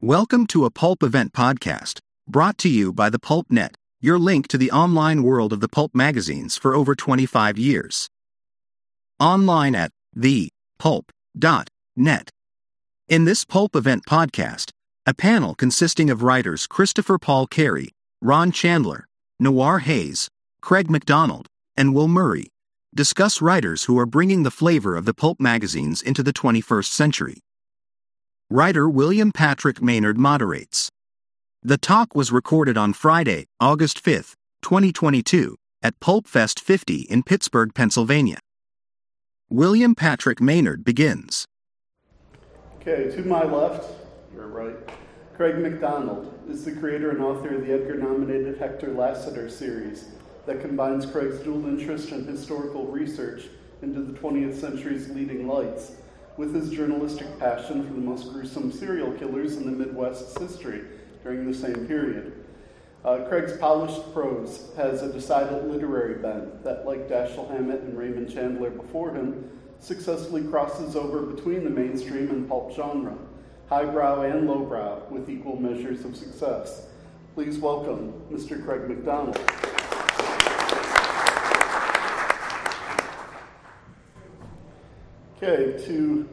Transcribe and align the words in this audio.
Welcome 0.00 0.46
to 0.48 0.64
a 0.64 0.70
Pulp 0.70 1.02
Event 1.02 1.32
podcast, 1.32 1.98
brought 2.28 2.56
to 2.58 2.68
you 2.68 2.92
by 2.92 3.10
the 3.10 3.18
Pulp 3.18 3.50
Net, 3.50 3.74
your 4.00 4.16
link 4.16 4.46
to 4.46 4.56
the 4.56 4.70
online 4.70 5.24
world 5.24 5.52
of 5.52 5.58
the 5.58 5.68
pulp 5.68 5.92
magazines 5.92 6.56
for 6.56 6.72
over 6.72 6.94
25 6.94 7.58
years. 7.58 8.08
Online 9.18 9.74
at 9.74 9.90
thepulp.net. 10.16 12.30
In 13.08 13.24
this 13.24 13.44
Pulp 13.44 13.74
Event 13.74 14.06
podcast, 14.06 14.70
a 15.04 15.12
panel 15.12 15.56
consisting 15.56 16.10
of 16.10 16.22
writers 16.22 16.68
Christopher 16.68 17.18
Paul 17.18 17.48
Carey, 17.48 17.88
Ron 18.22 18.52
Chandler, 18.52 19.08
Noir 19.40 19.80
Hayes, 19.80 20.28
Craig 20.60 20.88
McDonald, 20.88 21.48
and 21.76 21.92
Will 21.92 22.06
Murray 22.06 22.52
discuss 22.94 23.42
writers 23.42 23.86
who 23.86 23.98
are 23.98 24.06
bringing 24.06 24.44
the 24.44 24.52
flavor 24.52 24.94
of 24.94 25.06
the 25.06 25.14
pulp 25.14 25.40
magazines 25.40 26.00
into 26.00 26.22
the 26.22 26.32
21st 26.32 26.86
century. 26.86 27.42
Writer 28.50 28.88
William 28.88 29.30
Patrick 29.30 29.82
Maynard 29.82 30.16
moderates. 30.16 30.90
The 31.62 31.76
talk 31.76 32.14
was 32.14 32.32
recorded 32.32 32.78
on 32.78 32.94
Friday, 32.94 33.44
August 33.60 34.00
5, 34.00 34.34
2022, 34.62 35.54
at 35.82 36.00
Pulp 36.00 36.26
Fest 36.26 36.58
50 36.58 37.02
in 37.10 37.24
Pittsburgh, 37.24 37.74
Pennsylvania. 37.74 38.38
William 39.50 39.94
Patrick 39.94 40.40
Maynard 40.40 40.82
begins. 40.82 41.44
Okay, 42.80 43.14
to 43.14 43.22
my 43.22 43.44
left, 43.44 43.86
you're 44.32 44.46
right, 44.46 44.76
Craig 45.36 45.58
McDonald 45.58 46.32
is 46.48 46.64
the 46.64 46.72
creator 46.72 47.10
and 47.10 47.20
author 47.20 47.54
of 47.54 47.66
the 47.66 47.72
Edgar 47.74 47.98
nominated 47.98 48.56
Hector 48.56 48.94
Lassiter 48.94 49.50
series 49.50 50.06
that 50.46 50.62
combines 50.62 51.04
Craig's 51.04 51.40
dual 51.40 51.66
interest 51.66 52.12
in 52.12 52.26
historical 52.26 52.86
research 52.86 53.42
into 53.82 54.00
the 54.00 54.18
20th 54.18 54.58
century's 54.58 55.10
leading 55.10 55.46
lights 55.46 55.92
with 56.38 56.54
his 56.54 56.70
journalistic 56.70 57.26
passion 57.40 57.84
for 57.84 57.92
the 57.92 58.00
most 58.00 58.32
gruesome 58.32 58.70
serial 58.70 59.12
killers 59.14 59.56
in 59.56 59.66
the 59.66 59.72
Midwest's 59.72 60.38
history 60.38 60.84
during 61.24 61.44
the 61.50 61.52
same 61.52 61.86
period. 61.88 62.44
Uh, 63.04 63.24
Craig's 63.28 63.56
polished 63.56 64.12
prose 64.14 64.70
has 64.76 65.02
a 65.02 65.12
decided 65.12 65.64
literary 65.64 66.14
bent 66.22 66.62
that, 66.62 66.86
like 66.86 67.08
Dashiell 67.08 67.50
Hammett 67.50 67.80
and 67.80 67.98
Raymond 67.98 68.32
Chandler 68.32 68.70
before 68.70 69.12
him, 69.12 69.50
successfully 69.80 70.44
crosses 70.44 70.94
over 70.94 71.22
between 71.22 71.64
the 71.64 71.70
mainstream 71.70 72.30
and 72.30 72.48
pulp 72.48 72.72
genre, 72.72 73.18
highbrow 73.68 74.22
and 74.22 74.46
lowbrow, 74.46 75.02
with 75.10 75.28
equal 75.28 75.56
measures 75.60 76.04
of 76.04 76.16
success. 76.16 76.86
Please 77.34 77.58
welcome 77.58 78.12
Mr. 78.30 78.64
Craig 78.64 78.88
McDonald. 78.88 79.38
Okay, 85.40 85.80
to 85.86 86.28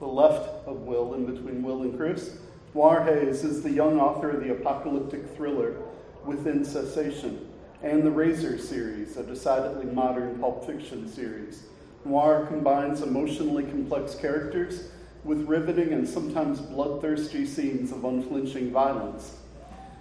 the 0.00 0.06
left 0.06 0.66
of 0.66 0.78
Will, 0.80 1.14
in 1.14 1.24
between 1.26 1.62
Will 1.62 1.82
and 1.82 1.96
Chris, 1.96 2.38
Noir 2.74 3.04
Hayes 3.04 3.44
is 3.44 3.62
the 3.62 3.70
young 3.70 4.00
author 4.00 4.30
of 4.30 4.42
the 4.42 4.50
apocalyptic 4.50 5.36
thriller 5.36 5.76
Within 6.24 6.64
Cessation 6.64 7.46
and 7.84 8.02
the 8.02 8.10
Razor 8.10 8.58
series, 8.58 9.16
a 9.16 9.22
decidedly 9.22 9.86
modern 9.86 10.40
pulp 10.40 10.66
fiction 10.66 11.08
series. 11.08 11.66
Noir 12.04 12.46
combines 12.46 13.00
emotionally 13.00 13.62
complex 13.62 14.16
characters 14.16 14.88
with 15.22 15.46
riveting 15.46 15.92
and 15.92 16.08
sometimes 16.08 16.60
bloodthirsty 16.60 17.46
scenes 17.46 17.92
of 17.92 18.04
unflinching 18.04 18.72
violence. 18.72 19.36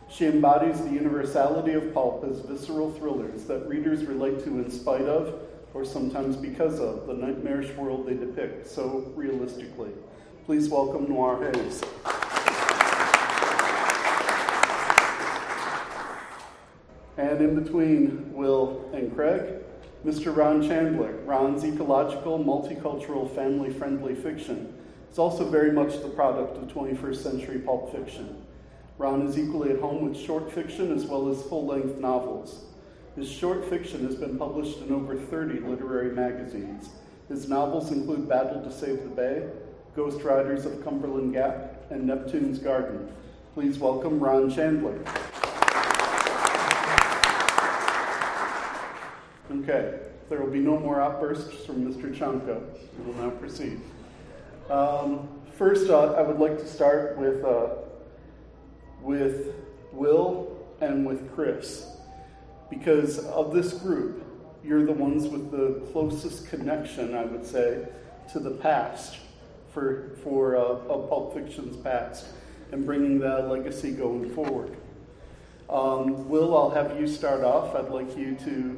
She 0.09 0.25
embodies 0.25 0.81
the 0.81 0.89
universality 0.89 1.73
of 1.73 1.93
pulp 1.93 2.25
as 2.27 2.39
visceral 2.39 2.91
thrillers 2.91 3.43
that 3.43 3.67
readers 3.67 4.03
relate 4.05 4.43
to 4.45 4.49
in 4.49 4.71
spite 4.71 5.05
of 5.05 5.41
or 5.77 5.85
sometimes 5.85 6.35
because 6.35 6.79
of, 6.79 7.05
the 7.05 7.13
nightmarish 7.13 7.69
world 7.75 8.07
they 8.07 8.15
depict 8.15 8.65
so 8.67 9.13
realistically. 9.15 9.91
Please 10.43 10.69
welcome 10.69 11.07
Noir 11.07 11.51
Hayes. 11.53 11.83
And 17.19 17.39
in 17.41 17.63
between 17.63 18.33
Will 18.33 18.89
and 18.91 19.13
Craig, 19.13 19.61
Mr. 20.03 20.35
Ron 20.35 20.67
Chandler. 20.67 21.13
Ron's 21.25 21.63
ecological, 21.63 22.39
multicultural, 22.39 23.29
family 23.35 23.71
friendly 23.71 24.15
fiction 24.15 24.73
is 25.11 25.19
also 25.19 25.47
very 25.47 25.71
much 25.71 26.01
the 26.01 26.09
product 26.09 26.57
of 26.57 26.67
21st 26.69 27.17
century 27.17 27.59
pulp 27.59 27.91
fiction. 27.91 28.43
Ron 28.97 29.27
is 29.27 29.37
equally 29.37 29.69
at 29.69 29.79
home 29.79 30.09
with 30.09 30.17
short 30.17 30.51
fiction 30.51 30.91
as 30.91 31.05
well 31.05 31.29
as 31.29 31.43
full 31.43 31.67
length 31.67 31.99
novels. 31.99 32.66
His 33.17 33.31
short 33.31 33.65
fiction 33.65 34.05
has 34.05 34.13
been 34.13 34.37
published 34.37 34.77
in 34.77 34.93
over 34.93 35.15
30 35.15 35.61
literary 35.61 36.11
magazines. 36.11 36.89
His 37.27 37.49
novels 37.49 37.91
include 37.91 38.29
Battle 38.29 38.61
to 38.61 38.71
Save 38.71 39.01
the 39.01 39.09
Bay, 39.09 39.49
Ghost 39.95 40.21
Riders 40.21 40.67
of 40.67 40.83
Cumberland 40.83 41.33
Gap, 41.33 41.87
and 41.89 42.05
Neptune's 42.05 42.59
Garden. 42.59 43.11
Please 43.55 43.79
welcome 43.79 44.19
Ron 44.19 44.51
Chandler. 44.51 44.99
Okay, 49.49 49.99
there 50.29 50.39
will 50.39 50.51
be 50.51 50.59
no 50.59 50.77
more 50.77 51.01
outbursts 51.01 51.65
from 51.65 51.91
Mr. 51.91 52.15
Chanko. 52.15 52.61
We 52.99 53.11
will 53.11 53.19
now 53.19 53.31
proceed. 53.31 53.81
Um, 54.69 55.27
first, 55.53 55.89
uh, 55.89 56.13
I 56.13 56.21
would 56.21 56.37
like 56.37 56.59
to 56.59 56.67
start 56.67 57.17
with, 57.17 57.43
uh, 57.43 57.69
with 59.01 59.55
Will 59.91 60.55
and 60.81 61.03
with 61.03 61.33
Chris 61.33 61.96
because 62.69 63.19
of 63.19 63.53
this 63.53 63.73
group, 63.73 64.23
you're 64.63 64.85
the 64.85 64.91
ones 64.91 65.27
with 65.27 65.51
the 65.51 65.81
closest 65.91 66.49
connection, 66.49 67.15
I 67.15 67.25
would 67.25 67.45
say, 67.45 67.87
to 68.33 68.39
the 68.39 68.51
past, 68.51 69.17
for, 69.73 70.17
for 70.23 70.57
uh, 70.57 70.61
of 70.61 71.09
Pulp 71.09 71.33
Fiction's 71.33 71.77
past, 71.77 72.25
and 72.71 72.85
bringing 72.85 73.19
that 73.19 73.47
legacy 73.47 73.91
going 73.91 74.29
forward. 74.33 74.75
Um, 75.69 76.27
Will, 76.29 76.55
I'll 76.55 76.69
have 76.69 76.99
you 76.99 77.07
start 77.07 77.43
off. 77.43 77.75
I'd 77.75 77.89
like 77.89 78.17
you 78.17 78.35
to 78.35 78.77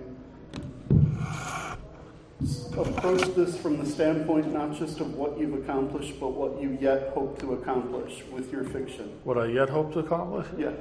approach 2.77 3.35
this 3.35 3.57
from 3.57 3.77
the 3.77 3.85
standpoint 3.85 4.51
not 4.53 4.73
just 4.73 4.99
of 4.99 5.15
what 5.15 5.37
you've 5.37 5.53
accomplished, 5.53 6.19
but 6.19 6.29
what 6.29 6.61
you 6.61 6.77
yet 6.79 7.11
hope 7.13 7.39
to 7.39 7.53
accomplish 7.53 8.23
with 8.31 8.51
your 8.51 8.63
fiction. 8.63 9.11
What 9.23 9.37
I 9.37 9.47
yet 9.47 9.69
hope 9.69 9.93
to 9.93 9.99
accomplish? 9.99 10.47
Yes. 10.57 10.75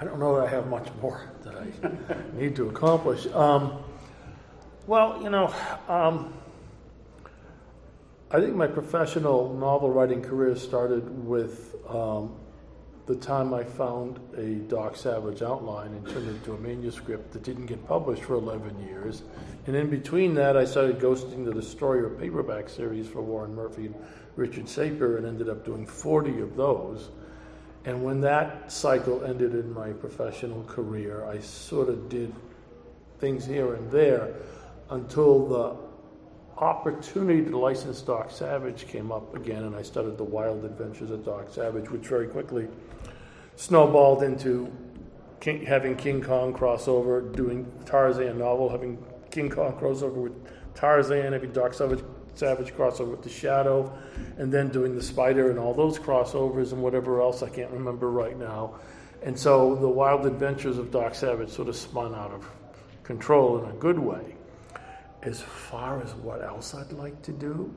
I 0.00 0.04
don't 0.04 0.20
know 0.20 0.36
that 0.36 0.46
I 0.46 0.50
have 0.50 0.68
much 0.68 0.88
more 1.02 1.28
that 1.42 1.56
I 1.56 2.38
need 2.38 2.54
to 2.56 2.68
accomplish. 2.68 3.26
Um, 3.28 3.82
well, 4.86 5.20
you 5.20 5.28
know, 5.28 5.52
um, 5.88 6.32
I 8.30 8.40
think 8.40 8.54
my 8.54 8.68
professional 8.68 9.54
novel 9.54 9.90
writing 9.90 10.22
career 10.22 10.54
started 10.54 11.26
with 11.26 11.74
um, 11.88 12.36
the 13.06 13.16
time 13.16 13.52
I 13.52 13.64
found 13.64 14.20
a 14.36 14.56
Doc 14.70 14.94
Savage 14.94 15.42
outline 15.42 15.92
and 15.92 16.06
turned 16.06 16.28
it 16.28 16.32
into 16.32 16.52
a 16.52 16.58
manuscript 16.58 17.32
that 17.32 17.42
didn't 17.42 17.66
get 17.66 17.84
published 17.88 18.22
for 18.22 18.34
11 18.34 18.86
years. 18.86 19.22
And 19.66 19.74
in 19.74 19.90
between 19.90 20.34
that, 20.34 20.56
I 20.56 20.64
started 20.64 21.00
ghosting 21.00 21.44
the 21.44 21.52
Destroyer 21.52 22.10
paperback 22.10 22.68
series 22.68 23.08
for 23.08 23.20
Warren 23.20 23.54
Murphy 23.54 23.86
and 23.86 23.94
Richard 24.36 24.66
Sapir 24.66 25.16
and 25.16 25.26
ended 25.26 25.48
up 25.48 25.64
doing 25.64 25.86
40 25.86 26.40
of 26.40 26.54
those. 26.54 27.08
And 27.88 28.04
when 28.04 28.20
that 28.20 28.70
cycle 28.70 29.24
ended 29.24 29.54
in 29.54 29.72
my 29.72 29.92
professional 29.92 30.62
career, 30.64 31.24
I 31.24 31.38
sort 31.38 31.88
of 31.88 32.10
did 32.10 32.34
things 33.18 33.46
here 33.46 33.76
and 33.76 33.90
there 33.90 34.34
until 34.90 35.48
the 35.48 35.76
opportunity 36.62 37.42
to 37.48 37.56
license 37.56 38.02
Doc 38.02 38.30
Savage 38.30 38.86
came 38.88 39.10
up 39.10 39.34
again, 39.34 39.64
and 39.64 39.74
I 39.74 39.80
started 39.80 40.18
the 40.18 40.24
Wild 40.24 40.66
Adventures 40.66 41.10
of 41.10 41.24
Doc 41.24 41.46
Savage, 41.50 41.88
which 41.88 42.06
very 42.06 42.26
quickly 42.26 42.68
snowballed 43.56 44.22
into 44.22 44.70
King, 45.40 45.64
having 45.64 45.96
King 45.96 46.20
Kong 46.20 46.52
crossover, 46.52 47.34
doing 47.34 47.72
Tarzan 47.86 48.36
novel, 48.36 48.68
having 48.68 49.02
King 49.30 49.48
Kong 49.48 49.72
crossover 49.80 50.12
with 50.24 50.74
Tarzan, 50.74 51.32
having 51.32 51.52
Doc 51.52 51.72
Savage 51.72 52.04
Savage 52.38 52.74
crossover 52.74 53.10
with 53.10 53.22
the 53.22 53.28
Shadow, 53.28 53.92
and 54.36 54.52
then 54.52 54.68
doing 54.68 54.94
the 54.94 55.02
Spider 55.02 55.50
and 55.50 55.58
all 55.58 55.74
those 55.74 55.98
crossovers 55.98 56.72
and 56.72 56.82
whatever 56.82 57.20
else 57.20 57.42
I 57.42 57.48
can't 57.48 57.70
remember 57.70 58.10
right 58.10 58.38
now. 58.38 58.74
And 59.22 59.38
so 59.38 59.74
the 59.74 59.88
wild 59.88 60.26
adventures 60.26 60.78
of 60.78 60.90
Doc 60.90 61.14
Savage 61.14 61.50
sort 61.50 61.68
of 61.68 61.76
spun 61.76 62.14
out 62.14 62.30
of 62.30 62.48
control 63.02 63.58
in 63.62 63.70
a 63.70 63.74
good 63.74 63.98
way. 63.98 64.36
As 65.22 65.40
far 65.40 66.00
as 66.00 66.14
what 66.14 66.44
else 66.44 66.74
I'd 66.74 66.92
like 66.92 67.20
to 67.22 67.32
do, 67.32 67.74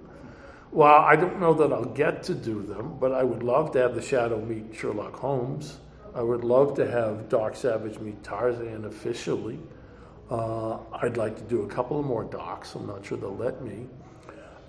well, 0.72 1.02
I 1.02 1.16
don't 1.16 1.40
know 1.40 1.54
that 1.56 1.74
I'll 1.74 1.84
get 1.84 2.24
to 2.24 2.36
do 2.36 2.62
them, 2.62 2.98
but 3.00 3.12
I 3.12 3.24
would 3.24 3.44
love 3.44 3.72
to 3.74 3.80
have 3.80 3.96
the 3.96 4.02
Shadow 4.02 4.40
meet 4.40 4.74
Sherlock 4.74 5.16
Holmes. 5.16 5.80
I 6.14 6.22
would 6.22 6.44
love 6.44 6.76
to 6.76 6.90
have 6.90 7.28
Doc 7.28 7.56
Savage 7.56 8.00
meet 8.00 8.24
Tarzan 8.24 8.86
officially. 8.86 9.60
Uh, 10.30 10.78
I'd 10.94 11.18
like 11.18 11.36
to 11.38 11.44
do 11.44 11.64
a 11.64 11.68
couple 11.68 12.02
more 12.04 12.24
docs. 12.24 12.76
I'm 12.76 12.88
not 12.88 13.06
sure 13.06 13.18
they'll 13.18 13.36
let 13.36 13.62
me. 13.62 13.88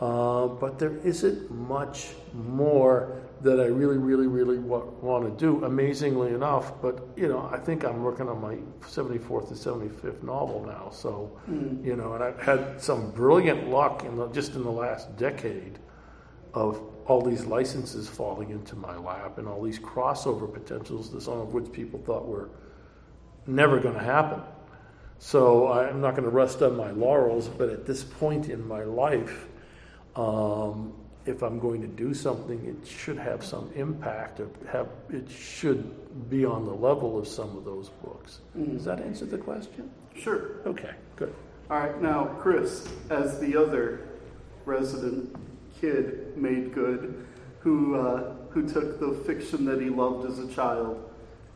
Uh, 0.03 0.49
but 0.49 0.81
there 0.81 0.97
isn't 1.05 1.49
much 1.49 2.09
more 2.35 3.23
that 3.41 3.61
I 3.61 3.67
really, 3.67 3.99
really, 3.99 4.27
really 4.27 4.59
wa- 4.59 4.83
want 5.01 5.23
to 5.23 5.31
do. 5.31 5.65
Amazingly 5.65 6.35
enough, 6.35 6.83
but 6.83 7.07
you 7.15 7.29
know, 7.29 7.49
I 7.53 7.59
think 7.59 7.85
I'm 7.85 8.03
working 8.03 8.29
on 8.29 8.41
my 8.41 8.57
74th 8.81 9.47
to 9.51 9.55
75th 9.55 10.25
novel 10.25 10.65
now. 10.67 10.91
So, 10.91 11.39
mm. 11.49 11.87
you 11.87 11.95
know, 11.95 12.15
and 12.15 12.25
I've 12.25 12.41
had 12.43 12.83
some 12.83 13.13
brilliant 13.13 13.69
luck 13.69 14.05
in 14.05 14.17
the, 14.17 14.27
just 14.31 14.57
in 14.57 14.65
the 14.65 14.73
last 14.73 15.17
decade 15.17 15.79
of 16.53 16.83
all 17.07 17.23
these 17.23 17.45
licenses 17.45 18.09
falling 18.09 18.51
into 18.51 18.75
my 18.75 18.97
lap 18.97 19.39
and 19.39 19.47
all 19.47 19.63
these 19.63 19.79
crossover 19.79 20.53
potentials, 20.53 21.11
some 21.25 21.39
of 21.39 21.55
which 21.55 21.71
people 21.71 22.01
thought 22.01 22.27
were 22.27 22.51
never 23.47 23.79
going 23.79 23.95
to 23.95 24.03
happen. 24.03 24.43
So 25.21 25.71
I'm 25.71 26.01
not 26.01 26.17
going 26.17 26.25
to 26.25 26.31
rest 26.31 26.61
on 26.61 26.77
my 26.77 26.91
laurels, 26.91 27.47
but 27.47 27.69
at 27.69 27.87
this 27.87 28.03
point 28.03 28.49
in 28.49 28.67
my 28.67 28.83
life, 28.83 29.47
um, 30.17 30.93
if 31.25 31.43
I'm 31.43 31.59
going 31.59 31.81
to 31.83 31.87
do 31.87 32.15
something, 32.15 32.65
it 32.67 32.87
should 32.87 33.19
have 33.19 33.45
some 33.45 33.71
impact. 33.75 34.41
Or 34.41 34.49
have 34.71 34.89
it 35.11 35.31
should 35.31 36.29
be 36.29 36.45
on 36.45 36.65
the 36.65 36.75
level 36.75 37.19
of 37.19 37.29
some 37.29 37.57
of 37.57 37.65
those 37.65 37.89
books. 37.89 38.41
Mm-hmm. 38.57 38.77
Does 38.77 38.85
that 38.85 39.01
answer 39.01 39.25
the 39.25 39.39
question? 39.39 39.91
Sure. 40.17 40.57
Okay. 40.67 40.95
Good. 41.17 41.35
All 41.71 41.79
right. 41.79 42.01
Now, 42.03 42.27
Chris, 42.41 42.89
as 43.11 43.39
the 43.41 43.57
other 43.57 44.09
resident 44.65 45.35
kid 45.81 46.37
made 46.37 46.75
good, 46.75 47.27
who 47.61 47.95
uh, 47.95 48.35
who 48.51 48.69
took 48.69 48.99
the 48.99 49.15
fiction 49.25 49.65
that 49.67 49.81
he 49.81 49.89
loved 49.89 50.29
as 50.29 50.39
a 50.39 50.49
child 50.53 51.09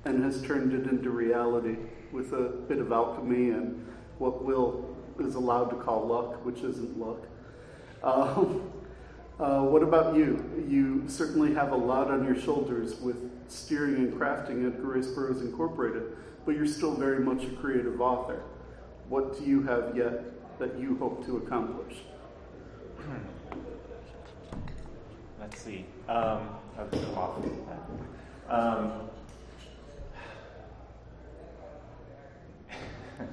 and 0.05 0.23
has 0.23 0.41
turned 0.43 0.73
it 0.73 0.91
into 0.91 1.11
reality 1.11 1.77
with 2.13 2.33
a 2.33 2.49
bit 2.69 2.79
of 2.79 2.93
alchemy 2.93 3.51
and 3.51 3.85
what 4.19 4.45
Will 4.45 4.97
is 5.19 5.35
allowed 5.35 5.71
to 5.71 5.77
call 5.77 6.07
luck, 6.07 6.45
which 6.45 6.61
isn't 6.61 6.99
luck. 6.99 7.27
Um, 8.07 8.71
uh, 9.41 9.61
what 9.63 9.83
about 9.83 10.17
you? 10.17 10.65
You 10.69 11.03
certainly 11.09 11.53
have 11.55 11.73
a 11.73 11.77
lot 11.77 12.11
on 12.11 12.25
your 12.25 12.41
shoulders 12.41 12.99
with 13.01 13.31
steering 13.49 13.97
and 13.97 14.13
crafting 14.15 14.67
at 14.67 14.83
Rice 14.83 15.09
Burroughs 15.09 15.43
Incorporated, 15.43 16.17
but 16.45 16.55
you're 16.55 16.67
still 16.67 16.95
very 16.95 17.19
much 17.19 17.45
a 17.45 17.51
creative 17.51 18.01
author. 18.01 18.43
What 19.09 19.39
do 19.39 19.45
you 19.45 19.63
have 19.65 19.97
yet 19.97 20.25
that 20.59 20.79
you 20.79 20.97
hope 20.97 21.25
to 21.27 21.37
accomplish? 21.39 21.99
Let's 25.41 25.61
see. 25.61 25.85
Um, 26.09 26.49
um, 28.49 28.93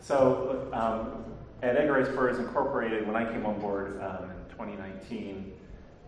so 0.00 0.68
um, 0.72 1.24
at 1.62 1.76
Edgar 1.76 1.94
Rice 1.94 2.08
Burroughs 2.08 2.38
Incorporated, 2.38 3.06
when 3.06 3.16
I 3.16 3.30
came 3.30 3.44
on 3.44 3.60
board 3.60 4.00
um, 4.00 4.30
2019, 4.50 5.52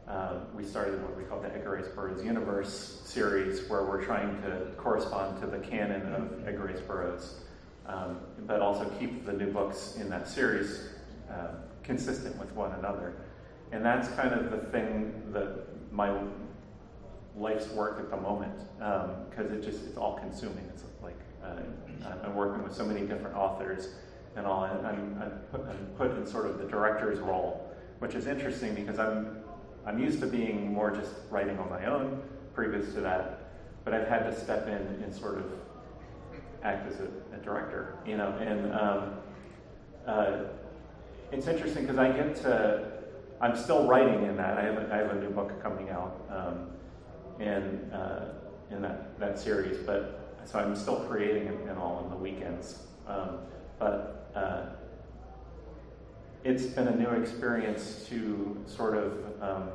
uh, 0.07 0.41
we 0.55 0.65
started 0.65 1.03
what 1.03 1.17
we 1.17 1.25
call 1.25 1.41
the 1.41 1.53
Edgar 1.53 1.73
Rice 1.73 1.89
Burroughs 1.89 2.25
Universe 2.25 3.01
series, 3.05 3.69
where 3.69 3.85
we're 3.85 4.05
trying 4.05 4.41
to 4.43 4.69
correspond 4.77 5.41
to 5.41 5.47
the 5.47 5.59
canon 5.59 6.13
of 6.15 6.47
Edgar 6.47 6.67
Rice 6.67 6.81
Burroughs, 6.81 7.41
um, 7.87 8.21
but 8.47 8.61
also 8.61 8.89
keep 9.01 9.27
the 9.27 9.33
new 9.33 9.53
books 9.53 9.97
in 9.97 10.09
that 10.11 10.29
series 10.29 10.89
uh, 11.31 11.49
consistent 11.83 12.37
with 12.39 12.53
one 12.53 12.73
another. 12.73 13.15
And 13.73 13.85
that's 13.85 14.09
kind 14.09 14.33
of 14.33 14.51
the 14.51 14.59
thing 14.71 15.13
that 15.33 15.67
my 15.93 16.17
life's 17.37 17.69
work 17.71 17.99
at 17.99 18.11
the 18.11 18.17
moment, 18.17 18.55
because 18.79 19.51
um, 19.51 19.53
it 19.53 19.63
just 19.65 19.85
it's 19.85 19.97
all 19.97 20.19
consuming. 20.19 20.65
It's 20.73 20.85
like 21.03 21.19
uh, 21.45 21.61
I'm 22.25 22.35
working 22.37 22.63
with 22.63 22.75
so 22.75 22.85
many 22.85 23.01
different 23.01 23.37
authors 23.37 23.89
and 24.37 24.47
all, 24.47 24.65
and 24.65 24.87
I'm, 24.87 25.21
I'm, 25.23 25.31
put, 25.51 25.61
I'm 25.69 25.87
put 25.97 26.17
in 26.17 26.27
sort 26.27 26.47
of 26.47 26.59
the 26.59 26.65
director's 26.65 27.19
role 27.19 27.71
which 28.01 28.15
is 28.15 28.27
interesting 28.27 28.75
because 28.75 28.99
I'm 28.99 29.37
I'm 29.87 29.99
used 29.99 30.21
to 30.21 30.27
being 30.27 30.73
more 30.73 30.91
just 30.91 31.13
writing 31.31 31.59
on 31.59 31.71
my 31.71 31.87
own 31.87 32.23
previous 32.55 32.93
to 32.95 33.01
that, 33.01 33.53
but 33.85 33.95
I've 33.95 34.09
had 34.09 34.25
to 34.25 34.39
step 34.39 34.67
in 34.67 35.03
and 35.03 35.15
sort 35.15 35.39
of 35.39 35.45
act 36.63 36.87
as 36.87 37.01
a, 37.01 37.09
a 37.35 37.39
director, 37.43 37.97
you 38.05 38.19
know. 38.19 38.29
And 38.39 38.73
um, 38.75 39.15
uh, 40.07 40.37
it's 41.33 41.47
interesting 41.47 41.85
because 41.87 41.99
I 41.99 42.11
get 42.11 42.37
to 42.43 42.91
I'm 43.41 43.57
still 43.57 43.87
writing 43.87 44.25
in 44.25 44.37
that. 44.37 44.59
I 44.59 44.65
have 44.65 44.77
a, 44.77 44.93
I 44.93 44.97
have 44.99 45.11
a 45.11 45.21
new 45.21 45.31
book 45.31 45.63
coming 45.63 45.89
out 45.91 46.21
um, 46.31 46.71
in 47.39 47.91
uh, 47.93 48.35
in 48.71 48.83
that 48.83 49.19
that 49.19 49.39
series, 49.39 49.79
but 49.79 50.39
so 50.45 50.59
I'm 50.59 50.75
still 50.75 51.01
creating 51.01 51.49
and, 51.69 51.79
all 51.79 52.03
on 52.05 52.11
the 52.11 52.17
weekends. 52.17 52.79
Um, 53.07 53.41
but 53.79 54.20
uh, 54.35 54.63
it's 56.45 56.65
been 56.65 56.89
a 56.89 56.97
new 56.97 57.11
experience 57.11 58.07
to 58.09 58.57
sort 58.67 58.97
of, 58.97 59.13
um, 59.43 59.69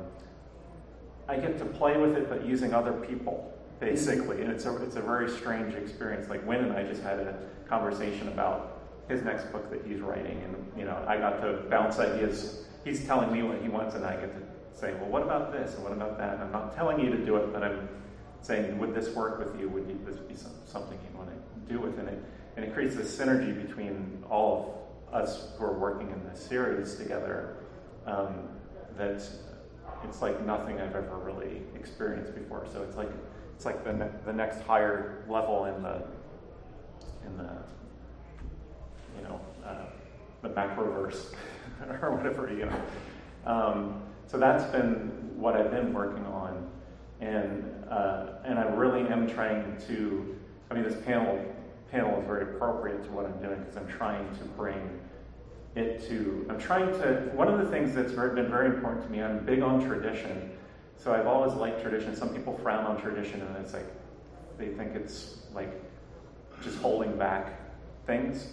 I 1.28 1.36
get 1.36 1.58
to 1.58 1.64
play 1.64 1.96
with 1.96 2.16
it, 2.16 2.28
but 2.28 2.46
using 2.46 2.74
other 2.74 2.92
people, 2.92 3.52
basically. 3.80 4.42
And 4.42 4.50
it's 4.50 4.64
a, 4.66 4.76
it's 4.82 4.96
a 4.96 5.00
very 5.00 5.30
strange 5.30 5.74
experience. 5.74 6.28
Like 6.28 6.46
Win 6.46 6.64
and 6.64 6.72
I 6.72 6.82
just 6.82 7.02
had 7.02 7.18
a 7.18 7.38
conversation 7.68 8.28
about 8.28 8.82
his 9.08 9.22
next 9.22 9.52
book 9.52 9.70
that 9.70 9.84
he's 9.86 10.00
writing. 10.00 10.42
And, 10.42 10.56
you 10.76 10.84
know, 10.84 11.04
I 11.06 11.18
got 11.18 11.40
to 11.42 11.64
bounce 11.70 11.98
ideas. 11.98 12.64
He's 12.84 13.06
telling 13.06 13.32
me 13.32 13.42
what 13.42 13.62
he 13.62 13.68
wants, 13.68 13.94
and 13.94 14.04
I 14.04 14.16
get 14.16 14.34
to 14.34 14.42
say, 14.78 14.94
well, 14.94 15.08
what 15.08 15.22
about 15.22 15.52
this? 15.52 15.74
And 15.74 15.84
what 15.84 15.92
about 15.92 16.18
that? 16.18 16.34
And 16.34 16.42
I'm 16.44 16.52
not 16.52 16.74
telling 16.74 17.00
you 17.00 17.10
to 17.10 17.24
do 17.24 17.36
it, 17.36 17.52
but 17.52 17.62
I'm 17.62 17.88
saying, 18.42 18.78
would 18.78 18.94
this 18.94 19.14
work 19.14 19.38
with 19.38 19.58
you? 19.60 19.68
Would 19.68 20.06
this 20.06 20.16
be 20.16 20.34
something 20.66 20.98
you 21.10 21.18
want 21.18 21.30
to 21.30 21.72
do 21.72 21.80
with 21.80 21.98
it? 21.98 22.22
And 22.56 22.64
it 22.64 22.72
creates 22.72 22.96
this 22.96 23.14
synergy 23.16 23.66
between 23.66 24.24
all 24.30 24.88
of 25.08 25.14
us 25.14 25.48
who 25.58 25.64
are 25.64 25.78
working 25.78 26.10
in 26.10 26.28
this 26.28 26.40
series 26.40 26.96
together 26.96 27.56
um, 28.06 28.48
that 28.96 29.22
it's 30.04 30.22
like 30.22 30.44
nothing 30.44 30.80
I've 30.80 30.94
ever 30.94 31.18
really 31.18 31.62
experienced 31.74 32.34
before. 32.34 32.66
So 32.72 32.82
it's 32.82 32.96
like 32.96 33.10
it's 33.54 33.64
like 33.64 33.84
the 33.84 33.92
ne- 33.92 34.10
the 34.24 34.32
next 34.32 34.60
higher 34.62 35.24
level 35.28 35.66
in 35.66 35.82
the 35.82 36.02
in 37.26 37.36
the 37.38 37.50
you 39.16 39.24
know 39.24 39.40
uh, 39.64 39.86
the 40.42 40.48
macroverse 40.48 41.34
or 42.02 42.14
whatever 42.14 42.52
you 42.52 42.66
know. 42.66 42.80
Um, 43.46 44.02
so 44.26 44.38
that's 44.38 44.64
been 44.72 45.10
what 45.36 45.56
I've 45.56 45.70
been 45.70 45.92
working 45.92 46.24
on, 46.26 46.68
and 47.20 47.64
uh, 47.90 48.26
and 48.44 48.58
I 48.58 48.64
really 48.64 49.08
am 49.08 49.28
trying 49.28 49.76
to. 49.88 50.36
I 50.70 50.74
mean, 50.74 50.82
this 50.82 51.00
panel 51.04 51.40
panel 51.96 52.20
is 52.20 52.26
very 52.26 52.42
appropriate 52.42 53.02
to 53.04 53.10
what 53.10 53.24
I'm 53.24 53.40
doing 53.40 53.58
because 53.58 53.76
I'm 53.76 53.88
trying 53.88 54.28
to 54.36 54.44
bring 54.44 55.00
it 55.74 56.06
to, 56.08 56.46
I'm 56.50 56.58
trying 56.58 56.92
to, 57.00 57.30
one 57.34 57.48
of 57.48 57.58
the 57.58 57.66
things 57.66 57.94
that's 57.94 58.12
very, 58.12 58.34
been 58.34 58.50
very 58.50 58.66
important 58.66 59.04
to 59.04 59.10
me, 59.10 59.22
I'm 59.22 59.44
big 59.44 59.62
on 59.62 59.86
tradition. 59.86 60.50
So 60.98 61.14
I've 61.14 61.26
always 61.26 61.54
liked 61.54 61.80
tradition. 61.82 62.14
Some 62.14 62.30
people 62.30 62.58
frown 62.62 62.84
on 62.84 63.00
tradition 63.00 63.40
and 63.40 63.56
it's 63.56 63.72
like, 63.72 63.86
they 64.58 64.68
think 64.68 64.94
it's 64.94 65.38
like 65.54 65.72
just 66.62 66.78
holding 66.78 67.16
back 67.16 67.60
things. 68.06 68.48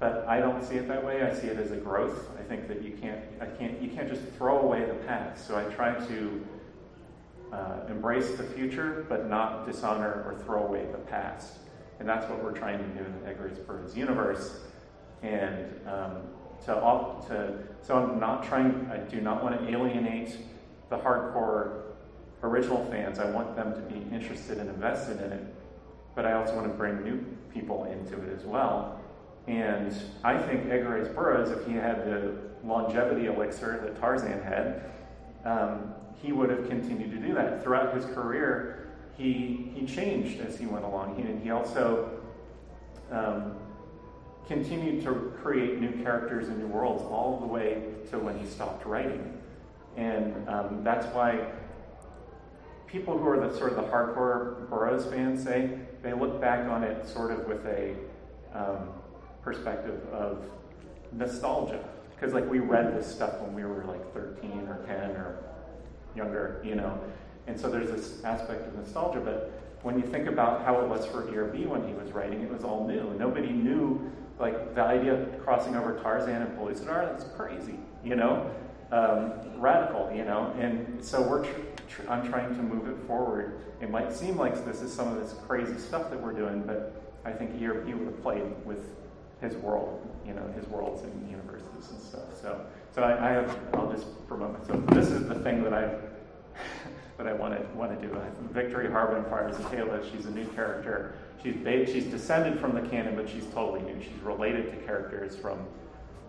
But 0.00 0.24
I 0.26 0.40
don't 0.40 0.64
see 0.64 0.76
it 0.76 0.88
that 0.88 1.04
way. 1.04 1.22
I 1.22 1.34
see 1.34 1.48
it 1.48 1.58
as 1.58 1.72
a 1.72 1.76
growth. 1.76 2.30
I 2.38 2.42
think 2.42 2.68
that 2.68 2.82
you 2.82 2.92
can't, 3.00 3.20
I 3.40 3.46
can't, 3.46 3.80
you 3.80 3.90
can't 3.90 4.08
just 4.08 4.22
throw 4.36 4.60
away 4.60 4.84
the 4.84 4.94
past. 5.06 5.46
So 5.46 5.56
I 5.56 5.64
try 5.74 5.92
to 6.06 6.46
uh, 7.52 7.80
embrace 7.88 8.32
the 8.36 8.44
future, 8.44 9.04
but 9.08 9.28
not 9.28 9.66
dishonor 9.66 10.24
or 10.26 10.34
throw 10.44 10.64
away 10.64 10.86
the 10.90 10.98
past. 10.98 11.58
And 12.00 12.08
that's 12.08 12.28
what 12.28 12.42
we're 12.42 12.56
trying 12.56 12.78
to 12.78 12.98
do 12.98 13.04
in 13.04 13.12
the 13.12 13.34
Rice 13.34 13.58
Burroughs 13.58 13.96
universe. 13.96 14.58
And 15.22 15.66
um, 15.86 16.22
to, 16.64 16.74
opt 16.76 17.28
to 17.28 17.58
so 17.82 17.96
I'm 17.96 18.18
not 18.18 18.44
trying. 18.44 18.90
I 18.92 18.98
do 18.98 19.20
not 19.20 19.42
want 19.42 19.58
to 19.58 19.70
alienate 19.70 20.36
the 20.88 20.96
hardcore 20.96 21.82
original 22.42 22.84
fans. 22.86 23.18
I 23.18 23.30
want 23.30 23.56
them 23.56 23.74
to 23.74 23.80
be 23.80 24.00
interested 24.14 24.58
and 24.58 24.68
invested 24.68 25.20
in 25.20 25.32
it, 25.32 25.54
but 26.14 26.26
I 26.26 26.32
also 26.32 26.56
want 26.56 26.66
to 26.66 26.74
bring 26.74 27.02
new 27.04 27.24
people 27.52 27.84
into 27.84 28.22
it 28.22 28.38
as 28.38 28.44
well. 28.44 29.00
And 29.46 29.94
I 30.22 30.38
think 30.38 30.70
Edgar 30.70 31.00
Rice 31.00 31.08
Burroughs, 31.08 31.50
if 31.50 31.66
he 31.66 31.74
had 31.74 32.04
the 32.04 32.34
longevity 32.64 33.26
elixir 33.26 33.80
that 33.84 33.98
Tarzan 33.98 34.42
had, 34.42 34.90
um, 35.44 35.94
he 36.22 36.32
would 36.32 36.50
have 36.50 36.68
continued 36.68 37.10
to 37.12 37.18
do 37.18 37.34
that 37.34 37.62
throughout 37.62 37.94
his 37.94 38.04
career. 38.06 38.89
He 39.16 39.70
he 39.74 39.86
changed 39.86 40.40
as 40.40 40.58
he 40.58 40.66
went 40.66 40.84
along. 40.84 41.16
He 41.16 41.44
he 41.44 41.50
also 41.50 42.10
um, 43.10 43.54
continued 44.46 45.04
to 45.04 45.32
create 45.42 45.80
new 45.80 45.92
characters 46.02 46.48
and 46.48 46.58
new 46.58 46.66
worlds 46.66 47.02
all 47.04 47.38
the 47.40 47.46
way 47.46 47.82
to 48.10 48.18
when 48.18 48.38
he 48.38 48.46
stopped 48.46 48.84
writing. 48.84 49.38
And 49.96 50.48
um, 50.48 50.82
that's 50.82 51.06
why 51.14 51.46
people 52.86 53.16
who 53.16 53.28
are 53.28 53.48
the 53.48 53.56
sort 53.56 53.72
of 53.72 53.76
the 53.76 53.84
hardcore 53.84 54.68
Burroughs 54.68 55.06
fans 55.06 55.42
say 55.42 55.78
they 56.02 56.12
look 56.12 56.40
back 56.40 56.68
on 56.68 56.82
it 56.82 57.06
sort 57.06 57.30
of 57.30 57.46
with 57.46 57.64
a 57.66 57.94
um, 58.54 58.88
perspective 59.42 60.02
of 60.12 60.44
nostalgia. 61.12 61.84
Because 62.14 62.34
like 62.34 62.48
we 62.50 62.58
read 62.58 62.96
this 62.96 63.06
stuff 63.06 63.40
when 63.40 63.54
we 63.54 63.64
were 63.64 63.84
like 63.84 64.12
13 64.12 64.66
or 64.68 64.84
10 64.86 65.10
or 65.12 65.44
younger, 66.16 66.60
you 66.64 66.74
know. 66.74 67.00
And 67.50 67.58
so 67.58 67.68
there's 67.68 67.90
this 67.90 68.22
aspect 68.22 68.68
of 68.68 68.76
nostalgia. 68.76 69.18
But 69.18 69.52
when 69.82 69.98
you 69.98 70.06
think 70.06 70.28
about 70.28 70.64
how 70.64 70.80
it 70.80 70.88
was 70.88 71.04
for 71.04 71.28
ERB 71.28 71.66
when 71.66 71.86
he 71.86 71.94
was 71.94 72.12
writing, 72.12 72.42
it 72.42 72.50
was 72.50 72.62
all 72.62 72.86
new. 72.86 73.12
Nobody 73.18 73.50
knew 73.50 74.08
like 74.38 74.76
the 74.76 74.82
idea 74.82 75.14
of 75.14 75.44
crossing 75.44 75.74
over 75.74 75.98
Tarzan 76.00 76.42
and 76.42 76.56
Pellucidar, 76.56 77.10
that's 77.10 77.24
crazy, 77.36 77.78
you 78.04 78.14
know, 78.14 78.50
um, 78.92 79.32
radical, 79.60 80.10
you 80.14 80.24
know. 80.24 80.54
And 80.60 81.04
so 81.04 81.20
we're 81.20 81.44
tr- 81.44 81.60
tr- 81.88 82.08
I'm 82.08 82.30
trying 82.30 82.54
to 82.54 82.62
move 82.62 82.88
it 82.88 83.04
forward. 83.08 83.60
It 83.80 83.90
might 83.90 84.12
seem 84.12 84.36
like 84.36 84.64
this 84.64 84.80
is 84.80 84.92
some 84.92 85.08
of 85.08 85.20
this 85.20 85.34
crazy 85.46 85.76
stuff 85.76 86.08
that 86.10 86.22
we're 86.22 86.32
doing, 86.32 86.62
but 86.62 87.02
I 87.24 87.32
think 87.32 87.60
ERB 87.60 87.86
would 87.86 88.06
have 88.06 88.22
played 88.22 88.44
with 88.64 88.94
his 89.40 89.56
world, 89.56 90.08
you 90.24 90.34
know, 90.34 90.46
his 90.54 90.66
worlds 90.68 91.02
and 91.02 91.28
universes 91.28 91.90
and 91.90 92.00
stuff. 92.00 92.40
So, 92.40 92.64
so 92.94 93.02
I, 93.02 93.30
I 93.30 93.32
have, 93.32 93.58
I'll 93.74 93.92
just 93.92 94.06
promote 94.28 94.58
myself. 94.58 94.86
This 94.86 95.08
is 95.08 95.26
the 95.26 95.34
thing 95.40 95.64
that 95.64 95.74
I've 95.74 96.09
but 97.22 97.28
I 97.28 97.34
want 97.34 97.52
to 97.54 97.76
want 97.76 98.00
to 98.00 98.06
do 98.08 98.14
it. 98.14 98.32
Victory 98.50 98.90
Harben 98.90 99.24
fires 99.28 99.54
a 99.58 99.62
Taylor. 99.68 100.02
She's 100.10 100.24
a 100.24 100.30
new 100.30 100.46
character. 100.48 101.12
She's 101.42 101.54
ba- 101.54 101.84
she's 101.84 102.06
descended 102.06 102.58
from 102.58 102.74
the 102.74 102.80
canon, 102.88 103.14
but 103.14 103.28
she's 103.28 103.44
totally 103.52 103.82
new. 103.82 104.02
She's 104.02 104.18
related 104.22 104.70
to 104.70 104.76
characters 104.86 105.36
from 105.36 105.58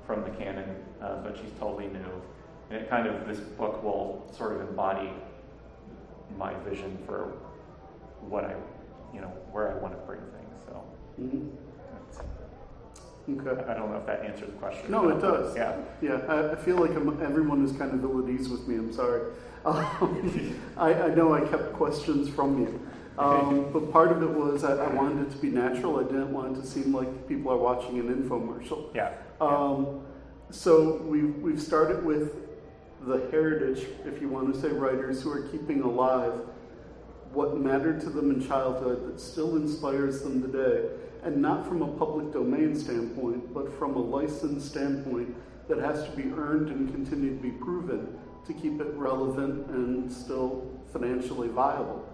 from 0.05 0.21
the 0.25 0.31
canon, 0.31 0.75
uh, 1.01 1.21
but 1.23 1.37
she's 1.37 1.51
totally 1.59 1.87
new. 1.87 2.21
And 2.69 2.81
it 2.81 2.89
kind 2.89 3.07
of 3.07 3.25
this 3.25 3.39
book 3.39 3.81
will 3.81 4.29
sort 4.35 4.53
of 4.53 4.67
embody 4.67 5.09
my 6.37 6.53
vision 6.69 6.97
for 7.05 7.35
what 8.27 8.43
I, 8.43 8.55
you 9.13 9.21
know, 9.21 9.31
where 9.53 9.71
I 9.71 9.75
want 9.75 9.93
to 9.93 10.05
bring 10.05 10.19
things. 10.19 10.59
So. 10.67 10.83
Mhm. 11.21 11.51
Okay. 13.39 13.63
I 13.69 13.73
don't 13.73 13.91
know 13.91 13.97
if 13.97 14.05
that 14.05 14.23
answered 14.23 14.49
the 14.49 14.53
question. 14.53 14.89
No, 14.89 15.09
it 15.09 15.21
does. 15.21 15.55
Yeah. 15.55 15.77
Yeah, 16.01 16.21
I, 16.27 16.51
I 16.51 16.55
feel 16.55 16.77
like 16.77 16.91
I'm, 16.91 17.21
everyone 17.21 17.63
is 17.63 17.71
kind 17.73 17.93
of 17.93 18.03
ill 18.03 18.23
at 18.23 18.29
ease 18.29 18.49
with 18.49 18.67
me. 18.67 18.75
I'm 18.75 18.93
sorry. 18.93 19.31
Um, 19.63 20.59
I, 20.75 20.91
I 20.91 21.13
know 21.13 21.35
I 21.35 21.41
kept 21.41 21.73
questions 21.73 22.27
from 22.27 22.59
you. 22.59 22.81
Um, 23.19 23.71
but 23.71 23.91
part 23.91 24.11
of 24.11 24.23
it 24.23 24.29
was 24.31 24.63
I, 24.63 24.73
I 24.73 24.91
wanted 24.91 25.27
it 25.27 25.31
to 25.33 25.37
be 25.37 25.49
natural. 25.51 25.99
I 25.99 26.03
didn't 26.03 26.33
want 26.33 26.57
it 26.57 26.61
to 26.61 26.65
seem 26.65 26.91
like 26.91 27.27
people 27.27 27.51
are 27.51 27.57
watching 27.57 27.99
an 27.99 28.07
infomercial. 28.07 28.85
Yeah. 28.95 29.11
Um, 29.39 30.01
so 30.49 30.95
we, 31.03 31.25
we've 31.25 31.61
started 31.61 32.03
with 32.03 32.33
the 33.01 33.27
heritage, 33.29 33.85
if 34.03 34.19
you 34.19 34.29
want 34.29 34.51
to 34.51 34.59
say 34.59 34.69
writers 34.69 35.21
who 35.21 35.31
are 35.31 35.43
keeping 35.49 35.83
alive 35.83 36.33
what 37.33 37.57
mattered 37.57 38.01
to 38.01 38.09
them 38.09 38.31
in 38.31 38.45
childhood 38.45 39.07
that 39.07 39.19
still 39.19 39.55
inspires 39.55 40.21
them 40.21 40.41
today. 40.41 40.89
And 41.23 41.41
not 41.41 41.67
from 41.67 41.81
a 41.81 41.87
public 41.87 42.33
domain 42.33 42.75
standpoint, 42.75 43.53
but 43.53 43.77
from 43.77 43.95
a 43.95 43.99
license 43.99 44.65
standpoint 44.65 45.35
that 45.67 45.77
has 45.77 46.03
to 46.05 46.11
be 46.11 46.31
earned 46.31 46.69
and 46.69 46.91
continue 46.91 47.35
to 47.35 47.41
be 47.41 47.51
proven 47.51 48.17
to 48.45 48.53
keep 48.53 48.81
it 48.81 48.93
relevant 48.95 49.67
and 49.67 50.11
still 50.11 50.67
financially 50.91 51.47
viable. 51.47 52.07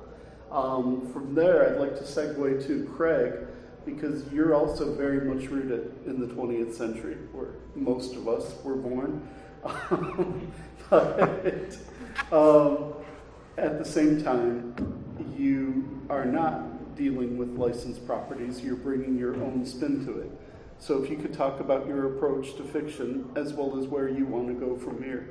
Um, 0.52 1.12
from 1.12 1.34
there, 1.34 1.70
I'd 1.70 1.80
like 1.80 1.98
to 1.98 2.04
segue 2.04 2.66
to 2.68 2.86
Craig 2.96 3.48
because 3.86 4.32
you're 4.32 4.54
also 4.54 4.94
very 4.94 5.22
much 5.22 5.50
rooted 5.50 5.94
in 6.06 6.20
the 6.20 6.28
20th 6.28 6.74
century, 6.74 7.16
where 7.32 7.52
most 7.76 8.16
of 8.16 8.28
us 8.28 8.54
were 8.64 8.76
born. 8.76 9.28
but 10.90 11.78
um, 12.32 12.94
at 13.58 13.80
the 13.80 13.86
same 13.86 14.22
time, 14.22 14.76
you 15.38 16.06
are 16.10 16.26
not 16.26 16.64
dealing 16.98 17.38
with 17.38 17.50
licensed 17.58 18.06
properties, 18.06 18.62
you're 18.62 18.76
bringing 18.76 19.18
your 19.18 19.36
own 19.36 19.66
spin 19.66 20.06
to 20.06 20.20
it. 20.20 20.32
So, 20.80 21.04
if 21.04 21.10
you 21.10 21.18
could 21.18 21.34
talk 21.34 21.60
about 21.60 21.88
your 21.88 22.16
approach 22.16 22.56
to 22.58 22.64
fiction 22.64 23.32
as 23.36 23.54
well 23.54 23.80
as 23.80 23.88
where 23.88 24.10
you 24.10 24.26
want 24.26 24.48
to 24.48 24.54
go 24.54 24.78
from 24.78 25.02
here. 25.02 25.30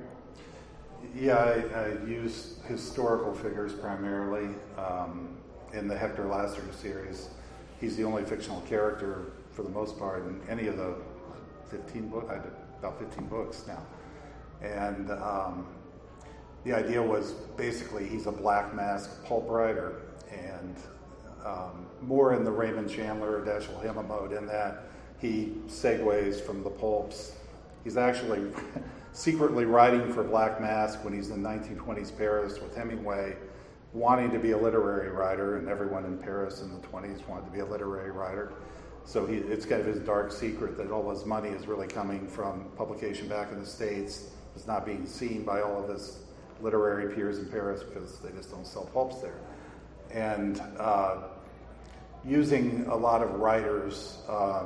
Yeah, 1.15 1.37
I, 1.37 1.79
I 1.79 1.89
use 2.07 2.57
historical 2.67 3.33
figures 3.35 3.73
primarily. 3.73 4.55
Um, 4.77 5.37
in 5.73 5.89
the 5.89 5.97
Hector 5.97 6.27
Lassiter 6.27 6.73
series, 6.73 7.29
he's 7.81 7.97
the 7.97 8.05
only 8.05 8.25
fictional 8.25 8.61
character 8.63 9.33
for 9.53 9.63
the 9.63 9.69
most 9.69 9.99
part 9.99 10.27
in 10.27 10.41
any 10.49 10.69
of 10.69 10.77
the 10.77 10.95
15 11.71 12.09
books, 12.09 12.33
about 12.79 12.99
15 12.99 13.27
books 13.27 13.65
now. 13.67 13.83
And 14.63 15.11
um, 15.11 15.67
the 16.65 16.73
idea 16.73 17.03
was 17.03 17.33
basically 17.57 18.07
he's 18.07 18.27
a 18.27 18.33
black 18.33 18.75
mask 18.75 19.25
pulp 19.25 19.49
writer, 19.49 20.03
and 20.33 20.77
um, 21.47 21.87
more 22.03 22.35
in 22.35 22.45
the 22.45 22.51
Raymond 22.51 22.91
Chandler 22.91 23.39
or 23.39 23.41
Dashiell 23.45 23.83
Hammett 23.83 24.09
mode 24.09 24.33
in 24.33 24.47
that 24.47 24.85
he 25.19 25.55
segues 25.69 26.41
from 26.41 26.63
the 26.63 26.71
pulps. 26.71 27.33
He's 27.85 27.97
actually 27.97 28.51
secretly 29.13 29.65
writing 29.65 30.13
for 30.13 30.23
Black 30.23 30.61
Mask 30.61 31.03
when 31.05 31.15
he's 31.15 31.31
in 31.31 31.43
1920s 31.43 32.17
Paris 32.17 32.61
with 32.61 32.77
Hemingway, 32.77 33.37
wanting 33.93 34.31
to 34.33 34.39
be 34.39 34.51
a 34.51 34.59
literary 34.59 35.11
writer, 35.11 35.57
and 35.57 35.69
everyone 35.69 36.05
in 36.05 36.19
Paris 36.19 36.63
in 36.63 36.73
the 36.73 36.87
20s 36.89 37.27
wanted 37.29 37.47
to 37.47 37.53
be 37.53 37.61
a 37.61 37.65
literary 37.65 38.11
writer. 38.11 38.53
So 39.05 39.25
he, 39.25 39.37
it's 39.37 39.65
kind 39.65 39.81
of 39.81 39.87
his 39.87 40.01
dark 40.01 40.33
secret 40.33 40.77
that 40.77 40.91
all 40.91 41.09
his 41.11 41.25
money 41.25 41.51
is 41.51 41.67
really 41.69 41.87
coming 41.87 42.27
from 42.27 42.67
publication 42.77 43.29
back 43.29 43.53
in 43.53 43.61
the 43.61 43.67
States. 43.67 44.31
It's 44.57 44.67
not 44.67 44.85
being 44.85 45.07
seen 45.07 45.45
by 45.45 45.63
all 45.63 45.83
of 45.83 45.89
his 45.89 46.19
literary 46.61 47.15
peers 47.15 47.39
in 47.39 47.49
Paris 47.49 47.85
because 47.85 48.19
they 48.19 48.31
just 48.33 48.51
don't 48.51 48.67
sell 48.67 48.87
pulps 48.93 49.21
there. 49.21 49.39
And 50.11 50.61
uh, 50.79 51.19
using 52.27 52.87
a 52.87 52.97
lot 52.97 53.23
of 53.23 53.35
writers 53.35 54.19
uh, 54.29 54.65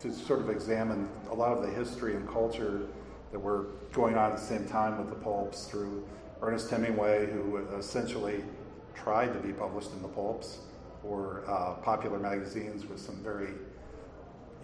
to 0.00 0.12
sort 0.12 0.40
of 0.40 0.50
examine 0.50 1.08
a 1.30 1.34
lot 1.34 1.52
of 1.52 1.62
the 1.62 1.70
history 1.70 2.14
and 2.14 2.28
culture 2.28 2.86
that 3.32 3.38
were 3.38 3.66
going 3.92 4.16
on 4.16 4.32
at 4.32 4.36
the 4.36 4.42
same 4.42 4.66
time 4.66 4.98
with 4.98 5.08
the 5.08 5.14
pulps 5.16 5.66
through 5.66 6.06
Ernest 6.42 6.68
Hemingway, 6.70 7.26
who 7.32 7.56
essentially 7.78 8.44
tried 8.94 9.32
to 9.32 9.38
be 9.40 9.52
published 9.52 9.92
in 9.92 10.02
the 10.02 10.08
pulps 10.08 10.58
or 11.02 11.42
uh, 11.48 11.74
popular 11.82 12.18
magazines 12.18 12.86
with 12.86 13.00
some 13.00 13.16
very 13.22 13.50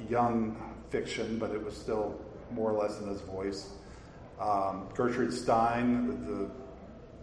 young 0.08 0.56
fiction, 0.90 1.38
but 1.38 1.50
it 1.50 1.62
was 1.62 1.76
still 1.76 2.20
more 2.50 2.70
or 2.70 2.82
less 2.82 3.00
in 3.00 3.08
his 3.08 3.20
voice. 3.22 3.70
Um, 4.40 4.88
Gertrude 4.94 5.32
Stein, 5.32 6.24
the 6.26 6.50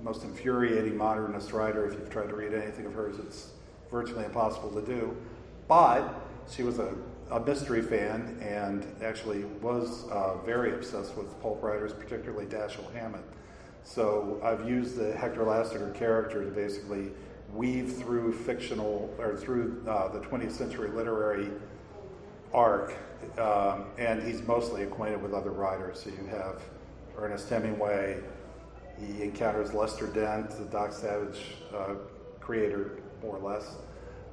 most 0.04 0.24
infuriating 0.24 0.96
modernist 0.96 1.52
writer. 1.52 1.88
If 1.88 1.94
you've 1.94 2.10
tried 2.10 2.30
to 2.30 2.36
read 2.36 2.54
anything 2.54 2.86
of 2.86 2.94
hers, 2.94 3.18
it's 3.20 3.52
virtually 3.92 4.26
impossible 4.26 4.70
to 4.72 4.82
do. 4.82 5.16
But 5.68 6.14
she 6.50 6.64
was 6.64 6.80
a, 6.80 6.94
a 7.32 7.40
mystery 7.40 7.82
fan 7.82 8.38
and 8.42 8.86
actually 9.04 9.44
was 9.62 10.06
uh, 10.10 10.38
very 10.46 10.74
obsessed 10.74 11.16
with 11.18 11.40
pulp 11.42 11.62
writers, 11.62 11.94
particularly 11.94 12.46
Dashiell 12.46 12.92
Hammett. 12.94 13.24
So 13.84 14.40
I've 14.44 14.68
used 14.68 14.98
the 14.98 15.14
Hector 15.14 15.44
Lassiter 15.44 15.92
character 15.92 16.44
to 16.44 16.52
basically 16.52 17.12
weave 17.54 17.96
through 17.96 18.34
fictional 18.34 19.14
or 19.18 19.36
through 19.38 19.84
uh, 19.88 20.10
the 20.10 20.20
20th 20.20 20.52
century 20.52 20.90
literary 20.90 21.50
arc, 22.54 22.94
um, 23.40 23.86
and 23.98 24.22
he's 24.22 24.42
mostly 24.44 24.84
acquainted 24.84 25.22
with 25.22 25.34
other 25.34 25.52
writers. 25.52 26.02
So 26.02 26.10
you 26.10 26.28
have 26.28 26.62
Ernest 27.18 27.50
Hemingway. 27.50 28.20
He 29.00 29.24
encounters 29.24 29.74
Lester 29.74 30.08
Dent, 30.08 30.50
the 30.52 30.66
Doc 30.66 30.92
Savage 30.92 31.56
uh, 31.74 31.96
creator, 32.40 33.00
more 33.22 33.38
or 33.38 33.54
less. 33.54 33.76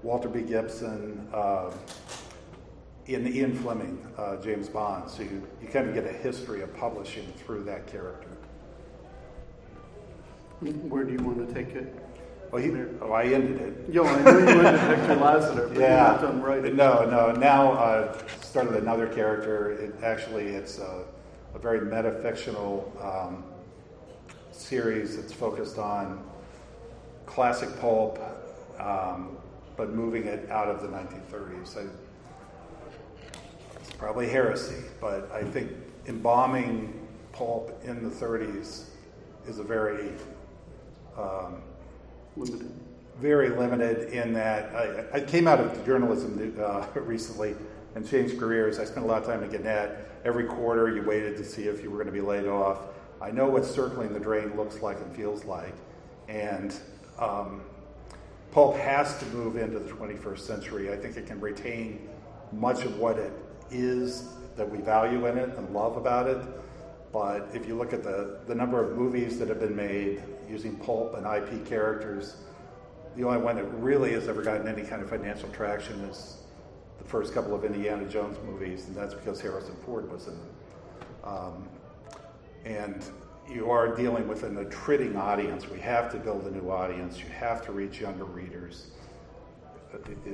Walter 0.02 0.28
B. 0.28 0.42
Gibson, 0.42 1.28
uh, 1.32 1.70
in 3.06 3.26
Ian 3.26 3.54
Fleming, 3.58 4.06
uh, 4.16 4.36
James 4.36 4.68
Bond. 4.68 5.10
So 5.10 5.22
you, 5.22 5.46
you 5.60 5.68
kind 5.68 5.88
of 5.88 5.94
get 5.94 6.06
a 6.06 6.12
history 6.12 6.62
of 6.62 6.74
publishing 6.76 7.32
through 7.36 7.64
that 7.64 7.86
character. 7.86 8.28
Where 10.60 11.04
do 11.04 11.12
you 11.12 11.18
want 11.18 11.46
to 11.46 11.54
take 11.54 11.74
it? 11.74 11.94
Well, 12.50 12.62
he, 12.62 12.70
oh, 13.02 13.12
I 13.12 13.24
ended 13.24 13.60
it. 13.60 13.92
Yo, 13.92 14.04
I 14.04 14.22
know 14.22 14.38
you 14.38 14.44
went 14.44 14.62
to 14.62 14.78
Hector 14.78 15.16
Lassiter, 15.16 15.68
but 15.68 15.76
you're 15.76 15.88
not 15.88 16.20
done 16.20 16.40
writing. 16.40 16.76
No, 16.76 17.04
no. 17.04 17.32
Now 17.32 17.72
I've 17.72 18.38
started 18.40 18.76
another 18.76 19.08
character. 19.08 19.72
It, 19.72 19.94
actually, 20.02 20.46
it's 20.46 20.78
a, 20.78 21.04
a 21.54 21.58
very 21.58 21.80
metafictional 21.80 22.84
um, 23.04 23.44
series 24.52 25.16
that's 25.16 25.32
focused 25.32 25.78
on 25.78 26.24
classic 27.26 27.68
pulp, 27.80 28.18
um, 28.78 29.36
but 29.76 29.90
moving 29.90 30.24
it 30.24 30.50
out 30.50 30.68
of 30.68 30.82
the 30.82 30.88
1930s. 30.88 31.76
I, 31.78 31.88
it's 33.80 33.92
probably 33.92 34.28
heresy, 34.28 34.82
but 35.00 35.30
I 35.32 35.42
think 35.42 35.70
embalming 36.06 37.06
pulp 37.32 37.80
in 37.84 38.02
the 38.02 38.10
30s 38.10 38.84
is 39.46 39.58
a 39.58 39.64
very 39.64 40.12
um, 41.18 41.62
Limited. 42.36 42.70
very 43.20 43.50
limited 43.50 44.12
in 44.12 44.32
that 44.34 44.74
I, 44.74 45.18
I 45.18 45.20
came 45.20 45.46
out 45.46 45.60
of 45.60 45.84
journalism 45.86 46.56
uh, 46.60 46.86
recently 46.96 47.54
and 47.94 48.08
changed 48.08 48.38
careers. 48.38 48.78
I 48.78 48.84
spent 48.84 49.06
a 49.06 49.08
lot 49.08 49.22
of 49.22 49.28
time 49.28 49.44
at 49.44 49.52
Gannett. 49.52 50.10
Every 50.24 50.44
quarter, 50.44 50.94
you 50.94 51.02
waited 51.02 51.36
to 51.36 51.44
see 51.44 51.64
if 51.64 51.82
you 51.82 51.90
were 51.90 51.96
going 51.96 52.06
to 52.06 52.12
be 52.12 52.20
laid 52.20 52.46
off. 52.46 52.78
I 53.20 53.30
know 53.30 53.48
what 53.48 53.64
circling 53.64 54.12
the 54.12 54.18
drain 54.18 54.56
looks 54.56 54.82
like 54.82 54.98
and 54.98 55.14
feels 55.14 55.44
like, 55.44 55.74
and 56.28 56.74
um, 57.18 57.60
pulp 58.54 58.76
has 58.76 59.18
to 59.18 59.26
move 59.26 59.56
into 59.56 59.80
the 59.80 59.90
21st 59.90 60.38
century. 60.38 60.92
I 60.92 60.96
think 60.96 61.16
it 61.16 61.26
can 61.26 61.40
retain 61.40 62.08
much 62.52 62.84
of 62.84 62.98
what 62.98 63.18
it 63.18 63.32
is 63.72 64.28
that 64.56 64.70
we 64.70 64.78
value 64.78 65.26
in 65.26 65.36
it 65.36 65.50
and 65.58 65.74
love 65.74 65.96
about 65.96 66.28
it. 66.28 66.38
But 67.12 67.48
if 67.52 67.66
you 67.66 67.74
look 67.74 67.92
at 67.92 68.04
the, 68.04 68.38
the 68.46 68.54
number 68.54 68.82
of 68.82 68.96
movies 68.96 69.40
that 69.40 69.48
have 69.48 69.58
been 69.58 69.74
made 69.74 70.22
using 70.48 70.76
pulp 70.76 71.16
and 71.16 71.26
IP 71.26 71.66
characters, 71.66 72.36
the 73.16 73.24
only 73.24 73.38
one 73.38 73.56
that 73.56 73.64
really 73.64 74.12
has 74.12 74.28
ever 74.28 74.42
gotten 74.42 74.68
any 74.68 74.82
kind 74.82 75.02
of 75.02 75.10
financial 75.10 75.48
traction 75.48 76.00
is 76.02 76.36
the 76.98 77.04
first 77.04 77.34
couple 77.34 77.56
of 77.56 77.64
Indiana 77.64 78.08
Jones 78.08 78.38
movies, 78.46 78.86
and 78.86 78.94
that's 78.94 79.14
because 79.14 79.40
Harrison 79.40 79.74
Ford 79.84 80.10
was 80.12 80.28
in 80.28 80.34
them. 80.34 80.48
Um, 81.24 81.68
and 82.64 83.04
you 83.50 83.70
are 83.70 83.94
dealing 83.94 84.26
with 84.26 84.42
an 84.42 84.56
attriting 84.58 85.16
audience. 85.16 85.68
We 85.68 85.80
have 85.80 86.10
to 86.12 86.18
build 86.18 86.46
a 86.46 86.50
new 86.50 86.70
audience. 86.70 87.18
You 87.18 87.28
have 87.28 87.64
to 87.66 87.72
reach 87.72 88.00
younger 88.00 88.24
readers. 88.24 88.86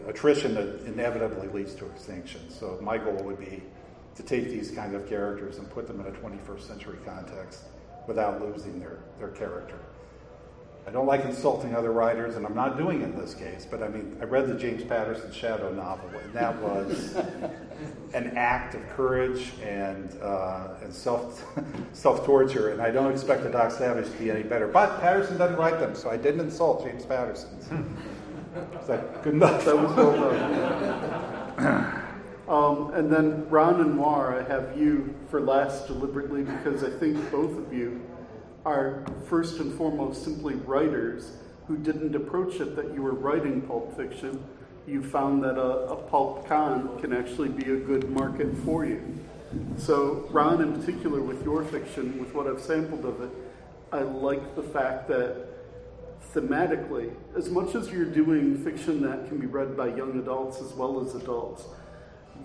Attrition 0.07 0.57
inevitably 0.87 1.49
leads 1.49 1.75
to 1.75 1.87
extinction. 1.87 2.49
So 2.51 2.79
my 2.81 2.97
goal 2.97 3.23
would 3.25 3.39
be 3.39 3.63
to 4.15 4.23
take 4.23 4.45
these 4.45 4.71
kind 4.71 4.95
of 4.95 5.09
characters 5.09 5.59
and 5.59 5.69
put 5.71 5.87
them 5.87 6.01
in 6.01 6.07
a 6.07 6.11
21st 6.11 6.61
century 6.63 6.99
context 7.05 7.65
without 8.07 8.41
losing 8.41 8.81
their, 8.81 8.99
their 9.19 9.29
character. 9.29 9.79
I 10.91 10.93
don't 10.93 11.07
like 11.07 11.25
insulting 11.25 11.77
other 11.77 11.93
writers, 11.93 12.35
and 12.35 12.45
I'm 12.45 12.57
not 12.57 12.77
doing 12.77 13.03
it 13.03 13.05
in 13.05 13.17
this 13.17 13.33
case, 13.33 13.65
but 13.65 13.81
I 13.81 13.87
mean, 13.87 14.17
I 14.21 14.25
read 14.25 14.49
the 14.49 14.57
James 14.57 14.83
Patterson 14.83 15.31
Shadow 15.31 15.73
novel, 15.73 16.11
and 16.21 16.33
that 16.33 16.61
was 16.61 17.15
an 18.13 18.37
act 18.37 18.75
of 18.75 18.85
courage 18.89 19.53
and, 19.63 20.21
uh, 20.21 20.71
and 20.83 20.93
self, 20.93 21.47
self-torture, 21.93 22.71
and 22.71 22.83
I 22.83 22.91
don't 22.91 23.13
expect 23.13 23.45
the 23.45 23.51
Doc 23.51 23.71
Savage 23.71 24.07
to 24.07 24.19
be 24.19 24.33
any 24.33 24.43
better. 24.43 24.67
But 24.67 25.01
Patterson 25.01 25.39
doesn't 25.39 25.59
write 25.59 25.79
them, 25.79 25.95
so 25.95 26.11
I 26.11 26.17
didn't 26.17 26.41
insult 26.41 26.85
James 26.85 27.07
Patterson. 27.07 27.57
Is 28.81 28.89
that 28.89 29.23
good 29.23 29.35
enough? 29.35 29.65
That 29.65 29.79
was 29.79 29.95
well 29.95 30.13
done. 31.57 31.97
Um, 32.51 32.93
and 32.95 33.13
then 33.13 33.49
Ron 33.49 33.81
and 33.81 34.01
I 34.01 34.43
have 34.49 34.77
you 34.77 35.15
for 35.29 35.41
last 35.41 35.87
deliberately 35.87 36.43
because 36.43 36.83
I 36.83 36.91
think 36.91 37.31
both 37.31 37.57
of 37.57 37.73
you 37.73 38.01
are 38.65 39.05
first 39.27 39.59
and 39.61 39.73
foremost 39.75 40.23
simply 40.23 40.55
writers 40.55 41.33
who 41.67 41.77
didn't 41.77 42.15
approach 42.15 42.61
it 42.61 42.77
that 42.77 42.93
you 42.93 43.03
were 43.03 43.13
writing 43.13 43.63
pulp 43.63 43.97
fiction. 43.97 44.43
You 44.87 45.03
found 45.03 45.43
that 45.45 45.57
a, 45.57 45.93
a 45.93 45.97
pulp 45.97 46.47
con 46.49 46.99
can 47.01 47.13
actually 47.13 47.49
be 47.49 47.71
a 47.71 47.77
good 47.77 48.11
market 48.11 48.49
for 48.65 48.85
you. 48.85 49.03
So, 49.77 50.29
Ron, 50.31 50.61
in 50.63 50.79
particular, 50.79 51.21
with 51.21 51.45
your 51.45 51.65
fiction, 51.65 52.19
with 52.21 52.35
what 52.35 52.47
I've 52.47 52.61
sampled 52.61 53.05
of 53.05 53.21
it, 53.21 53.31
I 53.93 54.03
like 54.03 54.55
the 54.55 54.63
fact 54.63 55.09
that 55.09 55.47
thematically, 56.35 57.13
as 57.37 57.51
much 57.51 57.75
as 57.75 57.91
you're 57.91 58.05
doing 58.05 58.63
fiction 58.63 59.03
that 59.03 59.29
can 59.29 59.39
be 59.39 59.47
read 59.47 59.77
by 59.77 59.89
young 59.89 60.19
adults 60.19 60.61
as 60.61 60.73
well 60.73 61.05
as 61.05 61.15
adults, 61.15 61.65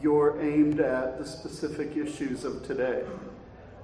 you're 0.02 0.40
aimed 0.42 0.80
at 0.80 1.20
the 1.20 1.26
specific 1.26 1.96
issues 1.96 2.44
of 2.44 2.66
today. 2.66 3.04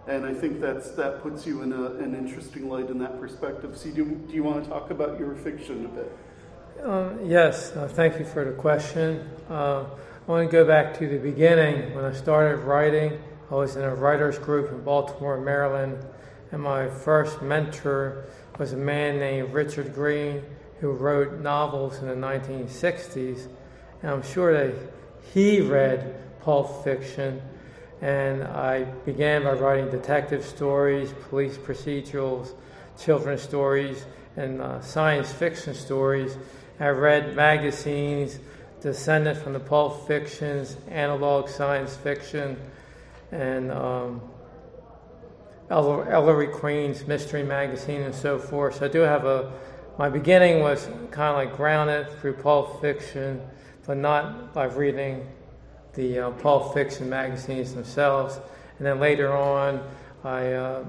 And 0.08 0.26
I 0.26 0.34
think 0.34 0.60
that's, 0.60 0.92
that 0.92 1.22
puts 1.22 1.46
you 1.46 1.62
in 1.62 1.72
a, 1.74 1.96
an 1.96 2.16
interesting 2.16 2.70
light 2.70 2.90
in 2.90 2.98
that 3.00 3.20
perspective. 3.20 3.78
So, 3.78 3.92
do, 3.92 4.06
do 4.06 4.34
you 4.34 4.44
want 4.44 4.64
to 4.64 4.70
talk 4.70 4.90
about 4.90 5.20
your 5.20 5.36
fiction 5.36 5.86
a 5.86 5.90
bit? 5.90 6.18
Um, 6.84 7.20
yes, 7.24 7.72
uh, 7.76 7.88
thank 7.88 8.18
you 8.18 8.26
for 8.26 8.44
the 8.44 8.52
question. 8.52 9.30
Uh, 9.50 9.84
I 9.84 10.32
want 10.32 10.50
to 10.50 10.52
go 10.52 10.66
back 10.66 10.98
to 11.00 11.08
the 11.08 11.20
beginning. 11.20 11.94
When 11.94 12.04
I 12.04 12.14
started 12.14 12.58
writing, 12.58 13.22
I 13.52 13.56
was 13.56 13.76
in 13.76 13.84
a 13.84 13.94
writers 13.94 14.40
group 14.40 14.72
in 14.72 14.82
Baltimore, 14.84 15.40
Maryland, 15.40 16.04
and 16.52 16.62
my 16.62 16.90
first 16.90 17.42
mentor 17.42 18.26
was 18.58 18.74
a 18.74 18.78
man 18.78 19.20
named 19.20 19.54
Richard 19.54 19.94
Green 19.94 20.44
who 20.80 20.92
wrote 20.92 21.40
novels 21.40 22.00
in 22.00 22.08
the 22.08 22.16
1960s. 22.16 23.48
And 24.02 24.12
I'm 24.12 24.24
sure 24.24 24.52
that 24.52 24.76
he 25.34 25.62
read 25.62 26.42
Pulp 26.42 26.84
Fiction, 26.84 27.42
and 28.02 28.44
I 28.44 28.84
began 29.06 29.44
by 29.44 29.54
writing 29.54 29.90
detective 29.90 30.44
stories, 30.44 31.14
police 31.30 31.58
procedurals, 31.58 32.54
children's 33.00 33.42
stories, 33.42 34.06
and 34.36 34.62
uh, 34.62 34.82
science 34.82 35.32
fiction 35.32 35.74
stories. 35.74 36.38
I 36.80 36.90
read 36.90 37.36
magazines 37.36 38.40
descended 38.82 39.38
from 39.38 39.54
the 39.54 39.60
Pulp 39.60 40.08
Fictions, 40.08 40.78
analog 40.90 41.48
science 41.48 41.96
fiction, 41.96 42.58
and 43.32 43.72
um, 43.72 44.22
Ellery 45.70 46.48
Queen's 46.48 47.06
Mystery 47.06 47.44
Magazine, 47.44 48.02
and 48.02 48.16
so 48.16 48.40
forth. 48.40 48.78
So 48.78 48.86
I 48.86 48.90
do 48.90 49.00
have 49.00 49.26
a. 49.26 49.54
My 50.00 50.10
beginning 50.10 50.62
was 50.62 50.86
kind 51.12 51.30
of 51.30 51.36
like 51.36 51.56
grounded 51.56 52.10
through 52.20 52.34
Pulp 52.34 52.82
Fiction 52.82 53.42
but 53.86 53.98
not 53.98 54.54
by 54.54 54.66
reading 54.66 55.28
the 55.94 56.20
uh, 56.20 56.32
Pulp 56.32 56.74
Fiction 56.74 57.10
magazines 57.10 57.74
themselves. 57.74 58.40
And 58.78 58.88
then 58.88 59.00
later 59.00 59.34
on, 59.34 59.84
I 60.24 60.54
uh, 60.54 60.86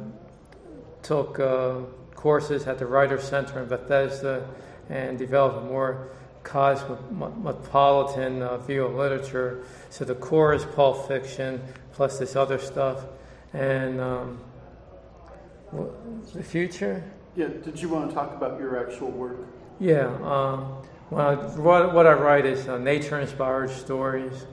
took 1.02 1.40
uh, 1.40 1.80
courses 2.14 2.66
at 2.66 2.78
the 2.78 2.86
Writers 2.86 3.24
Center 3.24 3.62
in 3.62 3.68
Bethesda 3.68 4.48
and 4.88 5.18
developed 5.18 5.58
a 5.58 5.60
more 5.62 6.08
cosmopolitan 6.42 8.42
uh, 8.42 8.58
view 8.58 8.84
of 8.84 8.94
literature. 8.94 9.64
So 9.90 10.04
the 10.04 10.14
core 10.14 10.54
is 10.54 10.64
Pulp 10.64 11.08
Fiction 11.08 11.60
plus 11.92 12.18
this 12.18 12.36
other 12.36 12.58
stuff. 12.58 13.04
And 13.52 14.00
um, 14.00 14.38
the 16.32 16.42
future? 16.42 17.04
Yeah, 17.36 17.48
did 17.48 17.80
you 17.80 17.88
want 17.88 18.10
to 18.10 18.14
talk 18.14 18.34
about 18.34 18.58
your 18.58 18.78
actual 18.78 19.10
work? 19.10 19.38
Yeah. 19.80 20.06
Um, 20.22 20.76
well, 21.10 21.36
what, 21.58 21.94
what 21.94 22.06
I 22.06 22.12
write 22.12 22.46
is 22.46 22.68
uh, 22.68 22.78
nature 22.78 23.20
inspired 23.20 23.70
stories. 23.70 24.46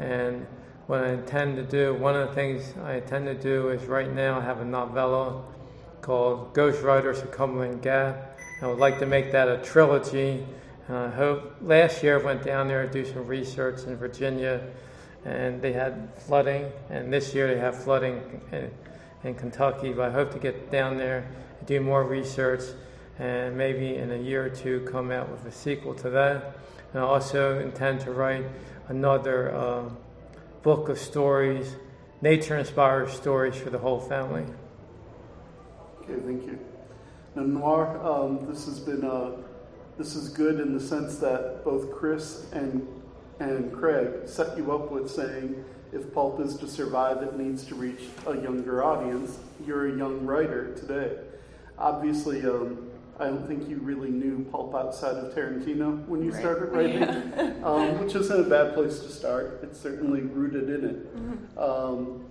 And 0.00 0.46
what 0.86 1.04
I 1.04 1.10
intend 1.10 1.56
to 1.56 1.62
do, 1.62 1.94
one 1.94 2.16
of 2.16 2.28
the 2.28 2.34
things 2.34 2.74
I 2.82 2.94
intend 2.94 3.26
to 3.26 3.34
do 3.34 3.68
is 3.68 3.84
right 3.84 4.12
now 4.12 4.38
I 4.38 4.42
have 4.42 4.60
a 4.60 4.64
novella 4.64 5.42
called 6.00 6.54
Ghost 6.54 6.82
Riders 6.82 7.20
of 7.20 7.30
Cumberland 7.30 7.82
Gap. 7.82 8.38
I 8.62 8.66
would 8.66 8.78
like 8.78 8.98
to 9.00 9.06
make 9.06 9.30
that 9.32 9.48
a 9.48 9.58
trilogy. 9.58 10.44
And 10.88 10.96
I 10.96 11.10
hope 11.10 11.54
last 11.60 12.02
year 12.02 12.18
I 12.18 12.24
went 12.24 12.42
down 12.42 12.66
there 12.66 12.86
to 12.86 12.92
do 12.92 13.04
some 13.04 13.26
research 13.26 13.84
in 13.84 13.94
Virginia 13.96 14.66
and 15.26 15.60
they 15.60 15.74
had 15.74 16.08
flooding, 16.16 16.72
and 16.88 17.12
this 17.12 17.34
year 17.34 17.46
they 17.46 17.60
have 17.60 17.76
flooding 17.84 18.40
in, 18.52 18.70
in 19.22 19.34
Kentucky. 19.34 19.92
But 19.92 20.08
I 20.08 20.12
hope 20.12 20.32
to 20.32 20.38
get 20.38 20.70
down 20.70 20.96
there 20.96 21.28
and 21.58 21.68
do 21.68 21.78
more 21.80 22.04
research 22.04 22.62
and 23.18 23.54
maybe 23.54 23.96
in 23.96 24.12
a 24.12 24.16
year 24.16 24.46
or 24.46 24.48
two 24.48 24.80
come 24.90 25.10
out 25.10 25.30
with 25.30 25.44
a 25.44 25.52
sequel 25.52 25.92
to 25.96 26.08
that. 26.08 26.56
And 26.94 27.02
I 27.02 27.06
also 27.06 27.60
intend 27.60 28.00
to 28.00 28.12
write 28.12 28.46
another 28.90 29.54
uh, 29.54 29.88
book 30.62 30.88
of 30.88 30.98
stories, 30.98 31.76
nature 32.22 32.58
inspired 32.58 33.08
stories 33.08 33.54
for 33.54 33.70
the 33.70 33.78
whole 33.78 34.00
family. 34.00 34.44
Okay, 36.02 36.20
thank 36.26 36.44
you. 36.44 36.58
Now, 37.36 37.42
Noir, 37.42 38.04
um, 38.04 38.46
this 38.48 38.66
has 38.66 38.80
been 38.80 39.04
uh, 39.04 39.30
this 39.96 40.16
is 40.16 40.28
good 40.28 40.58
in 40.58 40.74
the 40.74 40.80
sense 40.80 41.18
that 41.18 41.62
both 41.64 41.92
Chris 41.92 42.50
and 42.52 42.86
and 43.38 43.72
Craig 43.72 44.26
set 44.28 44.58
you 44.58 44.72
up 44.72 44.90
with 44.90 45.08
saying 45.08 45.64
if 45.92 46.12
pulp 46.12 46.40
is 46.40 46.56
to 46.56 46.66
survive, 46.66 47.22
it 47.22 47.38
needs 47.38 47.64
to 47.66 47.76
reach 47.76 48.02
a 48.26 48.34
younger 48.34 48.82
audience. 48.82 49.38
You're 49.64 49.94
a 49.94 49.96
young 49.96 50.26
writer 50.26 50.74
today. 50.74 51.16
Obviously, 51.78 52.42
um, 52.44 52.89
I 53.20 53.26
don't 53.26 53.46
think 53.46 53.68
you 53.68 53.76
really 53.76 54.08
knew 54.08 54.46
pulp 54.50 54.74
outside 54.74 55.16
of 55.16 55.34
Tarantino 55.34 56.06
when 56.08 56.24
you 56.24 56.30
right. 56.30 56.40
started 56.40 56.72
writing, 56.72 57.02
yeah. 57.02 57.54
um, 57.64 58.02
which 58.02 58.14
isn't 58.14 58.46
a 58.46 58.48
bad 58.48 58.72
place 58.72 59.00
to 59.00 59.10
start. 59.10 59.60
It's 59.62 59.78
certainly 59.78 60.22
rooted 60.22 60.70
in 60.70 60.84
it. 60.88 61.16
Mm-hmm. 61.16 61.58
Um, 61.58 62.24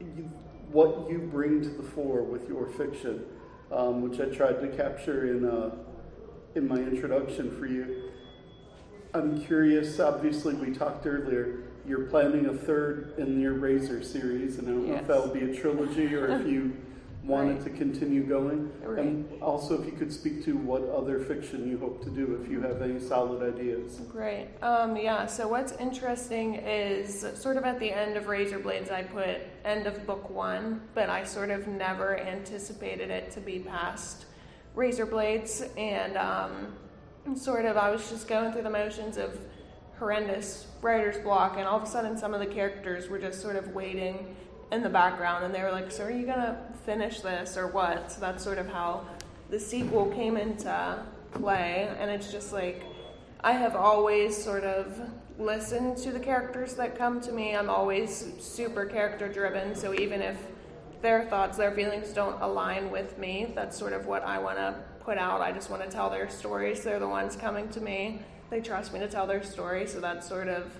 you, 0.00 0.28
what 0.72 1.08
you 1.08 1.18
bring 1.18 1.62
to 1.62 1.68
the 1.68 1.84
fore 1.84 2.24
with 2.24 2.48
your 2.48 2.66
fiction, 2.66 3.24
um, 3.70 4.02
which 4.02 4.20
I 4.20 4.24
tried 4.24 4.60
to 4.60 4.68
capture 4.76 5.32
in 5.32 5.48
uh, 5.48 5.76
in 6.56 6.66
my 6.66 6.78
introduction 6.78 7.56
for 7.56 7.66
you. 7.66 8.10
I'm 9.14 9.40
curious. 9.44 10.00
Obviously, 10.00 10.54
we 10.54 10.72
talked 10.74 11.06
earlier. 11.06 11.60
You're 11.86 12.06
planning 12.06 12.46
a 12.46 12.54
third 12.54 13.14
in 13.18 13.40
your 13.40 13.54
Razor 13.54 14.02
series, 14.02 14.58
and 14.58 14.68
I 14.68 14.72
don't 14.72 14.86
yes. 14.86 14.94
know 14.96 15.00
if 15.00 15.06
that 15.06 15.28
will 15.28 15.46
be 15.46 15.56
a 15.56 15.60
trilogy 15.60 16.12
or 16.16 16.40
if 16.40 16.46
you 16.46 16.76
wanted 17.26 17.54
right. 17.54 17.64
to 17.64 17.70
continue 17.70 18.22
going. 18.22 18.70
Right. 18.82 18.98
And 18.98 19.42
also, 19.42 19.80
if 19.80 19.86
you 19.86 19.92
could 19.92 20.12
speak 20.12 20.44
to 20.44 20.56
what 20.56 20.82
other 20.82 21.20
fiction 21.20 21.66
you 21.66 21.78
hope 21.78 22.02
to 22.04 22.10
do, 22.10 22.38
if 22.42 22.50
you 22.50 22.60
have 22.60 22.82
any 22.82 23.00
solid 23.00 23.54
ideas. 23.54 24.00
Great. 24.10 24.48
Um, 24.62 24.96
yeah, 24.96 25.26
so 25.26 25.48
what's 25.48 25.72
interesting 25.72 26.56
is 26.56 27.26
sort 27.34 27.56
of 27.56 27.64
at 27.64 27.80
the 27.80 27.90
end 27.90 28.16
of 28.16 28.26
Razor 28.26 28.58
Blades, 28.58 28.90
I 28.90 29.02
put 29.02 29.38
end 29.64 29.86
of 29.86 30.06
book 30.06 30.28
one, 30.28 30.82
but 30.94 31.08
I 31.08 31.24
sort 31.24 31.50
of 31.50 31.66
never 31.66 32.18
anticipated 32.18 33.10
it 33.10 33.30
to 33.32 33.40
be 33.40 33.58
past 33.60 34.26
Razor 34.74 35.06
Blades. 35.06 35.64
And 35.78 36.16
um, 36.16 36.74
sort 37.34 37.64
of, 37.64 37.76
I 37.76 37.90
was 37.90 38.08
just 38.10 38.28
going 38.28 38.52
through 38.52 38.62
the 38.62 38.70
motions 38.70 39.16
of 39.16 39.38
horrendous 39.98 40.66
writer's 40.82 41.16
block, 41.18 41.56
and 41.56 41.66
all 41.66 41.78
of 41.78 41.84
a 41.84 41.86
sudden, 41.86 42.18
some 42.18 42.34
of 42.34 42.40
the 42.40 42.46
characters 42.46 43.08
were 43.08 43.18
just 43.18 43.40
sort 43.40 43.56
of 43.56 43.68
waiting 43.68 44.36
in 44.72 44.82
the 44.82 44.88
background, 44.88 45.44
and 45.44 45.54
they 45.54 45.62
were 45.62 45.70
like, 45.70 45.90
"So 45.90 46.04
are 46.04 46.10
you 46.10 46.26
gonna 46.26 46.58
finish 46.84 47.20
this 47.20 47.56
or 47.56 47.66
what?" 47.66 48.12
So 48.12 48.20
that's 48.20 48.42
sort 48.42 48.58
of 48.58 48.68
how 48.68 49.06
the 49.50 49.58
sequel 49.58 50.06
came 50.12 50.36
into 50.36 50.98
play, 51.32 51.94
and 51.98 52.10
it's 52.10 52.30
just 52.30 52.52
like 52.52 52.82
I 53.40 53.52
have 53.52 53.76
always 53.76 54.42
sort 54.42 54.64
of 54.64 54.98
listened 55.38 55.96
to 55.98 56.12
the 56.12 56.20
characters 56.20 56.74
that 56.74 56.96
come 56.96 57.20
to 57.20 57.32
me. 57.32 57.54
I'm 57.54 57.68
always 57.68 58.32
super 58.40 58.86
character 58.86 59.28
driven, 59.28 59.74
so 59.74 59.92
even 59.92 60.22
if 60.22 60.38
their 61.02 61.24
thoughts, 61.26 61.58
their 61.58 61.72
feelings 61.72 62.10
don't 62.12 62.40
align 62.40 62.90
with 62.90 63.18
me, 63.18 63.52
that's 63.54 63.76
sort 63.76 63.92
of 63.92 64.06
what 64.06 64.22
I 64.22 64.38
want 64.38 64.56
to 64.56 64.74
put 65.00 65.18
out. 65.18 65.42
I 65.42 65.52
just 65.52 65.68
want 65.68 65.82
to 65.82 65.88
tell 65.90 66.08
their 66.08 66.30
stories. 66.30 66.82
They're 66.82 66.98
the 66.98 67.08
ones 67.08 67.36
coming 67.36 67.68
to 67.70 67.80
me. 67.80 68.22
They 68.48 68.60
trust 68.62 68.94
me 68.94 69.00
to 69.00 69.08
tell 69.08 69.26
their 69.26 69.42
story, 69.42 69.86
so 69.86 70.00
that's 70.00 70.26
sort 70.26 70.48
of 70.48 70.74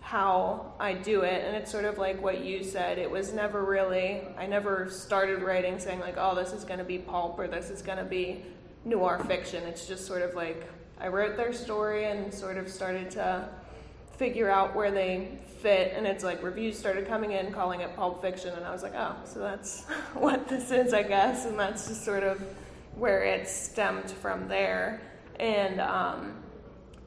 how 0.00 0.72
I 0.80 0.94
do 0.94 1.22
it. 1.22 1.44
And 1.44 1.54
it's 1.54 1.70
sort 1.70 1.84
of 1.84 1.98
like 1.98 2.20
what 2.22 2.44
you 2.44 2.64
said. 2.64 2.98
It 2.98 3.10
was 3.10 3.32
never 3.32 3.64
really, 3.64 4.22
I 4.36 4.46
never 4.46 4.88
started 4.90 5.42
writing 5.42 5.78
saying, 5.78 6.00
like, 6.00 6.16
oh, 6.16 6.34
this 6.34 6.52
is 6.52 6.64
going 6.64 6.78
to 6.78 6.84
be 6.84 6.98
pulp 6.98 7.38
or 7.38 7.46
this 7.46 7.70
is 7.70 7.82
going 7.82 7.98
to 7.98 8.04
be 8.04 8.44
noir 8.84 9.22
fiction. 9.26 9.64
It's 9.64 9.86
just 9.86 10.06
sort 10.06 10.22
of 10.22 10.34
like 10.34 10.68
I 10.98 11.08
wrote 11.08 11.36
their 11.36 11.52
story 11.52 12.06
and 12.06 12.32
sort 12.32 12.56
of 12.56 12.68
started 12.68 13.10
to 13.12 13.48
figure 14.16 14.50
out 14.50 14.74
where 14.74 14.90
they 14.90 15.38
fit. 15.60 15.92
And 15.96 16.06
it's 16.06 16.24
like 16.24 16.42
reviews 16.42 16.78
started 16.78 17.06
coming 17.06 17.32
in 17.32 17.52
calling 17.52 17.80
it 17.80 17.94
pulp 17.96 18.20
fiction. 18.20 18.54
And 18.54 18.64
I 18.64 18.72
was 18.72 18.82
like, 18.82 18.94
oh, 18.94 19.16
so 19.24 19.38
that's 19.38 19.84
what 20.14 20.48
this 20.48 20.70
is, 20.70 20.92
I 20.92 21.02
guess. 21.02 21.46
And 21.46 21.58
that's 21.58 21.88
just 21.88 22.04
sort 22.04 22.22
of 22.22 22.42
where 22.96 23.22
it 23.22 23.48
stemmed 23.48 24.10
from 24.10 24.48
there. 24.48 25.00
And 25.38 25.80
um, 25.80 26.34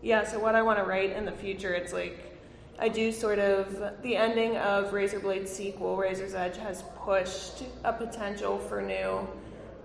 yeah, 0.02 0.26
so 0.26 0.40
what 0.40 0.56
I 0.56 0.62
want 0.62 0.80
to 0.80 0.86
write 0.86 1.12
in 1.12 1.26
the 1.26 1.32
future, 1.32 1.74
it's 1.74 1.94
like 1.94 2.33
I 2.80 2.90
do 2.90 3.12
sort 3.12 3.40
of 3.40 4.02
the 4.02 4.16
ending 4.16 4.58
of 4.58 4.92
Razorblade 4.92 5.48
sequel, 5.48 5.96
Razor's 5.96 6.34
Edge, 6.34 6.58
has 6.58 6.84
pushed 6.98 7.64
a 7.84 7.94
potential 7.94 8.58
for 8.58 8.82
new 8.82 9.28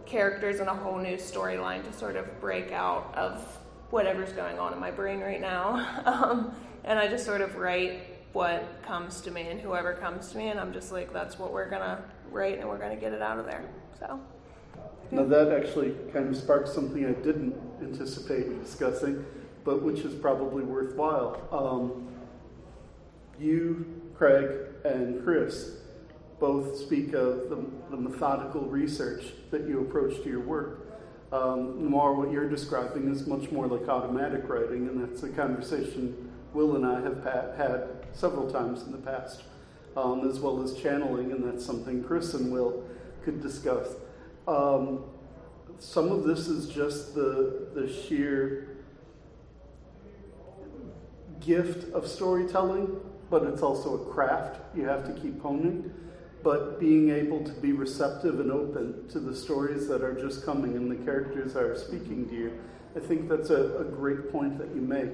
characters 0.07 0.59
and 0.61 0.69
a 0.69 0.75
whole 0.75 0.99
new 0.99 1.17
storyline 1.17 1.85
to 1.85 1.93
sort 1.93 2.17
of 2.17 2.41
break 2.41 2.73
out 2.73 3.15
of 3.15 3.59
whatever's 3.91 4.33
going 4.33 4.59
on 4.59 4.73
in 4.73 4.81
my 4.81 4.91
brain 4.91 5.21
right 5.21 5.41
now. 5.41 6.03
Um, 6.07 6.55
and 6.85 6.99
I 6.99 7.07
just 7.07 7.27
sort 7.27 7.43
of 7.43 7.57
write 7.57 8.01
what 8.33 8.83
comes 8.83 9.21
to 9.23 9.31
me 9.31 9.49
and 9.49 9.61
whoever 9.61 9.93
comes 9.95 10.31
to 10.33 10.39
me, 10.39 10.49
and 10.49 10.59
I'm 10.59 10.73
just 10.73 10.91
like, 10.91 11.13
that's 11.13 11.39
what 11.39 11.53
we're 11.53 11.69
gonna 11.69 12.03
write, 12.31 12.59
and 12.61 12.69
we're 12.69 12.79
gonna 12.79 12.97
get 12.97 13.13
it 13.13 13.21
out 13.21 13.39
of 13.39 13.45
there. 13.45 13.65
So. 13.99 14.19
Now 15.11 15.25
that 15.25 15.53
actually 15.53 15.95
kind 16.13 16.29
of 16.29 16.37
sparked 16.37 16.69
something 16.69 17.05
I 17.05 17.13
didn't 17.13 17.55
anticipate 17.83 18.63
discussing, 18.63 19.25
but 19.65 19.83
which 19.83 20.01
is 20.01 20.15
probably 20.15 20.63
worthwhile. 20.63 21.47
Um, 21.53 22.08
you, 23.41 24.03
Craig, 24.17 24.51
and 24.85 25.23
Chris 25.25 25.77
both 26.41 26.79
speak 26.79 27.15
of 27.15 27.51
the, 27.51 27.65
the, 27.91 27.97
methodical 27.97 28.63
research 28.63 29.25
that 29.51 29.67
you 29.67 29.81
approach 29.81 30.23
to 30.23 30.29
your 30.29 30.41
work. 30.41 31.01
Um, 31.33 31.85
more 31.85 32.15
what 32.15 32.31
you're 32.31 32.49
describing 32.49 33.11
is 33.11 33.27
much 33.27 33.51
more 33.51 33.67
like 33.67 33.89
automatic 33.89 34.49
writing, 34.49 34.89
and 34.89 35.03
that's 35.03 35.23
a 35.25 35.29
conversation 35.31 36.31
Will 36.55 36.77
and 36.77 36.87
I 36.87 37.01
have 37.01 37.25
had 37.57 37.89
several 38.13 38.51
times 38.51 38.83
in 38.83 38.93
the 38.93 38.99
past, 38.99 39.43
um, 39.97 40.29
as 40.29 40.41
well 40.41 40.63
as 40.63 40.75
channeling, 40.75 41.33
and 41.33 41.45
that's 41.45 41.65
something 41.65 42.03
Chris 42.03 42.35
and 42.35 42.53
Will 42.53 42.85
could 43.23 43.43
discuss. 43.43 43.89
Um, 44.47 45.05
some 45.79 46.11
of 46.11 46.25
this 46.25 46.49
is 46.49 46.69
just 46.69 47.15
the, 47.15 47.69
the 47.75 47.93
sheer 47.93 48.79
gift 51.41 51.93
of 51.93 52.07
storytelling, 52.07 53.01
but 53.31 53.45
it's 53.45 53.63
also 53.63 54.03
a 54.03 54.13
craft 54.13 54.61
you 54.77 54.85
have 54.85 55.05
to 55.07 55.21
keep 55.21 55.41
honing. 55.41 55.93
But 56.43 56.79
being 56.79 57.11
able 57.11 57.45
to 57.45 57.53
be 57.53 57.73
receptive 57.73 58.39
and 58.41 58.53
open 58.53 59.09
to 59.09 59.19
the 59.19 59.35
stories 59.35 59.89
that 59.89 60.03
are 60.03 60.15
just 60.15 60.45
coming 60.45 60.77
and 60.77 60.91
the 60.91 61.05
characters 61.05 61.55
that 61.55 61.65
are 61.65 61.77
speaking 61.77 62.29
to 62.29 62.35
you, 62.35 62.53
I 62.97 63.01
think 63.01 63.29
that's 63.29 63.51
a, 63.51 63.79
a 63.79 63.85
great 63.85 64.31
point 64.31 64.59
that 64.59 64.69
you 64.75 64.81
make. 64.81 65.11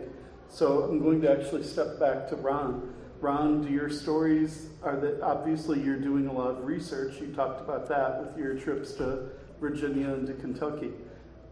So 0.48 0.82
I'm 0.82 1.00
going 1.00 1.22
to 1.22 1.32
actually 1.32 1.64
step 1.64 1.98
back 1.98 2.28
to 2.28 2.36
Ron. 2.36 2.94
Ron, 3.20 3.62
do 3.62 3.72
your 3.72 3.88
stories 3.88 4.68
are 4.82 4.96
that 4.96 5.22
obviously 5.22 5.80
you're 5.82 5.98
doing 5.98 6.26
a 6.26 6.32
lot 6.32 6.50
of 6.50 6.64
research. 6.64 7.20
You 7.20 7.32
talked 7.34 7.60
about 7.60 7.88
that 7.88 8.22
with 8.22 8.36
your 8.36 8.54
trips 8.54 8.92
to 8.94 9.30
Virginia 9.60 10.12
and 10.12 10.26
to 10.26 10.34
Kentucky. 10.34 10.92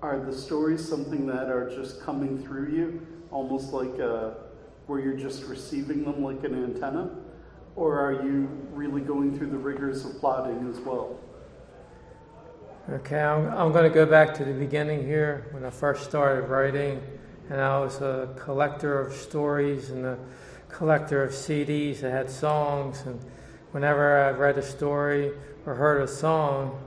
Are 0.02 0.20
the 0.20 0.36
stories 0.36 0.86
something 0.86 1.26
that 1.26 1.48
are 1.48 1.74
just 1.74 2.02
coming 2.02 2.42
through 2.42 2.72
you, 2.72 3.06
almost 3.30 3.72
like 3.72 3.98
a, 3.98 4.34
where 4.86 5.00
you're 5.00 5.16
just 5.16 5.44
receiving 5.44 6.04
them 6.04 6.22
like 6.22 6.44
an 6.44 6.54
antenna? 6.54 7.10
Or 7.76 7.98
are 7.98 8.24
you 8.24 8.48
really 8.72 9.00
going 9.00 9.36
through 9.36 9.50
the 9.50 9.58
rigors 9.58 10.04
of 10.04 10.18
plotting 10.18 10.68
as 10.68 10.78
well? 10.80 11.18
Okay, 12.90 13.20
I'm, 13.20 13.46
I'm 13.54 13.72
going 13.72 13.84
to 13.84 13.94
go 13.94 14.04
back 14.04 14.34
to 14.34 14.44
the 14.44 14.52
beginning 14.52 15.06
here 15.06 15.46
when 15.52 15.64
I 15.64 15.70
first 15.70 16.04
started 16.04 16.48
writing, 16.48 17.00
and 17.48 17.60
I 17.60 17.78
was 17.78 18.00
a 18.00 18.34
collector 18.36 19.00
of 19.00 19.14
stories 19.14 19.90
and 19.90 20.04
a 20.04 20.18
collector 20.68 21.22
of 21.22 21.30
CDs 21.30 22.00
that 22.00 22.10
had 22.10 22.28
songs. 22.28 23.02
And 23.06 23.20
whenever 23.70 24.24
I 24.24 24.30
read 24.30 24.58
a 24.58 24.62
story 24.62 25.30
or 25.64 25.76
heard 25.76 26.02
a 26.02 26.08
song, 26.08 26.82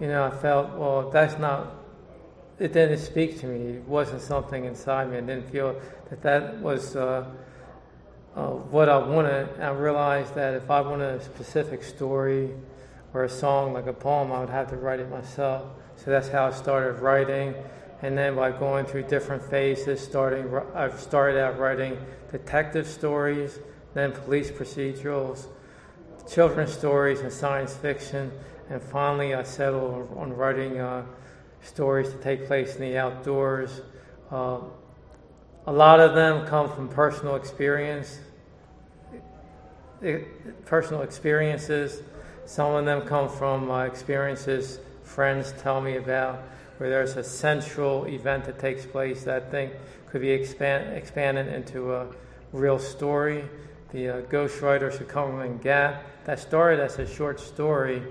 you 0.00 0.06
know, 0.06 0.24
I 0.24 0.30
felt, 0.30 0.76
well, 0.76 1.10
that's 1.10 1.38
not, 1.40 1.74
it 2.58 2.72
didn't 2.72 2.98
speak 2.98 3.38
to 3.40 3.46
me. 3.46 3.76
It 3.76 3.82
wasn't 3.88 4.22
something 4.22 4.64
inside 4.64 5.10
me. 5.10 5.18
I 5.18 5.20
didn't 5.20 5.50
feel 5.50 5.80
that 6.08 6.22
that 6.22 6.58
was 6.58 6.96
uh, 6.96 7.26
uh, 8.34 8.46
what 8.48 8.88
I 8.88 8.98
wanted. 8.98 9.60
I 9.60 9.70
realized 9.70 10.34
that 10.34 10.54
if 10.54 10.70
I 10.70 10.80
wanted 10.80 11.20
a 11.20 11.22
specific 11.22 11.82
story 11.82 12.50
or 13.12 13.24
a 13.24 13.28
song, 13.28 13.74
like 13.74 13.86
a 13.86 13.92
poem, 13.92 14.32
I 14.32 14.40
would 14.40 14.50
have 14.50 14.70
to 14.70 14.76
write 14.76 15.00
it 15.00 15.10
myself. 15.10 15.64
So 15.96 16.10
that's 16.10 16.28
how 16.28 16.46
I 16.46 16.50
started 16.52 17.00
writing. 17.00 17.54
And 18.02 18.16
then 18.16 18.36
by 18.36 18.52
going 18.52 18.86
through 18.86 19.04
different 19.04 19.42
phases, 19.42 20.00
starting, 20.00 20.50
I've 20.74 21.00
started 21.00 21.40
out 21.40 21.58
writing 21.58 21.98
detective 22.30 22.86
stories, 22.86 23.58
then 23.94 24.12
police 24.12 24.50
procedurals, 24.50 25.46
children's 26.30 26.72
stories, 26.72 27.20
and 27.20 27.32
science 27.32 27.74
fiction. 27.74 28.30
And 28.68 28.82
finally, 28.82 29.34
I 29.34 29.42
settled 29.44 30.14
on 30.16 30.34
writing 30.34 30.78
uh, 30.78 31.04
stories 31.62 32.10
to 32.10 32.16
take 32.18 32.46
place 32.46 32.74
in 32.76 32.80
the 32.80 32.98
outdoors. 32.98 33.80
Uh, 34.30 34.58
a 35.66 35.72
lot 35.72 36.00
of 36.00 36.14
them 36.14 36.46
come 36.46 36.70
from 36.72 36.88
personal 36.88 37.36
experience, 37.36 38.20
personal 40.64 41.02
experiences. 41.02 42.02
Some 42.44 42.74
of 42.74 42.84
them 42.84 43.02
come 43.02 43.28
from 43.28 43.70
uh, 43.70 43.84
experiences 43.84 44.78
friends 45.02 45.54
tell 45.62 45.80
me 45.80 45.96
about, 45.96 46.42
where 46.78 46.90
there's 46.90 47.16
a 47.16 47.24
central 47.24 48.04
event 48.06 48.44
that 48.44 48.58
takes 48.58 48.84
place 48.84 49.22
that 49.24 49.50
thing 49.50 49.70
could 50.06 50.20
be 50.20 50.30
expand, 50.30 50.96
expanded 50.96 51.46
into 51.48 51.94
a 51.94 52.08
real 52.52 52.78
story. 52.78 53.44
The 53.92 54.08
uh, 54.08 54.20
Ghost 54.22 54.60
Riders 54.60 55.00
of 55.00 55.08
Cumberland 55.08 55.62
Gap, 55.62 56.04
that 56.24 56.38
started 56.38 56.80
as 56.80 56.98
a 56.98 57.06
short 57.06 57.40
story 57.40 58.02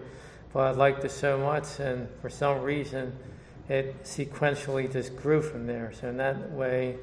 but 0.55 0.67
I 0.67 0.71
liked 0.71 1.03
it 1.03 1.11
so 1.11 1.37
much, 1.37 1.81
and 1.81 2.07
for 2.21 2.29
some 2.29 2.61
reason, 2.61 3.13
it 3.69 4.03
sequentially 4.03 4.91
just 4.91 5.15
grew 5.15 5.41
from 5.41 5.65
there. 5.65 5.91
So 5.99 6.09
in 6.09 6.17
that 6.17 6.51
way, 6.51 6.97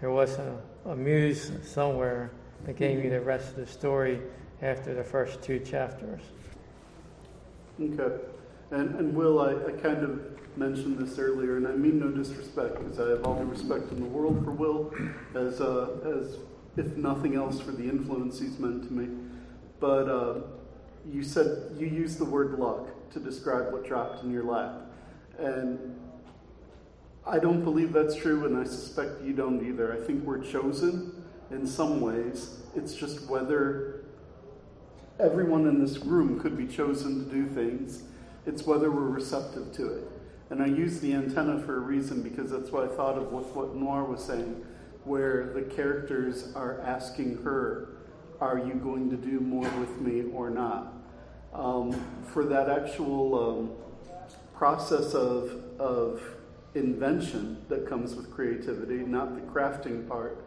there 0.00 0.10
was 0.10 0.38
a, 0.38 0.58
a 0.86 0.94
muse 0.94 1.50
somewhere 1.64 2.30
that 2.66 2.76
gave 2.76 2.98
me 2.98 3.08
the 3.08 3.20
rest 3.20 3.50
of 3.50 3.56
the 3.56 3.66
story 3.66 4.20
after 4.62 4.94
the 4.94 5.04
first 5.04 5.42
two 5.42 5.58
chapters. 5.58 6.20
Okay. 7.80 8.16
And, 8.70 8.94
and 8.96 9.14
Will, 9.14 9.40
I, 9.40 9.52
I 9.52 9.72
kind 9.72 10.02
of 10.04 10.20
mentioned 10.56 10.98
this 10.98 11.18
earlier, 11.18 11.56
and 11.56 11.66
I 11.66 11.72
mean 11.72 11.98
no 11.98 12.08
disrespect, 12.10 12.78
because 12.78 13.00
I 13.00 13.10
have 13.10 13.24
all 13.24 13.34
the 13.34 13.44
respect 13.44 13.90
in 13.90 14.00
the 14.00 14.06
world 14.06 14.44
for 14.44 14.52
Will, 14.52 14.94
as, 15.34 15.60
uh, 15.60 16.18
as 16.18 16.38
if 16.76 16.96
nothing 16.96 17.34
else, 17.34 17.60
for 17.60 17.72
the 17.72 17.84
influence 17.84 18.38
he's 18.38 18.58
meant 18.58 18.84
to 18.84 18.92
me. 18.92 19.08
But 19.80 20.08
uh, 20.08 20.40
you 21.10 21.22
said 21.22 21.72
you 21.76 21.86
used 21.86 22.18
the 22.18 22.24
word 22.24 22.58
luck 22.58 22.88
to 23.12 23.20
describe 23.20 23.72
what 23.72 23.84
dropped 23.84 24.22
in 24.24 24.30
your 24.30 24.44
lap. 24.44 24.82
And 25.38 25.93
I 27.26 27.38
don't 27.38 27.64
believe 27.64 27.92
that's 27.92 28.16
true, 28.16 28.44
and 28.46 28.56
I 28.56 28.64
suspect 28.64 29.22
you 29.22 29.32
don't 29.32 29.66
either. 29.66 29.92
I 29.92 30.04
think 30.04 30.24
we're 30.24 30.42
chosen 30.44 31.24
in 31.50 31.66
some 31.66 32.00
ways. 32.00 32.58
It's 32.74 32.94
just 32.94 33.28
whether 33.28 34.04
everyone 35.18 35.66
in 35.66 35.80
this 35.80 35.98
room 35.98 36.38
could 36.40 36.56
be 36.56 36.66
chosen 36.66 37.24
to 37.24 37.30
do 37.30 37.46
things, 37.46 38.02
it's 38.46 38.64
whether 38.64 38.90
we're 38.90 39.08
receptive 39.08 39.72
to 39.72 39.88
it. 39.94 40.10
And 40.50 40.62
I 40.62 40.66
use 40.66 41.00
the 41.00 41.14
antenna 41.14 41.58
for 41.60 41.76
a 41.76 41.80
reason 41.80 42.22
because 42.22 42.50
that's 42.50 42.70
what 42.70 42.84
I 42.84 42.94
thought 42.94 43.16
of 43.16 43.32
with 43.32 43.46
what 43.48 43.74
Noir 43.74 44.04
was 44.04 44.22
saying, 44.22 44.64
where 45.04 45.52
the 45.54 45.62
characters 45.62 46.52
are 46.54 46.80
asking 46.82 47.42
her, 47.42 47.88
Are 48.40 48.58
you 48.58 48.74
going 48.74 49.08
to 49.10 49.16
do 49.16 49.40
more 49.40 49.68
with 49.78 50.00
me 50.00 50.24
or 50.34 50.50
not? 50.50 50.94
um, 51.54 51.92
for 52.32 52.44
that 52.44 52.68
actual 52.68 53.48
um, 53.48 53.70
process 54.56 55.14
of, 55.14 55.52
of 55.78 56.20
invention 56.74 57.58
that 57.68 57.86
comes 57.86 58.14
with 58.14 58.30
creativity, 58.30 58.96
not 58.96 59.34
the 59.34 59.40
crafting 59.42 60.08
part, 60.08 60.44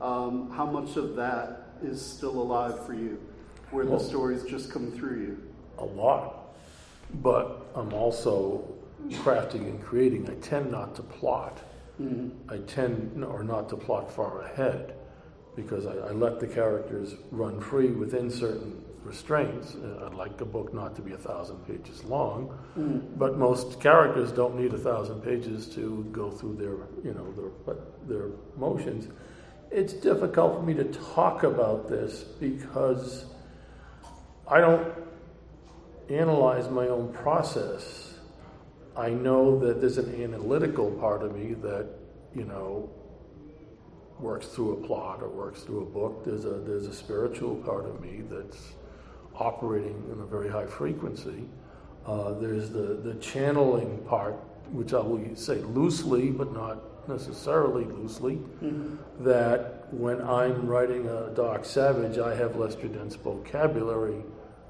um, 0.00 0.50
how 0.50 0.66
much 0.66 0.96
of 0.96 1.16
that 1.16 1.70
is 1.82 2.00
still 2.00 2.40
alive 2.40 2.84
for 2.86 2.94
you, 2.94 3.20
where 3.70 3.84
well, 3.84 3.98
the 3.98 4.04
stories 4.04 4.44
just 4.44 4.70
come 4.70 4.90
through 4.92 5.20
you? 5.20 5.42
A 5.78 5.84
lot. 5.84 6.54
But 7.22 7.66
I'm 7.74 7.92
also 7.92 8.64
crafting 9.10 9.62
and 9.62 9.82
creating. 9.82 10.28
I 10.30 10.34
tend 10.34 10.70
not 10.70 10.94
to 10.96 11.02
plot. 11.02 11.60
Mm-hmm. 12.00 12.52
I 12.52 12.58
tend 12.66 13.24
or 13.24 13.44
not 13.44 13.68
to 13.68 13.76
plot 13.76 14.10
far 14.10 14.42
ahead 14.42 14.94
because 15.54 15.86
I, 15.86 15.92
I 15.92 16.10
let 16.10 16.40
the 16.40 16.46
characters 16.46 17.14
run 17.30 17.60
free 17.60 17.90
within 17.90 18.30
certain 18.30 18.83
restraints. 19.04 19.74
Uh, 19.74 20.06
I'd 20.06 20.14
like 20.14 20.40
a 20.40 20.44
book 20.44 20.74
not 20.74 20.94
to 20.96 21.02
be 21.02 21.12
a 21.12 21.18
thousand 21.18 21.56
pages 21.66 22.04
long, 22.04 22.58
mm. 22.76 23.02
but 23.18 23.38
most 23.38 23.80
characters 23.80 24.32
don't 24.32 24.58
need 24.58 24.72
a 24.72 24.78
thousand 24.78 25.22
pages 25.22 25.66
to 25.74 26.06
go 26.12 26.30
through 26.30 26.56
their, 26.56 26.76
you 27.04 27.14
know, 27.14 27.32
their 27.32 27.76
their 28.06 28.30
motions. 28.56 29.08
It's 29.70 29.92
difficult 29.92 30.56
for 30.56 30.62
me 30.62 30.74
to 30.74 30.84
talk 30.84 31.42
about 31.42 31.88
this 31.88 32.22
because 32.22 33.26
I 34.48 34.60
don't 34.60 34.92
analyze 36.08 36.68
my 36.70 36.88
own 36.88 37.12
process. 37.12 38.14
I 38.96 39.10
know 39.10 39.58
that 39.60 39.80
there's 39.80 39.98
an 39.98 40.22
analytical 40.22 40.90
part 40.92 41.22
of 41.22 41.34
me 41.34 41.54
that, 41.54 41.88
you 42.34 42.44
know, 42.44 42.88
works 44.20 44.46
through 44.46 44.72
a 44.74 44.86
plot 44.86 45.22
or 45.22 45.28
works 45.28 45.62
through 45.62 45.82
a 45.82 45.86
book. 45.86 46.24
There's 46.24 46.44
a 46.44 46.60
there's 46.60 46.86
a 46.86 46.94
spiritual 46.94 47.56
part 47.56 47.86
of 47.86 48.00
me 48.00 48.22
that's 48.30 48.74
operating 49.38 50.02
in 50.12 50.20
a 50.20 50.26
very 50.26 50.48
high 50.48 50.66
frequency. 50.66 51.44
Uh, 52.06 52.32
there's 52.34 52.70
the, 52.70 53.00
the 53.02 53.14
channeling 53.14 53.98
part, 54.06 54.34
which 54.72 54.92
I 54.92 55.00
will 55.00 55.34
say 55.34 55.56
loosely, 55.56 56.30
but 56.30 56.52
not 56.52 57.08
necessarily 57.08 57.84
loosely, 57.84 58.36
mm-hmm. 58.36 58.96
that 59.24 59.92
when 59.92 60.20
I'm 60.22 60.66
writing 60.66 61.06
a 61.08 61.30
Doc 61.30 61.64
Savage, 61.64 62.18
I 62.18 62.34
have 62.34 62.56
Lester 62.56 62.88
Dent's 62.88 63.16
vocabulary, 63.16 64.22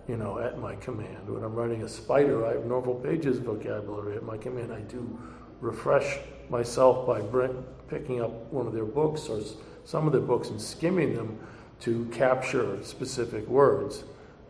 you 0.08 0.16
know, 0.16 0.38
at 0.38 0.58
my 0.58 0.74
command. 0.76 1.28
When 1.28 1.44
I'm 1.44 1.54
writing 1.54 1.82
a 1.82 1.88
Spider, 1.88 2.44
I 2.44 2.52
have 2.52 2.66
Norval 2.66 2.96
Page's 2.96 3.38
vocabulary 3.38 4.16
at 4.16 4.24
my 4.24 4.36
command. 4.36 4.72
I 4.72 4.80
do 4.80 5.18
refresh 5.60 6.18
myself 6.50 7.06
by 7.06 7.20
bring, 7.20 7.64
picking 7.88 8.20
up 8.20 8.30
one 8.52 8.66
of 8.66 8.72
their 8.72 8.84
books 8.84 9.28
or 9.28 9.40
some 9.84 10.06
of 10.06 10.12
their 10.12 10.22
books 10.22 10.48
and 10.48 10.60
skimming 10.60 11.14
them 11.14 11.38
to 11.80 12.04
capture 12.06 12.82
specific 12.82 13.46
words, 13.46 14.04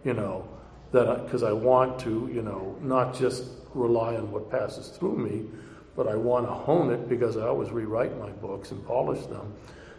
you 0.04 0.14
know, 0.14 0.46
that 0.92 1.24
because 1.24 1.42
I, 1.42 1.50
I 1.50 1.52
want 1.52 1.98
to, 2.00 2.30
you 2.32 2.42
know, 2.42 2.76
not 2.80 3.14
just 3.14 3.44
rely 3.74 4.16
on 4.16 4.30
what 4.30 4.50
passes 4.50 4.88
through 4.88 5.18
me, 5.18 5.44
but 5.96 6.06
I 6.06 6.14
want 6.14 6.46
to 6.46 6.52
hone 6.52 6.92
it 6.92 7.08
because 7.08 7.36
I 7.36 7.46
always 7.46 7.70
rewrite 7.70 8.18
my 8.18 8.30
books 8.30 8.70
and 8.70 8.84
polish 8.86 9.24
them. 9.26 9.52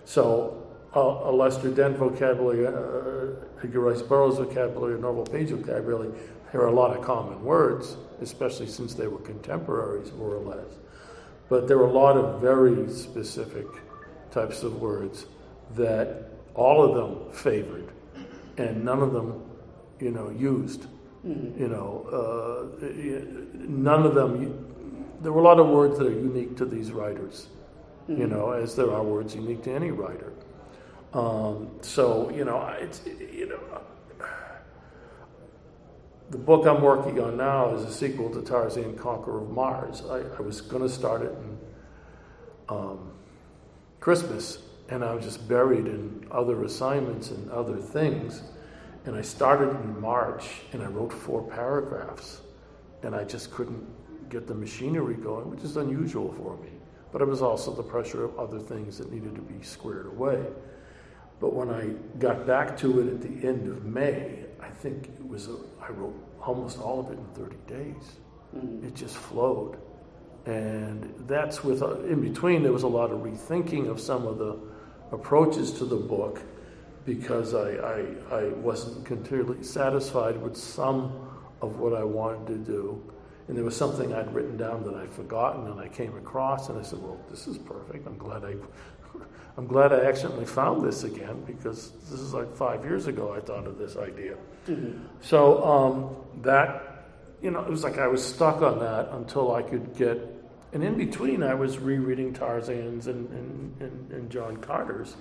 So 0.05 0.65
uh, 0.95 0.99
a 0.99 1.31
Lester 1.31 1.69
Dent 1.69 1.97
vocabulary, 1.97 2.67
uh, 2.67 3.63
Edgar 3.63 3.81
Rice 3.81 4.01
Burroughs 4.01 4.37
vocabulary, 4.37 4.99
Norval 4.99 5.25
Page 5.25 5.49
vocabulary, 5.49 6.11
there 6.51 6.61
are 6.61 6.67
a 6.67 6.73
lot 6.73 6.95
of 6.95 7.03
common 7.03 7.43
words, 7.43 7.97
especially 8.21 8.67
since 8.67 8.93
they 8.93 9.07
were 9.07 9.19
contemporaries, 9.19 10.13
more 10.13 10.35
or 10.35 10.39
less. 10.39 10.77
But 11.49 11.67
there 11.67 11.77
are 11.79 11.87
a 11.87 11.91
lot 11.91 12.15
of 12.15 12.39
very 12.39 12.89
specific 12.89 13.67
types 14.31 14.63
of 14.63 14.81
words 14.81 15.25
that 15.75 16.29
all 16.53 16.81
of 16.81 16.95
them 16.95 17.31
favored, 17.33 17.89
and 18.57 18.85
none 18.85 19.01
of 19.01 19.11
them, 19.11 19.43
you 19.99 20.11
know, 20.11 20.29
used. 20.29 20.87
Mm-hmm. 21.25 21.61
You 21.61 21.67
know, 21.69 21.89
uh, 22.11 22.85
none 23.53 24.05
of 24.05 24.13
them 24.13 24.65
there 25.21 25.31
were 25.31 25.41
a 25.41 25.43
lot 25.43 25.59
of 25.59 25.67
words 25.67 25.97
that 25.97 26.07
are 26.07 26.11
unique 26.11 26.55
to 26.57 26.65
these 26.65 26.91
writers, 26.91 27.47
mm-hmm. 28.03 28.21
you 28.21 28.27
know, 28.27 28.51
as 28.51 28.75
there 28.75 28.91
are 28.91 29.03
words 29.03 29.33
unique 29.35 29.63
to 29.63 29.71
any 29.71 29.91
writer. 29.91 30.33
Um, 31.13 31.69
so, 31.81 32.29
you 32.29 32.45
know, 32.45 32.61
it's, 32.79 33.01
you 33.05 33.47
know, 33.47 33.81
the 36.29 36.37
book 36.37 36.67
I'm 36.67 36.81
working 36.81 37.19
on 37.21 37.37
now 37.37 37.73
is 37.73 37.83
a 37.83 37.91
sequel 37.91 38.29
to 38.31 38.41
Tarzan 38.41 38.97
Conqueror 38.97 39.41
of 39.41 39.49
Mars. 39.49 40.03
I, 40.09 40.19
I 40.37 40.41
was 40.41 40.61
going 40.61 40.83
to 40.83 40.89
start 40.89 41.21
it 41.21 41.31
in 41.31 41.57
um, 42.69 43.11
Christmas, 43.99 44.59
and 44.89 45.03
I 45.03 45.13
was 45.13 45.23
just 45.23 45.47
buried 45.47 45.87
in 45.87 46.27
other 46.31 46.63
assignments 46.65 47.31
and 47.31 47.49
other 47.49 47.77
things. 47.77 48.43
And 49.05 49.15
I 49.15 49.21
started 49.21 49.69
in 49.69 50.01
March, 50.01 50.45
and 50.73 50.81
I 50.81 50.87
wrote 50.87 51.13
four 51.13 51.43
paragraphs, 51.43 52.41
and 53.03 53.15
I 53.15 53.23
just 53.23 53.51
couldn't 53.51 53.85
get 54.29 54.47
the 54.47 54.55
machinery 54.55 55.15
going, 55.15 55.49
which 55.49 55.61
is 55.61 55.77
unusual 55.77 56.33
for 56.33 56.57
me. 56.57 56.71
But 57.11 57.21
it 57.21 57.27
was 57.27 57.41
also 57.41 57.73
the 57.73 57.83
pressure 57.83 58.23
of 58.23 58.37
other 58.39 58.59
things 58.59 58.97
that 58.97 59.11
needed 59.11 59.35
to 59.35 59.41
be 59.41 59.63
squared 59.63 60.07
away. 60.07 60.43
But 61.39 61.53
when 61.53 61.69
I 61.69 61.89
got 62.17 62.47
back 62.47 62.77
to 62.77 62.99
it 63.01 63.07
at 63.13 63.21
the 63.21 63.47
end 63.47 63.67
of 63.67 63.85
May, 63.85 64.45
I 64.59 64.69
think 64.69 65.09
it 65.19 65.27
was, 65.27 65.49
a, 65.49 65.57
I 65.81 65.91
wrote 65.91 66.15
almost 66.41 66.79
all 66.79 66.99
of 66.99 67.11
it 67.11 67.19
in 67.19 67.25
30 67.35 67.55
days. 67.67 68.15
Mm-hmm. 68.55 68.87
It 68.87 68.95
just 68.95 69.15
flowed. 69.15 69.77
And 70.45 71.13
that's 71.27 71.63
with, 71.63 71.81
uh, 71.81 71.99
in 72.01 72.21
between, 72.21 72.63
there 72.63 72.73
was 72.73 72.83
a 72.83 72.87
lot 72.87 73.11
of 73.11 73.19
rethinking 73.19 73.87
of 73.87 73.99
some 73.99 74.25
of 74.25 74.37
the 74.37 74.57
approaches 75.11 75.71
to 75.73 75.85
the 75.85 75.95
book 75.95 76.41
because 77.05 77.53
I, 77.53 77.75
I, 77.75 78.35
I 78.35 78.43
wasn't 78.49 79.05
completely 79.05 79.63
satisfied 79.63 80.41
with 80.41 80.57
some 80.57 81.13
of 81.61 81.79
what 81.79 81.93
I 81.93 82.03
wanted 82.03 82.47
to 82.47 82.71
do. 82.71 83.11
And 83.47 83.55
there 83.55 83.63
was 83.63 83.77
something 83.77 84.11
I'd 84.13 84.33
written 84.33 84.57
down 84.57 84.83
that 84.85 84.95
I'd 84.95 85.11
forgotten, 85.11 85.67
and 85.67 85.79
I 85.79 85.87
came 85.87 86.17
across, 86.17 86.69
and 86.69 86.79
I 86.79 86.81
said, 86.81 86.99
"Well, 87.01 87.19
this 87.29 87.45
is 87.45 87.59
perfect. 87.59 88.07
I'm 88.07 88.17
glad 88.17 88.43
I, 88.43 88.55
I'm 89.57 89.67
glad 89.67 89.93
I 89.93 90.03
accidentally 90.05 90.45
found 90.47 90.83
this 90.83 91.03
again 91.03 91.43
because 91.45 91.91
this 92.09 92.19
is 92.19 92.33
like 92.33 92.55
five 92.55 92.83
years 92.83 93.05
ago 93.05 93.33
I 93.33 93.39
thought 93.39 93.67
of 93.67 93.77
this 93.77 93.97
idea." 93.97 94.35
Mm-hmm. 94.67 94.97
So 95.21 95.63
um, 95.63 96.41
that, 96.41 97.05
you 97.39 97.51
know, 97.51 97.61
it 97.61 97.69
was 97.69 97.83
like 97.83 97.99
I 97.99 98.07
was 98.07 98.25
stuck 98.25 98.63
on 98.63 98.79
that 98.79 99.09
until 99.11 99.53
I 99.53 99.61
could 99.61 99.95
get, 99.95 100.17
and 100.73 100.83
in 100.83 100.97
between 100.97 101.43
I 101.43 101.53
was 101.53 101.77
rereading 101.77 102.33
Tarzan's 102.33 103.05
and, 103.05 103.29
and, 103.29 103.79
and, 103.79 104.11
and 104.11 104.29
John 104.31 104.57
Carter's, 104.57 105.15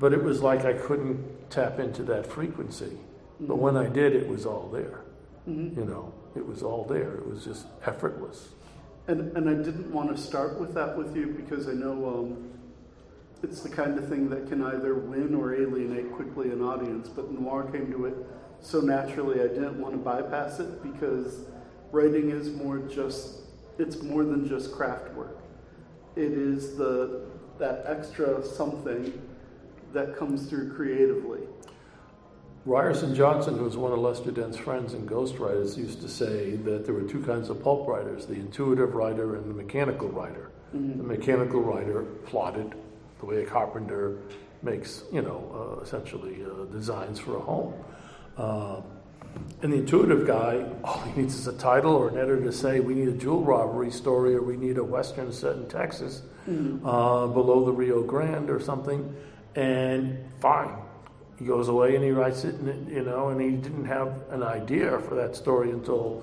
but 0.00 0.12
it 0.12 0.22
was 0.22 0.42
like 0.42 0.64
I 0.64 0.72
couldn't 0.72 1.50
tap 1.50 1.78
into 1.78 2.02
that 2.04 2.26
frequency. 2.26 2.86
Mm-hmm. 2.86 3.46
But 3.46 3.58
when 3.58 3.76
I 3.76 3.86
did, 3.86 4.16
it 4.16 4.28
was 4.28 4.46
all 4.46 4.68
there. 4.72 5.02
Mm-hmm. 5.48 5.78
You 5.78 5.86
know, 5.86 6.12
it 6.34 6.44
was 6.44 6.62
all 6.62 6.84
there. 6.84 7.14
It 7.14 7.26
was 7.28 7.44
just 7.44 7.66
effortless. 7.86 8.48
And, 9.06 9.36
and 9.36 9.48
I 9.48 9.54
didn't 9.54 9.92
want 9.92 10.14
to 10.14 10.20
start 10.20 10.58
with 10.58 10.74
that 10.74 10.96
with 10.96 11.16
you 11.16 11.26
because 11.26 11.68
I 11.68 11.72
know 11.72 12.08
um, 12.08 12.50
it's 13.42 13.60
the 13.60 13.68
kind 13.68 13.98
of 13.98 14.08
thing 14.08 14.28
that 14.30 14.48
can 14.48 14.64
either 14.64 14.94
win 14.94 15.34
or 15.34 15.54
alienate 15.54 16.12
quickly 16.12 16.50
an 16.50 16.62
audience. 16.62 17.08
But 17.08 17.30
noir 17.30 17.70
came 17.70 17.92
to 17.92 18.06
it 18.06 18.14
so 18.62 18.80
naturally, 18.80 19.40
I 19.40 19.48
didn't 19.48 19.80
want 19.80 19.94
to 19.94 19.98
bypass 19.98 20.60
it 20.60 20.82
because 20.82 21.46
writing 21.92 22.30
is 22.30 22.50
more 22.50 22.78
just 22.78 23.40
it's 23.78 24.02
more 24.02 24.24
than 24.24 24.46
just 24.46 24.72
craft 24.72 25.12
work. 25.14 25.38
It 26.14 26.32
is 26.32 26.76
the 26.76 27.26
that 27.58 27.84
extra 27.86 28.44
something 28.44 29.12
that 29.92 30.16
comes 30.16 30.46
through 30.46 30.74
creatively. 30.74 31.40
Ryerson 32.66 33.14
Johnson, 33.14 33.56
who 33.56 33.64
was 33.64 33.76
one 33.76 33.92
of 33.92 33.98
Lester 33.98 34.30
Dent's 34.30 34.56
friends 34.56 34.92
and 34.92 35.08
ghostwriters, 35.08 35.78
used 35.78 36.02
to 36.02 36.08
say 36.08 36.56
that 36.56 36.84
there 36.84 36.94
were 36.94 37.02
two 37.02 37.22
kinds 37.22 37.48
of 37.48 37.62
pulp 37.62 37.88
writers 37.88 38.26
the 38.26 38.34
intuitive 38.34 38.94
writer 38.94 39.36
and 39.36 39.48
the 39.48 39.54
mechanical 39.54 40.08
writer. 40.08 40.50
Mm-hmm. 40.76 40.98
The 40.98 41.04
mechanical 41.04 41.60
writer 41.62 42.02
plotted 42.26 42.74
the 43.18 43.26
way 43.26 43.42
a 43.42 43.46
carpenter 43.46 44.18
makes, 44.62 45.04
you 45.12 45.22
know, 45.22 45.78
uh, 45.78 45.82
essentially 45.82 46.44
uh, 46.44 46.64
designs 46.66 47.18
for 47.18 47.36
a 47.36 47.40
home. 47.40 47.74
Uh, 48.36 48.82
and 49.62 49.72
the 49.72 49.78
intuitive 49.78 50.26
guy, 50.26 50.64
all 50.84 51.00
he 51.02 51.20
needs 51.20 51.34
is 51.34 51.46
a 51.46 51.52
title 51.52 51.94
or 51.94 52.08
an 52.08 52.16
editor 52.16 52.42
to 52.42 52.52
say, 52.52 52.80
we 52.80 52.94
need 52.94 53.08
a 53.08 53.12
jewel 53.12 53.42
robbery 53.42 53.90
story 53.90 54.34
or 54.34 54.42
we 54.42 54.56
need 54.56 54.78
a 54.78 54.84
western 54.84 55.32
set 55.32 55.56
in 55.56 55.68
Texas 55.68 56.22
mm-hmm. 56.48 56.86
Uh, 56.86 57.26
below 57.26 57.64
the 57.64 57.72
Rio 57.72 58.02
Grande 58.02 58.50
or 58.50 58.60
something, 58.60 59.14
and 59.54 60.18
fine 60.40 60.76
he 61.40 61.46
goes 61.46 61.68
away 61.68 61.96
and 61.96 62.04
he 62.04 62.10
writes 62.10 62.44
it, 62.44 62.54
and 62.56 62.88
you 62.88 63.02
know, 63.02 63.30
and 63.30 63.40
he 63.40 63.52
didn't 63.52 63.86
have 63.86 64.12
an 64.30 64.42
idea 64.42 64.98
for 65.00 65.14
that 65.14 65.34
story 65.34 65.70
until 65.70 66.22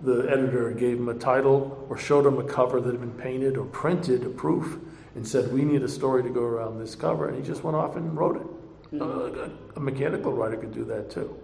the 0.00 0.28
editor 0.28 0.72
gave 0.72 0.98
him 0.98 1.08
a 1.08 1.14
title 1.14 1.86
or 1.88 1.96
showed 1.96 2.26
him 2.26 2.38
a 2.38 2.44
cover 2.44 2.80
that 2.80 2.90
had 2.90 3.00
been 3.00 3.12
painted 3.12 3.56
or 3.56 3.64
printed, 3.66 4.24
a 4.24 4.28
proof, 4.28 4.78
and 5.14 5.26
said, 5.26 5.52
"We 5.52 5.64
need 5.64 5.84
a 5.84 5.88
story 5.88 6.24
to 6.24 6.28
go 6.28 6.42
around 6.42 6.80
this 6.80 6.96
cover," 6.96 7.28
and 7.28 7.36
he 7.36 7.44
just 7.44 7.62
went 7.62 7.76
off 7.76 7.94
and 7.94 8.16
wrote 8.16 8.36
it. 8.36 8.96
Mm-hmm. 8.96 9.40
Uh, 9.40 9.76
a 9.76 9.80
mechanical 9.80 10.32
writer 10.32 10.56
could 10.56 10.74
do 10.74 10.84
that 10.86 11.10
too. 11.10 11.34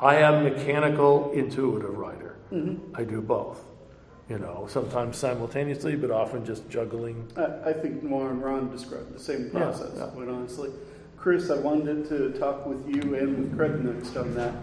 I 0.00 0.16
am 0.16 0.42
mechanical, 0.44 1.32
intuitive 1.32 1.96
writer. 1.98 2.36
Mm-hmm. 2.50 2.96
I 2.96 3.04
do 3.04 3.20
both. 3.20 3.65
You 4.28 4.38
know, 4.38 4.66
sometimes 4.68 5.16
simultaneously, 5.16 5.94
but 5.94 6.10
often 6.10 6.44
just 6.44 6.68
juggling. 6.68 7.30
I, 7.36 7.70
I 7.70 7.72
think 7.72 8.02
Noir 8.02 8.30
and 8.30 8.42
Ron 8.42 8.70
described 8.70 9.14
the 9.14 9.20
same 9.20 9.50
process, 9.50 9.92
yeah, 9.94 10.06
yeah. 10.06 10.10
quite 10.10 10.28
honestly. 10.28 10.70
Chris, 11.16 11.48
I 11.48 11.56
wanted 11.58 12.08
to 12.08 12.30
talk 12.38 12.66
with 12.66 12.88
you 12.88 13.14
and 13.14 13.38
with 13.38 13.56
Craig 13.56 13.84
next 13.84 14.16
on 14.16 14.34
that. 14.34 14.54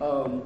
Um, 0.00 0.42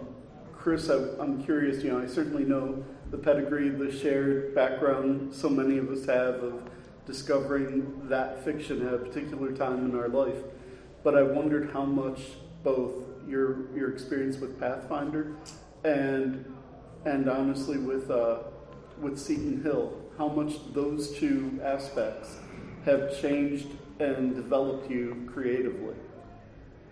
Chris, 0.52 0.90
I, 0.90 0.96
am 1.22 1.42
curious, 1.42 1.82
you 1.82 1.90
know, 1.90 2.02
I 2.02 2.06
certainly 2.06 2.44
know 2.44 2.84
the 3.10 3.18
pedigree, 3.18 3.68
the 3.68 3.90
shared 3.90 4.54
background 4.54 5.34
so 5.34 5.48
many 5.48 5.78
of 5.78 5.88
us 5.90 6.04
have 6.06 6.42
of 6.42 6.68
discovering 7.06 8.08
that 8.08 8.44
fiction 8.44 8.86
at 8.86 8.92
a 8.92 8.98
particular 8.98 9.52
time 9.52 9.88
in 9.88 9.96
our 9.96 10.08
life. 10.08 10.42
But 11.02 11.16
I 11.16 11.22
wondered 11.22 11.70
how 11.72 11.84
much 11.84 12.20
both 12.62 12.94
your 13.28 13.72
your 13.76 13.92
experience 13.92 14.38
with 14.38 14.58
Pathfinder 14.58 15.36
and 15.84 16.44
and 17.04 17.28
honestly 17.30 17.78
with 17.78 18.10
uh, 18.10 18.38
with 19.00 19.18
Seton 19.18 19.62
Hill, 19.62 19.92
how 20.18 20.28
much 20.28 20.54
those 20.72 21.16
two 21.18 21.60
aspects 21.62 22.36
have 22.84 23.20
changed 23.20 23.68
and 23.98 24.34
developed 24.34 24.90
you 24.90 25.28
creatively? 25.32 25.94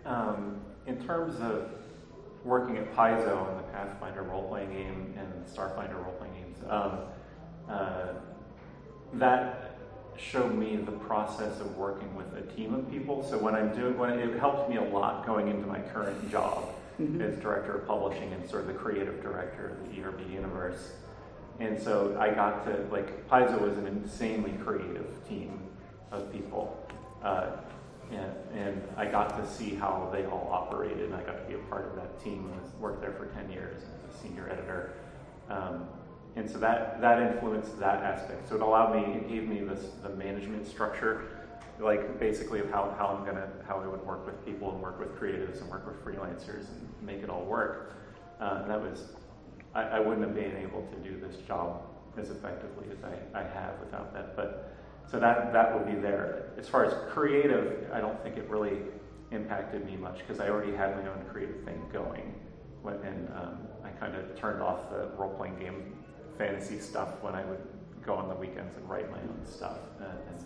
Um, 0.04 0.60
in 0.86 1.02
terms 1.04 1.40
of 1.40 1.70
working 2.44 2.76
at 2.76 2.94
Paizo 2.94 3.48
and 3.48 3.58
the 3.58 3.72
Pathfinder 3.72 4.22
role 4.22 4.48
playing 4.48 4.70
game 4.70 5.14
and 5.16 5.46
Starfinder 5.46 6.02
role 6.04 6.14
playing 6.18 6.34
games, 6.34 6.58
um, 6.68 6.98
uh, 7.68 8.12
that 9.14 9.78
showed 10.16 10.54
me 10.54 10.76
the 10.76 10.92
process 10.92 11.60
of 11.60 11.76
working 11.76 12.14
with 12.14 12.32
a 12.36 12.42
team 12.54 12.74
of 12.74 12.90
people. 12.90 13.26
So 13.28 13.38
when 13.38 13.54
I'm 13.54 13.74
doing, 13.74 13.98
when 13.98 14.18
it 14.18 14.38
helped 14.38 14.68
me 14.68 14.76
a 14.76 14.82
lot 14.82 15.26
going 15.26 15.48
into 15.48 15.66
my 15.66 15.80
current 15.80 16.30
job 16.30 16.68
mm-hmm. 17.00 17.20
as 17.20 17.38
director 17.38 17.76
of 17.76 17.86
publishing 17.86 18.32
and 18.32 18.48
sort 18.48 18.62
of 18.62 18.68
the 18.68 18.74
creative 18.74 19.22
director 19.22 19.70
of 19.70 19.94
the 19.94 20.02
ERB 20.02 20.30
universe. 20.30 20.92
And 21.60 21.80
so 21.80 22.16
I 22.18 22.30
got 22.30 22.64
to 22.66 22.86
like 22.90 23.28
Paizo 23.28 23.60
was 23.60 23.78
an 23.78 23.86
insanely 23.86 24.52
creative 24.64 25.06
team 25.28 25.60
of 26.10 26.32
people. 26.32 26.80
Uh, 27.22 27.56
and, 28.10 28.32
and, 28.54 28.82
I 28.98 29.06
got 29.06 29.30
to 29.38 29.50
see 29.50 29.74
how 29.74 30.10
they 30.12 30.26
all 30.26 30.48
operated, 30.52 31.06
and 31.06 31.14
I 31.14 31.22
got 31.22 31.38
to 31.38 31.44
be 31.48 31.54
a 31.54 31.64
part 31.70 31.86
of 31.86 31.96
that 31.96 32.22
team. 32.22 32.52
I 32.52 32.78
worked 32.78 33.00
there 33.00 33.12
for 33.12 33.26
10 33.26 33.50
years 33.50 33.82
as 33.82 34.14
a 34.14 34.22
senior 34.22 34.48
editor. 34.50 34.92
Um, 35.48 35.88
and 36.36 36.50
so 36.50 36.58
that, 36.58 37.00
that 37.00 37.22
influenced 37.22 37.78
that 37.78 38.02
aspect. 38.02 38.48
So 38.48 38.56
it 38.56 38.60
allowed 38.60 38.94
me, 38.94 39.14
it 39.14 39.28
gave 39.28 39.48
me 39.48 39.60
this, 39.60 39.86
the 40.02 40.10
management 40.10 40.66
structure, 40.66 41.46
like 41.80 42.18
basically 42.18 42.60
of 42.60 42.70
how, 42.70 42.94
how 42.98 43.06
I'm 43.06 43.24
gonna, 43.24 43.48
how 43.66 43.80
I 43.80 43.86
would 43.86 44.04
work 44.04 44.26
with 44.26 44.44
people 44.44 44.72
and 44.72 44.82
work 44.82 44.98
with 44.98 45.18
creatives 45.18 45.60
and 45.60 45.70
work 45.70 45.86
with 45.86 46.04
freelancers 46.04 46.68
and 46.68 46.88
make 47.02 47.22
it 47.22 47.30
all 47.30 47.44
work. 47.44 47.94
Uh, 48.40 48.66
that 48.66 48.80
was, 48.80 49.12
I, 49.74 49.82
I 49.82 50.00
wouldn't 50.00 50.26
have 50.26 50.34
been 50.34 50.56
able 50.56 50.86
to 50.86 51.08
do 51.08 51.18
this 51.18 51.36
job 51.46 51.82
as 52.16 52.30
effectively 52.30 52.86
as 52.92 52.98
I, 53.04 53.40
I 53.40 53.42
have 53.42 53.78
without 53.80 54.12
that. 54.14 54.36
But 54.36 54.76
so 55.10 55.18
that, 55.18 55.52
that 55.52 55.74
would 55.74 55.86
be 55.86 56.00
there. 56.00 56.50
As 56.56 56.68
far 56.68 56.84
as 56.84 56.94
creative, 57.12 57.90
I 57.92 58.00
don't 58.00 58.20
think 58.22 58.36
it 58.36 58.48
really 58.48 58.78
impacted 59.30 59.84
me 59.84 59.96
much 59.96 60.18
because 60.18 60.40
I 60.40 60.48
already 60.48 60.74
had 60.74 60.96
my 60.96 61.10
own 61.10 61.24
creative 61.30 61.62
thing 61.64 61.80
going. 61.92 62.34
When, 62.82 62.94
and 62.96 63.28
um, 63.30 63.58
I 63.82 63.88
kind 63.90 64.14
of 64.14 64.38
turned 64.38 64.62
off 64.62 64.90
the 64.90 65.08
role 65.16 65.34
playing 65.34 65.58
game 65.58 65.96
fantasy 66.38 66.78
stuff 66.78 67.22
when 67.22 67.34
I 67.34 67.44
would 67.44 67.60
go 68.04 68.14
on 68.14 68.28
the 68.28 68.34
weekends 68.34 68.76
and 68.76 68.88
write 68.88 69.10
my 69.10 69.18
own 69.18 69.40
stuff. 69.44 69.78
And, 69.98 70.08
and 70.28 70.44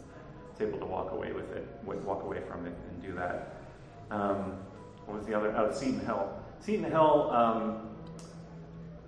was 0.58 0.68
able 0.68 0.78
to 0.78 0.86
walk 0.86 1.12
away 1.12 1.32
with 1.32 1.50
it, 1.52 1.66
walk 1.84 2.22
away 2.22 2.40
from 2.48 2.66
it 2.66 2.74
and 2.90 3.02
do 3.02 3.14
that. 3.14 3.56
Um, 4.10 4.58
what 5.06 5.18
was 5.18 5.26
the 5.26 5.34
other? 5.34 5.54
Oh, 5.56 5.72
Seton 5.72 6.04
Hill. 6.04 6.32
Seton 6.60 6.90
Hill 6.90 7.30
um, 7.30 7.87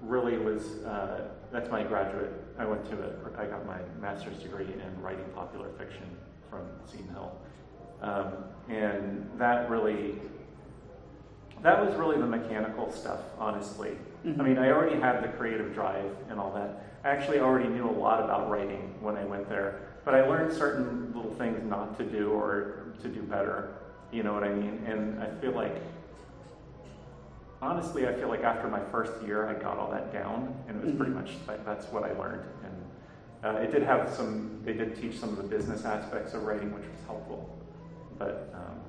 really 0.03 0.39
was, 0.39 0.83
uh, 0.85 1.29
that's 1.53 1.71
my 1.71 1.83
graduate. 1.83 2.33
I 2.59 2.65
went 2.65 2.85
to 2.91 2.97
a, 2.97 3.41
I 3.41 3.47
got 3.47 3.67
my 3.67 3.79
master's 4.01 4.39
degree 4.39 4.67
in 4.67 5.03
writing 5.03 5.25
popular 5.35 5.69
fiction 5.79 6.05
from 6.49 6.63
Seton 6.87 7.09
Hill. 7.09 7.37
Um, 8.03 8.33
and 8.69 9.31
that 9.39 9.69
really, 9.69 10.15
that 11.63 11.85
was 11.85 11.95
really 11.97 12.19
the 12.19 12.27
mechanical 12.27 12.91
stuff, 12.91 13.21
honestly. 13.39 13.97
Mm-hmm. 14.27 14.41
I 14.41 14.45
mean, 14.45 14.59
I 14.59 14.71
already 14.71 14.99
had 14.99 15.23
the 15.23 15.29
creative 15.29 15.75
drive 15.75 16.15
and 16.29 16.41
all 16.41 16.53
that. 16.55 16.87
I 17.05 17.11
actually 17.11 17.41
already 17.41 17.69
knew 17.69 17.89
a 17.89 17.93
lot 17.93 18.23
about 18.23 18.51
writing 18.51 18.95
when 19.01 19.17
I 19.17 19.25
went 19.25 19.49
there, 19.49 19.81
but 20.05 20.15
I 20.15 20.27
learned 20.27 20.53
certain 20.53 21.13
little 21.15 21.35
things 21.35 21.63
not 21.65 21.99
to 21.99 22.05
do 22.05 22.31
or 22.31 22.95
to 23.03 23.09
do 23.09 23.23
better. 23.23 23.75
You 24.13 24.23
know 24.23 24.35
what 24.35 24.45
I 24.45 24.53
mean? 24.53 24.83
And 24.87 25.23
I 25.23 25.31
feel 25.41 25.53
like, 25.53 25.77
honestly, 27.63 28.07
I 28.07 28.15
feel 28.15 28.29
like 28.29 28.43
after 28.43 28.69
my 28.69 28.81
first 28.91 29.13
year, 29.25 29.49
I 29.49 29.55
got 29.55 29.79
all 29.79 29.91
that 29.91 30.13
down, 30.13 30.55
and 30.69 30.77
it 30.77 30.85
was 30.85 30.95
pretty 30.95 31.13
mm-hmm. 31.13 31.21
much 31.21 31.33
like 31.47 31.65
that's 31.65 31.87
what 31.87 32.05
I 32.05 32.13
learned. 32.13 32.45
And 32.65 33.55
uh, 33.57 33.59
it 33.59 33.73
did 33.73 33.83
have 33.83 34.13
some, 34.13 34.61
they 34.65 34.73
did 34.73 35.01
teach 35.01 35.19
some 35.19 35.31
of 35.31 35.37
the 35.37 35.43
business 35.43 35.85
aspects 35.85 36.35
of 36.35 36.43
writing, 36.43 36.75
which 36.75 36.85
was 36.85 37.01
helpful. 37.07 37.59
But 38.19 38.53
um, 38.55 38.81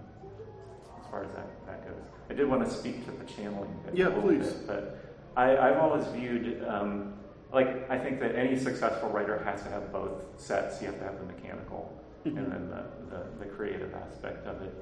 as 0.99 1.10
far 1.10 1.23
as 1.23 1.31
that, 1.34 1.47
that 1.67 1.88
goes, 1.88 2.01
I 2.29 2.34
did 2.34 2.47
want 2.47 2.63
to 2.65 2.69
speak 2.69 3.05
to 3.05 3.12
the 3.12 3.25
channeling. 3.25 3.73
Yeah, 3.93 4.10
please. 4.10 4.47
Bit, 4.47 4.67
but 4.67 5.15
I, 5.36 5.47
have 5.47 5.77
always 5.77 6.05
viewed, 6.07 6.63
um, 6.67 7.13
like, 7.53 7.89
I 7.89 7.97
think 7.97 8.19
that 8.19 8.36
any 8.36 8.57
successful 8.57 9.10
writer 9.10 9.41
has 9.43 9.63
to 9.63 9.69
have 9.69 9.91
both 9.91 10.21
sets. 10.38 10.81
You 10.81 10.88
have 10.88 10.99
to 10.99 11.05
have 11.05 11.19
the 11.19 11.25
mechanical 11.25 11.97
mm-hmm. 12.25 12.38
and 12.38 12.51
then 12.51 12.69
the, 12.69 13.15
the, 13.15 13.45
the, 13.45 13.45
creative 13.45 13.93
aspect 13.93 14.45
of 14.47 14.62
it. 14.62 14.73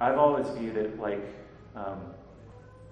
I've 0.00 0.18
always 0.18 0.48
viewed 0.56 0.76
it 0.76 0.98
like, 0.98 1.24
um, 1.76 2.00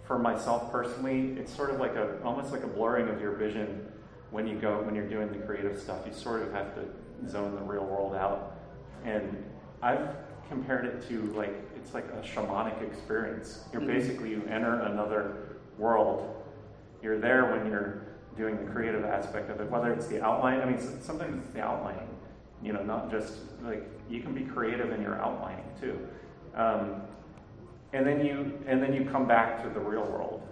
for 0.09 0.19
myself 0.19 0.73
personally, 0.73 1.37
it's 1.39 1.55
sort 1.55 1.71
of 1.71 1.79
like 1.79 1.95
a, 1.95 2.21
almost 2.25 2.51
like 2.51 2.65
a 2.65 2.67
blurring 2.67 3.09
of 3.09 3.21
your 3.21 3.33
vision 3.33 3.87
when 4.31 4.49
you 4.49 4.59
go, 4.59 4.81
when 4.83 4.95
you're 4.95 5.09
doing 5.09 5.31
the 5.31 5.39
creative 5.47 5.79
stuff. 5.79 5.99
You 6.05 6.13
sort 6.13 6.43
of 6.43 6.53
have 6.53 6.75
to 6.75 7.29
zone 7.29 7.55
the 7.55 7.61
real 7.61 7.85
world 7.85 8.17
out. 8.17 8.57
And 9.05 9.45
I've 9.83 10.09
compared 10.49 10.87
it 10.87 11.07
to 11.09 11.23
like, 11.35 11.55
it's 11.77 11.95
like 11.95 12.07
a 12.07 12.23
shamanic 12.23 12.83
experience. 12.83 13.65
You're 13.73 13.83
mm-hmm. 13.83 13.93
basically, 13.93 14.31
you 14.31 14.43
enter 14.49 14.81
another 14.81 15.59
world 15.77 16.35
you're 17.03 17.19
there 17.19 17.53
when 17.53 17.71
you're 17.71 18.03
doing 18.37 18.57
the 18.57 18.71
creative 18.73 19.05
aspect 19.05 19.51
of 19.51 19.61
it, 19.61 19.71
whether 19.71 19.93
it's 19.93 20.07
the 20.07 20.23
outline. 20.23 20.61
I 20.61 20.65
mean, 20.65 20.81
sometimes 21.01 21.45
it's 21.45 21.53
the 21.55 21.61
outlining, 21.61 22.09
you 22.63 22.73
know, 22.73 22.83
not 22.83 23.11
just 23.11 23.35
like 23.63 23.89
you 24.09 24.21
can 24.21 24.35
be 24.35 24.43
creative 24.43 24.91
in 24.91 25.03
your 25.03 25.21
outlining 25.21 25.65
too. 25.81 25.99
Um, 26.55 27.03
and 27.93 28.07
then 28.07 28.25
you 28.25 28.59
and 28.67 28.83
then 28.83 28.93
you 28.93 29.05
come 29.05 29.27
back 29.27 29.63
to 29.63 29.69
the 29.69 29.81
real 29.81 30.05
world, 30.05 30.43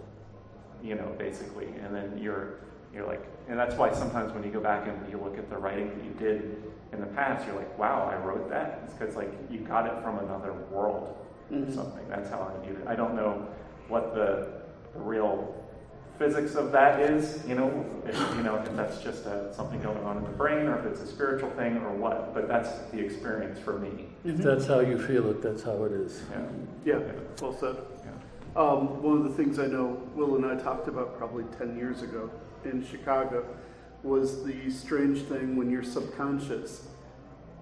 you 0.82 0.94
know, 0.94 1.14
basically, 1.18 1.66
and 1.82 1.94
then 1.94 2.18
you're 2.18 2.60
you're 2.94 3.06
like, 3.06 3.24
and 3.48 3.58
that's 3.58 3.74
why 3.74 3.92
sometimes 3.92 4.32
when 4.32 4.42
you 4.42 4.50
go 4.50 4.60
back 4.60 4.88
and 4.88 5.10
you 5.10 5.18
look 5.18 5.36
at 5.36 5.50
the 5.50 5.56
writing 5.56 5.88
that 5.88 6.04
you 6.04 6.12
did 6.12 6.62
in 6.92 7.00
the 7.00 7.06
past, 7.06 7.46
you're 7.46 7.56
like, 7.56 7.78
wow, 7.78 8.08
I 8.10 8.16
wrote 8.24 8.48
that. 8.48 8.82
It's 8.84 8.94
because 8.94 9.16
like 9.16 9.32
you 9.50 9.60
got 9.60 9.86
it 9.86 10.02
from 10.02 10.18
another 10.18 10.54
world 10.70 11.14
mm-hmm. 11.52 11.70
or 11.70 11.72
something. 11.72 12.08
That's 12.08 12.30
how 12.30 12.40
I 12.40 12.64
viewed 12.64 12.80
it. 12.80 12.86
I 12.86 12.96
don't 12.96 13.14
know 13.14 13.46
what 13.88 14.14
the, 14.14 14.62
the 14.94 15.00
real 15.00 15.54
physics 16.18 16.54
of 16.54 16.72
that 16.72 17.00
is, 17.00 17.42
you 17.46 17.54
know, 17.54 17.84
if, 18.06 18.16
you 18.36 18.42
know, 18.42 18.56
if 18.56 18.76
that's 18.76 19.02
just 19.02 19.26
a, 19.26 19.52
something 19.54 19.80
going 19.82 19.98
on 19.98 20.16
in 20.16 20.24
the 20.24 20.30
brain 20.30 20.66
or 20.66 20.78
if 20.78 20.86
it's 20.86 21.00
a 21.00 21.06
spiritual 21.06 21.50
thing 21.50 21.76
or 21.78 21.92
what, 21.92 22.34
but 22.34 22.48
that's 22.48 22.70
the 22.90 22.98
experience 22.98 23.58
for 23.58 23.78
me. 23.78 24.06
If 24.24 24.38
that's 24.38 24.66
how 24.66 24.80
you 24.80 24.98
feel 24.98 25.30
it, 25.30 25.42
that's 25.42 25.62
how 25.62 25.84
it 25.84 25.92
is. 25.92 26.22
Yeah, 26.84 26.98
yeah, 26.98 27.12
well 27.40 27.52
said. 27.52 27.76
Yeah. 28.04 28.60
Um, 28.60 29.02
one 29.02 29.18
of 29.18 29.24
the 29.24 29.42
things 29.42 29.58
I 29.58 29.66
know 29.66 30.02
Will 30.14 30.36
and 30.36 30.46
I 30.46 30.56
talked 30.56 30.88
about 30.88 31.18
probably 31.18 31.44
10 31.58 31.76
years 31.76 32.02
ago 32.02 32.30
in 32.64 32.84
Chicago 32.86 33.44
was 34.02 34.44
the 34.44 34.70
strange 34.70 35.22
thing 35.22 35.56
when 35.56 35.70
your 35.70 35.82
subconscious 35.82 36.88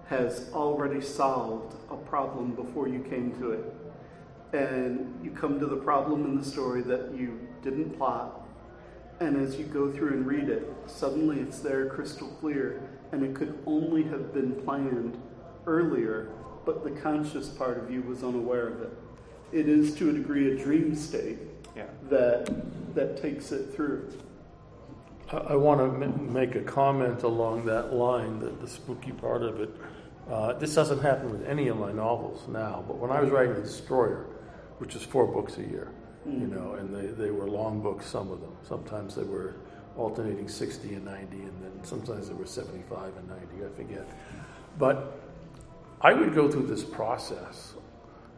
has 0.07 0.49
already 0.53 1.01
solved 1.01 1.75
a 1.89 1.97
problem 1.97 2.53
before 2.53 2.87
you 2.87 2.99
came 2.99 3.31
to 3.39 3.51
it. 3.51 3.73
And 4.53 5.19
you 5.23 5.31
come 5.31 5.59
to 5.59 5.65
the 5.65 5.75
problem 5.75 6.23
in 6.25 6.37
the 6.37 6.45
story 6.45 6.81
that 6.83 7.13
you 7.13 7.39
didn't 7.63 7.97
plot, 7.97 8.44
and 9.19 9.37
as 9.37 9.57
you 9.57 9.65
go 9.65 9.91
through 9.91 10.09
and 10.09 10.27
read 10.27 10.49
it, 10.49 10.67
suddenly 10.87 11.39
it's 11.39 11.59
there 11.59 11.87
crystal 11.89 12.27
clear, 12.39 12.81
and 13.11 13.23
it 13.23 13.33
could 13.33 13.57
only 13.65 14.03
have 14.03 14.33
been 14.33 14.53
planned 14.63 15.21
earlier, 15.65 16.31
but 16.65 16.83
the 16.83 16.91
conscious 16.91 17.49
part 17.49 17.77
of 17.77 17.89
you 17.89 18.01
was 18.01 18.23
unaware 18.23 18.67
of 18.67 18.81
it. 18.81 18.97
It 19.51 19.69
is 19.69 19.95
to 19.95 20.09
a 20.09 20.13
degree 20.13 20.51
a 20.51 20.63
dream 20.63 20.95
state 20.95 21.37
yeah. 21.75 21.85
that 22.09 22.95
that 22.95 23.21
takes 23.21 23.51
it 23.51 23.73
through. 23.73 24.11
I, 25.31 25.37
I 25.37 25.55
want 25.55 25.79
to 25.79 26.05
m- 26.05 26.33
make 26.33 26.55
a 26.55 26.61
comment 26.61 27.23
along 27.23 27.65
that 27.65 27.93
line, 27.93 28.39
that 28.39 28.59
the 28.61 28.67
spooky 28.67 29.11
part 29.11 29.43
of 29.43 29.61
it. 29.61 29.69
Uh, 30.29 30.53
this 30.53 30.73
doesn't 30.73 31.01
happen 31.01 31.31
with 31.31 31.47
any 31.47 31.67
of 31.67 31.77
my 31.77 31.91
novels 31.91 32.47
now, 32.47 32.83
but 32.87 32.97
when 32.97 33.11
I 33.11 33.21
was 33.21 33.29
writing 33.29 33.53
The 33.53 33.61
Destroyer, 33.61 34.25
which 34.79 34.95
is 34.95 35.03
four 35.03 35.27
books 35.27 35.57
a 35.57 35.61
year, 35.61 35.91
mm. 36.27 36.41
you 36.41 36.47
know, 36.47 36.73
and 36.73 36.93
they, 36.93 37.07
they 37.07 37.31
were 37.31 37.47
long 37.47 37.81
books, 37.81 38.05
some 38.05 38.31
of 38.31 38.41
them. 38.41 38.55
Sometimes 38.67 39.15
they 39.15 39.23
were 39.23 39.55
alternating 39.97 40.47
60 40.47 40.93
and 40.93 41.05
90, 41.05 41.37
and 41.37 41.63
then 41.63 41.83
sometimes 41.83 42.27
they 42.27 42.33
were 42.33 42.45
75 42.45 43.15
and 43.17 43.29
90, 43.29 43.65
I 43.65 43.69
forget. 43.75 44.07
But 44.77 45.19
I 46.01 46.13
would 46.13 46.35
go 46.35 46.51
through 46.51 46.67
this 46.67 46.83
process. 46.83 47.73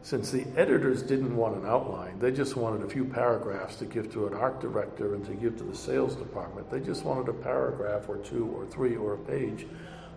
Since 0.02 0.30
the 0.30 0.46
editors 0.56 1.02
didn't 1.02 1.36
want 1.36 1.56
an 1.56 1.66
outline, 1.66 2.20
they 2.20 2.30
just 2.30 2.56
wanted 2.56 2.82
a 2.82 2.88
few 2.88 3.04
paragraphs 3.04 3.76
to 3.76 3.84
give 3.84 4.12
to 4.12 4.28
an 4.28 4.34
art 4.34 4.60
director 4.60 5.14
and 5.14 5.26
to 5.26 5.32
give 5.34 5.58
to 5.58 5.64
the 5.64 5.74
sales 5.74 6.14
department. 6.14 6.70
They 6.70 6.80
just 6.80 7.04
wanted 7.04 7.28
a 7.28 7.32
paragraph 7.32 8.08
or 8.08 8.18
two 8.18 8.46
or 8.56 8.64
three 8.66 8.96
or 8.96 9.14
a 9.14 9.18
page 9.18 9.66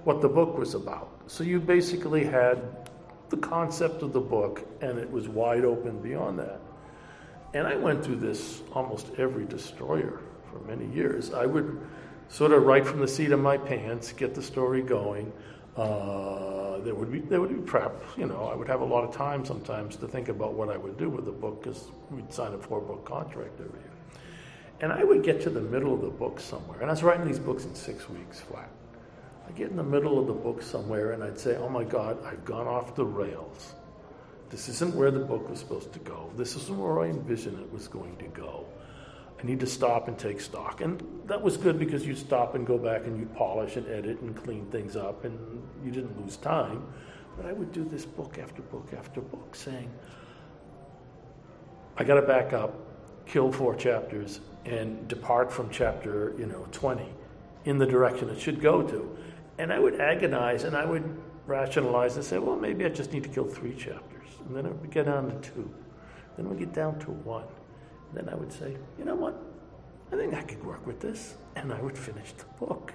what 0.03 0.21
the 0.21 0.29
book 0.29 0.57
was 0.57 0.73
about. 0.73 1.09
So 1.27 1.43
you 1.43 1.59
basically 1.59 2.23
had 2.23 2.61
the 3.29 3.37
concept 3.37 4.01
of 4.01 4.13
the 4.13 4.19
book, 4.19 4.67
and 4.81 4.97
it 4.97 5.09
was 5.09 5.27
wide 5.27 5.63
open 5.63 6.01
beyond 6.01 6.39
that. 6.39 6.59
And 7.53 7.67
I 7.67 7.75
went 7.75 8.03
through 8.03 8.17
this 8.17 8.61
almost 8.73 9.07
every 9.17 9.45
destroyer 9.45 10.21
for 10.51 10.59
many 10.59 10.85
years. 10.93 11.33
I 11.33 11.45
would 11.45 11.79
sort 12.29 12.51
of 12.53 12.63
write 12.63 12.87
from 12.87 12.99
the 12.99 13.07
seat 13.07 13.31
of 13.31 13.39
my 13.39 13.57
pants, 13.57 14.13
get 14.13 14.33
the 14.33 14.41
story 14.41 14.81
going. 14.81 15.31
Uh, 15.75 16.79
there 16.79 16.95
would 16.95 17.11
be 17.11 17.19
there 17.19 17.39
would 17.39 17.53
be 17.53 17.61
prep. 17.61 18.03
You 18.17 18.25
know, 18.25 18.45
I 18.51 18.55
would 18.55 18.67
have 18.67 18.81
a 18.81 18.85
lot 18.85 19.03
of 19.03 19.15
time 19.15 19.45
sometimes 19.45 19.95
to 19.97 20.07
think 20.07 20.29
about 20.29 20.53
what 20.53 20.69
I 20.69 20.77
would 20.77 20.97
do 20.97 21.09
with 21.09 21.25
the 21.25 21.31
book 21.31 21.63
because 21.63 21.89
we'd 22.09 22.31
sign 22.33 22.53
a 22.53 22.57
four 22.57 22.81
book 22.81 23.05
contract 23.05 23.59
every 23.59 23.79
year. 23.79 23.91
And 24.81 24.91
I 24.91 25.03
would 25.03 25.23
get 25.23 25.41
to 25.41 25.49
the 25.49 25.61
middle 25.61 25.93
of 25.93 26.01
the 26.01 26.09
book 26.09 26.39
somewhere, 26.39 26.79
and 26.81 26.89
I 26.89 26.93
was 26.93 27.03
writing 27.03 27.27
these 27.27 27.39
books 27.39 27.65
in 27.65 27.75
six 27.75 28.09
weeks 28.09 28.39
flat. 28.39 28.69
I 29.47 29.51
get 29.51 29.69
in 29.69 29.75
the 29.75 29.83
middle 29.83 30.19
of 30.19 30.27
the 30.27 30.33
book 30.33 30.61
somewhere, 30.61 31.11
and 31.11 31.23
I'd 31.23 31.39
say, 31.39 31.55
"Oh 31.57 31.69
my 31.69 31.83
God, 31.83 32.17
I've 32.25 32.43
gone 32.45 32.67
off 32.67 32.95
the 32.95 33.05
rails." 33.05 33.75
This 34.51 34.67
isn't 34.67 34.93
where 34.95 35.11
the 35.11 35.21
book 35.21 35.49
was 35.49 35.59
supposed 35.59 35.93
to 35.93 35.99
go. 35.99 36.29
This 36.35 36.57
isn't 36.57 36.77
where 36.77 36.99
I 36.99 37.07
envisioned 37.07 37.57
it 37.57 37.71
was 37.71 37.87
going 37.87 38.17
to 38.17 38.25
go. 38.25 38.65
I 39.41 39.47
need 39.47 39.61
to 39.61 39.65
stop 39.65 40.09
and 40.09 40.19
take 40.19 40.41
stock. 40.41 40.81
And 40.81 41.01
that 41.25 41.41
was 41.41 41.55
good 41.55 41.79
because 41.79 42.05
you 42.05 42.13
stop 42.15 42.53
and 42.53 42.67
go 42.67 42.77
back 42.77 43.05
and 43.05 43.17
you 43.17 43.25
polish 43.27 43.77
and 43.77 43.87
edit 43.87 44.19
and 44.19 44.35
clean 44.35 44.65
things 44.65 44.97
up 44.97 45.23
and 45.23 45.63
you 45.85 45.89
didn't 45.89 46.21
lose 46.21 46.35
time. 46.35 46.85
But 47.37 47.45
I 47.45 47.53
would 47.53 47.71
do 47.71 47.85
this 47.85 48.05
book 48.05 48.37
after 48.39 48.61
book 48.61 48.89
after 48.95 49.21
book 49.21 49.55
saying, 49.55 49.89
I 51.95 52.03
got 52.03 52.15
to 52.15 52.21
back 52.21 52.51
up, 52.51 52.77
kill 53.25 53.53
four 53.53 53.73
chapters, 53.73 54.41
and 54.65 55.07
depart 55.07 55.49
from 55.51 55.69
chapter, 55.69 56.35
you 56.37 56.45
know, 56.45 56.67
20 56.73 57.05
in 57.63 57.77
the 57.77 57.85
direction 57.85 58.29
it 58.29 58.39
should 58.39 58.59
go 58.59 58.81
to. 58.83 59.17
And 59.59 59.71
I 59.71 59.79
would 59.79 60.01
agonize 60.01 60.65
and 60.65 60.75
I 60.75 60.83
would 60.83 61.03
rationalize 61.47 62.17
and 62.17 62.25
say, 62.25 62.37
well, 62.37 62.57
maybe 62.57 62.83
I 62.83 62.89
just 62.89 63.13
need 63.13 63.23
to 63.23 63.29
kill 63.29 63.45
three 63.45 63.75
chapters 63.75 64.10
and 64.51 64.57
then 64.57 64.65
it 64.65 64.77
would 64.81 64.91
get 64.91 65.05
down 65.05 65.29
to 65.29 65.49
two. 65.49 65.73
Then 66.35 66.49
we 66.49 66.57
get 66.57 66.73
down 66.73 66.99
to 66.99 67.11
one. 67.11 67.45
And 68.09 68.27
then 68.27 68.33
I 68.33 68.35
would 68.35 68.51
say, 68.51 68.75
you 68.99 69.05
know 69.05 69.15
what? 69.15 69.41
I 70.11 70.17
think 70.17 70.33
I 70.33 70.41
could 70.41 70.61
work 70.65 70.85
with 70.85 70.99
this, 70.99 71.35
and 71.55 71.71
I 71.71 71.79
would 71.79 71.97
finish 71.97 72.33
the 72.33 72.65
book. 72.65 72.93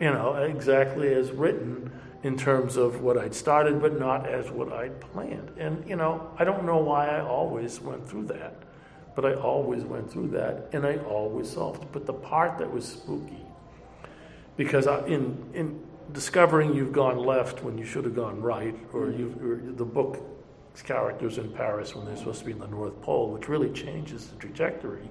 You 0.00 0.10
know, 0.10 0.34
exactly 0.36 1.12
as 1.12 1.32
written 1.32 1.90
in 2.22 2.38
terms 2.38 2.78
of 2.78 3.02
what 3.02 3.18
I'd 3.18 3.34
started, 3.34 3.82
but 3.82 3.98
not 3.98 4.26
as 4.26 4.50
what 4.50 4.72
I'd 4.72 4.98
planned. 4.98 5.50
And, 5.58 5.86
you 5.86 5.96
know, 5.96 6.30
I 6.38 6.44
don't 6.44 6.64
know 6.64 6.78
why 6.78 7.08
I 7.08 7.20
always 7.20 7.78
went 7.78 8.08
through 8.08 8.24
that, 8.28 8.54
but 9.14 9.26
I 9.26 9.34
always 9.34 9.84
went 9.84 10.10
through 10.10 10.28
that, 10.28 10.70
and 10.72 10.86
I 10.86 10.96
always 10.96 11.50
solved. 11.50 11.92
But 11.92 12.06
the 12.06 12.14
part 12.14 12.56
that 12.56 12.72
was 12.72 12.86
spooky, 12.86 13.44
because 14.56 14.86
I, 14.86 15.04
in, 15.06 15.50
in 15.52 15.78
discovering 16.14 16.74
you've 16.74 16.92
gone 16.92 17.18
left 17.18 17.62
when 17.62 17.76
you 17.76 17.84
should 17.84 18.04
have 18.04 18.16
gone 18.16 18.40
right, 18.40 18.74
or, 18.94 19.10
you've, 19.10 19.42
or 19.42 19.60
the 19.60 19.84
book 19.84 20.22
characters 20.82 21.38
in 21.38 21.50
Paris 21.50 21.94
when 21.94 22.06
they're 22.06 22.16
supposed 22.16 22.40
to 22.40 22.44
be 22.44 22.52
in 22.52 22.58
the 22.58 22.66
North 22.66 23.00
Pole, 23.02 23.30
which 23.30 23.48
really 23.48 23.70
changes 23.70 24.26
the 24.26 24.36
trajectory 24.36 25.08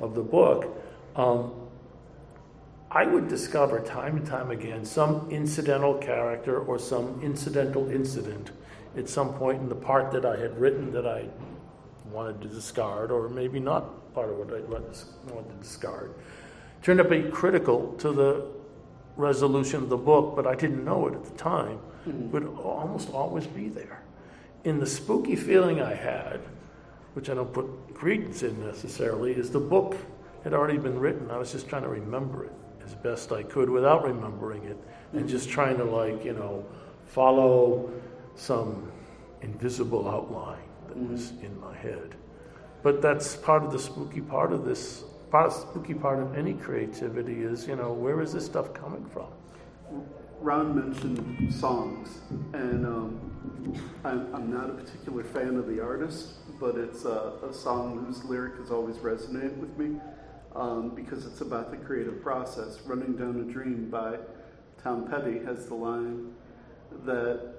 of 0.00 0.14
the 0.14 0.22
book. 0.22 0.76
Um, 1.16 1.52
I 2.90 3.06
would 3.06 3.28
discover 3.28 3.80
time 3.80 4.16
and 4.16 4.26
time 4.26 4.50
again 4.50 4.84
some 4.84 5.28
incidental 5.30 5.94
character 5.94 6.60
or 6.60 6.78
some 6.78 7.20
incidental 7.22 7.90
incident 7.90 8.52
at 8.96 9.08
some 9.08 9.34
point 9.34 9.60
in 9.60 9.68
the 9.68 9.74
part 9.74 10.12
that 10.12 10.24
I 10.24 10.36
had 10.36 10.56
written 10.58 10.92
that 10.92 11.06
I 11.06 11.26
wanted 12.10 12.40
to 12.42 12.48
discard, 12.48 13.10
or 13.10 13.28
maybe 13.28 13.58
not 13.58 14.14
part 14.14 14.30
of 14.30 14.36
what 14.36 14.48
I 14.48 14.60
wanted 14.60 14.94
to 14.94 15.56
discard, 15.60 16.14
turned 16.82 17.00
out 17.00 17.08
to 17.08 17.22
be 17.22 17.30
critical 17.30 17.94
to 17.98 18.12
the 18.12 18.46
resolution 19.16 19.82
of 19.82 19.88
the 19.88 19.96
book, 19.96 20.36
but 20.36 20.46
I 20.46 20.54
didn't 20.54 20.84
know 20.84 21.08
it 21.08 21.14
at 21.14 21.24
the 21.24 21.36
time, 21.36 21.78
mm-hmm. 22.06 22.30
would 22.30 22.46
almost 22.58 23.10
always 23.10 23.46
be 23.46 23.68
there. 23.68 24.02
In 24.64 24.80
the 24.80 24.86
spooky 24.86 25.36
feeling 25.36 25.82
I 25.82 25.94
had, 25.94 26.40
which 27.12 27.28
I 27.28 27.34
don't 27.34 27.52
put 27.52 27.94
credence 27.94 28.42
in 28.42 28.64
necessarily, 28.64 29.32
is 29.32 29.50
the 29.50 29.60
book 29.60 29.96
had 30.42 30.54
already 30.54 30.78
been 30.78 30.98
written. 30.98 31.30
I 31.30 31.36
was 31.36 31.52
just 31.52 31.68
trying 31.68 31.82
to 31.82 31.88
remember 31.88 32.44
it 32.44 32.52
as 32.84 32.94
best 32.94 33.30
I 33.30 33.42
could 33.42 33.68
without 33.68 34.04
remembering 34.04 34.64
it 34.64 34.78
and 35.12 35.28
just 35.28 35.48
trying 35.48 35.76
to, 35.76 35.84
like, 35.84 36.24
you 36.24 36.32
know, 36.32 36.64
follow 37.06 37.90
some 38.36 38.90
invisible 39.42 40.08
outline 40.08 40.58
that 40.88 40.96
mm-hmm. 40.96 41.12
was 41.12 41.30
in 41.42 41.58
my 41.60 41.76
head. 41.76 42.14
But 42.82 43.00
that's 43.02 43.36
part 43.36 43.64
of 43.64 43.72
the 43.72 43.78
spooky 43.78 44.20
part 44.20 44.52
of 44.52 44.64
this. 44.64 45.04
Part 45.30 45.46
of 45.46 45.52
spooky 45.52 45.94
part 45.94 46.20
of 46.20 46.36
any 46.36 46.54
creativity 46.54 47.42
is, 47.42 47.66
you 47.66 47.76
know, 47.76 47.92
where 47.92 48.20
is 48.22 48.32
this 48.32 48.46
stuff 48.46 48.72
coming 48.72 49.04
from? 49.06 49.26
Ron 50.40 50.74
mentioned 50.74 51.52
songs, 51.52 52.20
and 52.52 52.86
um, 52.86 53.33
I'm, 54.04 54.34
I'm, 54.34 54.52
not 54.52 54.70
a 54.70 54.74
particular 54.74 55.24
fan 55.24 55.56
of 55.56 55.66
the 55.66 55.80
artist, 55.80 56.34
but 56.60 56.76
it's 56.76 57.04
a, 57.04 57.32
a 57.48 57.52
song 57.52 58.04
whose 58.04 58.24
lyric 58.24 58.58
has 58.58 58.70
always 58.70 58.96
resonated 58.96 59.56
with 59.56 59.76
me 59.78 59.98
um, 60.54 60.90
because 60.94 61.26
it's 61.26 61.40
about 61.40 61.70
the 61.70 61.76
creative 61.76 62.22
process. 62.22 62.80
Running 62.84 63.16
Down 63.16 63.40
a 63.40 63.52
Dream 63.52 63.88
by 63.90 64.18
Tom 64.82 65.08
Petty 65.08 65.38
has 65.44 65.66
the 65.66 65.74
line 65.74 66.32
that 67.04 67.54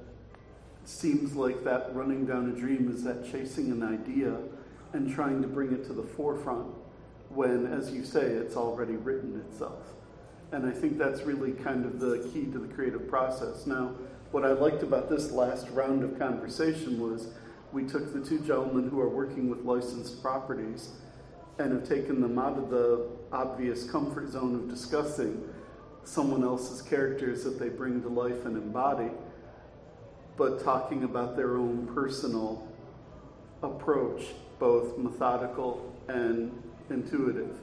seems 0.86 1.36
like 1.36 1.64
that 1.64 1.94
running 1.96 2.26
down 2.26 2.52
a 2.56 2.60
dream 2.60 2.92
is 2.92 3.04
that 3.04 3.30
chasing 3.30 3.72
an 3.72 3.82
idea 3.82 4.38
and 4.94 5.14
trying 5.14 5.42
to 5.42 5.48
bring 5.48 5.74
it 5.74 5.86
to 5.88 5.94
the 5.94 6.04
forefront 6.04 6.68
when, 7.30 7.66
as 7.66 7.92
you 7.92 8.04
say, 8.04 8.22
it's 8.22 8.56
already 8.56 8.94
written 8.94 9.42
itself. 9.42 9.94
And 10.52 10.66
I 10.66 10.72
think 10.72 10.98
that's 10.98 11.24
really 11.24 11.52
kind 11.52 11.86
of 11.86 12.00
the 12.00 12.30
key 12.32 12.46
to 12.52 12.60
the 12.60 12.72
creative 12.74 13.08
process. 13.08 13.66
Now, 13.66 13.96
what 14.36 14.44
I 14.44 14.52
liked 14.52 14.84
about 14.84 15.10
this 15.10 15.32
last 15.32 15.70
round 15.70 16.04
of 16.04 16.20
conversation 16.20 17.00
was 17.00 17.30
we 17.72 17.86
took 17.86 18.12
the 18.12 18.20
two 18.20 18.38
gentlemen 18.40 18.90
who 18.90 19.00
are 19.00 19.08
working 19.08 19.50
with 19.50 19.64
licensed 19.64 20.22
properties 20.22 20.90
and 21.58 21.72
have 21.72 21.88
taken 21.88 22.20
them 22.20 22.38
out 22.38 22.58
of 22.58 22.70
the 22.70 23.08
obvious 23.32 23.90
comfort 23.90 24.30
zone 24.30 24.56
of 24.56 24.70
discussing 24.70 25.42
someone 26.04 26.44
else's 26.44 26.82
characters 26.82 27.46
that 27.46 27.58
they 27.58 27.70
bring 27.70 28.02
to 28.02 28.10
life 28.10 28.46
and 28.46 28.58
embody, 28.58 29.10
but 30.36 30.62
talking 30.62 31.06
about 31.06 31.38
their 31.38 31.56
own 31.56 31.88
personal 31.96 32.68
approach, 33.64 34.26
both 34.60 34.98
methodical 34.98 35.96
and 36.10 36.62
intuitive. 36.90 37.56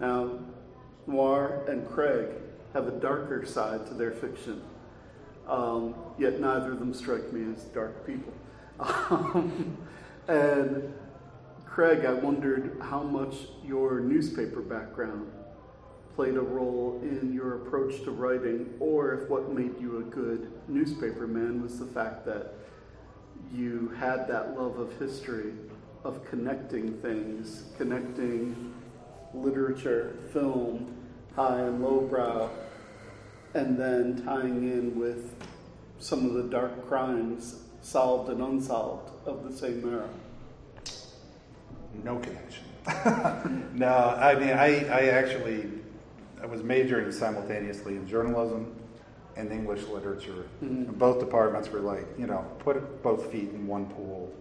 Now, 0.00 0.40
Noir 1.06 1.64
and 1.68 1.88
Craig 1.88 2.26
have 2.72 2.88
a 2.88 2.98
darker 2.98 3.46
side 3.46 3.86
to 3.86 3.94
their 3.94 4.10
fiction, 4.10 4.62
um, 5.48 5.94
yet 6.18 6.40
neither 6.40 6.72
of 6.72 6.78
them 6.78 6.94
strike 6.94 7.32
me 7.32 7.52
as 7.52 7.64
dark 7.64 8.06
people. 8.06 8.32
Um, 8.80 9.76
and 10.28 10.92
Craig, 11.66 12.04
I 12.04 12.12
wondered 12.12 12.78
how 12.80 13.02
much 13.02 13.34
your 13.64 14.00
newspaper 14.00 14.60
background 14.60 15.30
played 16.14 16.36
a 16.36 16.40
role 16.40 17.00
in 17.02 17.32
your 17.32 17.62
approach 17.62 18.02
to 18.04 18.10
writing, 18.10 18.74
or 18.80 19.14
if 19.14 19.30
what 19.30 19.50
made 19.52 19.80
you 19.80 19.98
a 19.98 20.02
good 20.02 20.52
newspaper 20.68 21.26
man 21.26 21.62
was 21.62 21.78
the 21.78 21.86
fact 21.86 22.26
that 22.26 22.54
you 23.52 23.92
had 23.98 24.28
that 24.28 24.58
love 24.58 24.78
of 24.78 24.98
history, 24.98 25.52
of 26.04 26.24
connecting 26.24 26.94
things, 27.00 27.64
connecting 27.78 28.74
literature, 29.32 30.16
film, 30.32 30.94
high 31.34 31.60
and 31.60 31.82
lowbrow, 31.82 32.50
and 33.54 33.78
then 33.78 34.22
tying 34.24 34.70
in 34.70 34.98
with 34.98 35.34
some 35.98 36.26
of 36.26 36.34
the 36.34 36.44
dark 36.44 36.88
crimes, 36.88 37.62
solved 37.80 38.30
and 38.30 38.40
unsolved, 38.42 39.10
of 39.26 39.44
the 39.44 39.56
same 39.56 39.88
era 39.88 40.08
no 42.04 42.18
connection. 42.18 42.64
no, 43.78 44.16
I 44.18 44.34
mean, 44.34 44.50
I, 44.50 44.84
I 44.86 45.04
actually 45.08 45.68
I 46.42 46.46
was 46.46 46.62
majoring 46.62 47.12
simultaneously 47.12 47.94
in 47.94 48.06
journalism 48.06 48.74
and 49.36 49.50
English 49.50 49.84
literature. 49.84 50.46
Mm-hmm. 50.62 50.92
both 50.94 51.20
departments 51.20 51.70
were 51.70 51.80
like, 51.80 52.06
you 52.18 52.26
know, 52.26 52.44
put 52.58 53.02
both 53.02 53.30
feet 53.30 53.50
in 53.50 53.66
one 53.66 53.86
pool. 53.86 54.32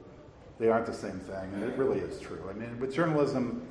They 0.60 0.70
aren't 0.70 0.86
the 0.86 0.94
same 0.94 1.20
thing, 1.20 1.54
and 1.54 1.64
it 1.64 1.76
really 1.78 2.00
is 2.00 2.20
true. 2.20 2.42
I 2.50 2.54
mean, 2.54 2.80
with 2.80 2.94
journalism, 2.94 3.66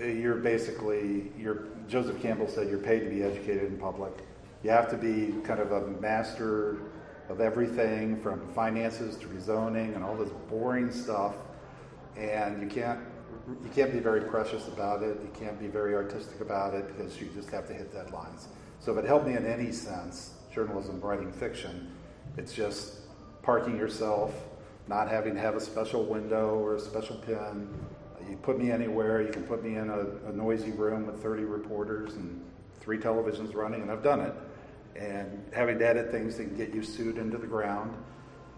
eh, 0.00 0.08
you're 0.08 0.36
basically 0.36 1.30
you're 1.38 1.66
Joseph 1.88 2.20
Campbell 2.20 2.48
said 2.48 2.68
you're 2.68 2.78
paid 2.78 3.00
to 3.00 3.10
be 3.10 3.22
educated 3.22 3.64
in 3.64 3.78
public. 3.78 4.12
You 4.64 4.70
have 4.70 4.88
to 4.90 4.96
be 4.96 5.34
kind 5.44 5.60
of 5.60 5.72
a 5.72 5.86
master 6.00 6.78
of 7.28 7.42
everything 7.42 8.18
from 8.22 8.48
finances 8.54 9.14
to 9.18 9.26
rezoning 9.26 9.94
and 9.94 10.02
all 10.02 10.16
this 10.16 10.30
boring 10.48 10.90
stuff, 10.90 11.34
and 12.16 12.62
you 12.62 12.68
can't 12.68 12.98
you 13.62 13.70
can't 13.74 13.92
be 13.92 13.98
very 13.98 14.22
precious 14.22 14.66
about 14.68 15.02
it. 15.02 15.18
You 15.22 15.30
can't 15.38 15.60
be 15.60 15.66
very 15.66 15.94
artistic 15.94 16.40
about 16.40 16.72
it 16.72 16.88
because 16.88 17.20
you 17.20 17.28
just 17.34 17.50
have 17.50 17.66
to 17.66 17.74
hit 17.74 17.92
deadlines. 17.92 18.46
So 18.80 18.92
if 18.92 19.04
it 19.04 19.06
helped 19.06 19.26
me 19.26 19.36
in 19.36 19.44
any 19.44 19.70
sense, 19.70 20.32
journalism, 20.50 20.98
writing 21.02 21.30
fiction, 21.30 21.92
it's 22.38 22.54
just 22.54 23.00
parking 23.42 23.76
yourself, 23.76 24.32
not 24.88 25.10
having 25.10 25.34
to 25.34 25.40
have 25.40 25.56
a 25.56 25.60
special 25.60 26.04
window 26.06 26.58
or 26.58 26.76
a 26.76 26.80
special 26.80 27.16
pen. 27.16 27.68
You 28.30 28.38
put 28.38 28.58
me 28.58 28.70
anywhere. 28.70 29.20
You 29.20 29.30
can 29.30 29.42
put 29.42 29.62
me 29.62 29.76
in 29.76 29.90
a, 29.90 30.30
a 30.30 30.32
noisy 30.32 30.70
room 30.70 31.06
with 31.06 31.22
30 31.22 31.42
reporters 31.44 32.14
and 32.14 32.42
three 32.80 32.96
televisions 32.96 33.54
running, 33.54 33.82
and 33.82 33.90
I've 33.90 34.02
done 34.02 34.20
it. 34.20 34.32
And 34.96 35.44
having 35.52 35.78
to 35.78 35.86
edit 35.86 36.10
things 36.10 36.36
that 36.36 36.44
can 36.44 36.56
get 36.56 36.72
you 36.72 36.82
sued 36.82 37.18
into 37.18 37.36
the 37.36 37.46
ground, 37.46 37.96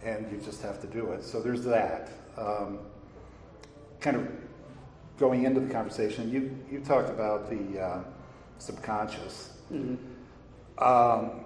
and 0.03 0.31
you 0.31 0.39
just 0.39 0.63
have 0.63 0.81
to 0.83 0.87
do 0.87 1.13
it. 1.13 1.25
So 1.25 1.41
there's 1.41 1.65
that. 1.65 2.11
Um, 2.37 2.81
kind 4.01 4.17
of 4.17 4.29
going 5.19 5.45
into 5.45 5.61
the 5.61 5.73
conversation, 5.73 6.31
you, 6.31 6.59
you 6.71 6.81
talked 6.81 7.09
about 7.09 7.49
the 7.49 7.81
uh, 7.81 8.05
subconscious. 8.59 9.55
Mm-hmm. 9.73 10.85
Um, 10.85 11.45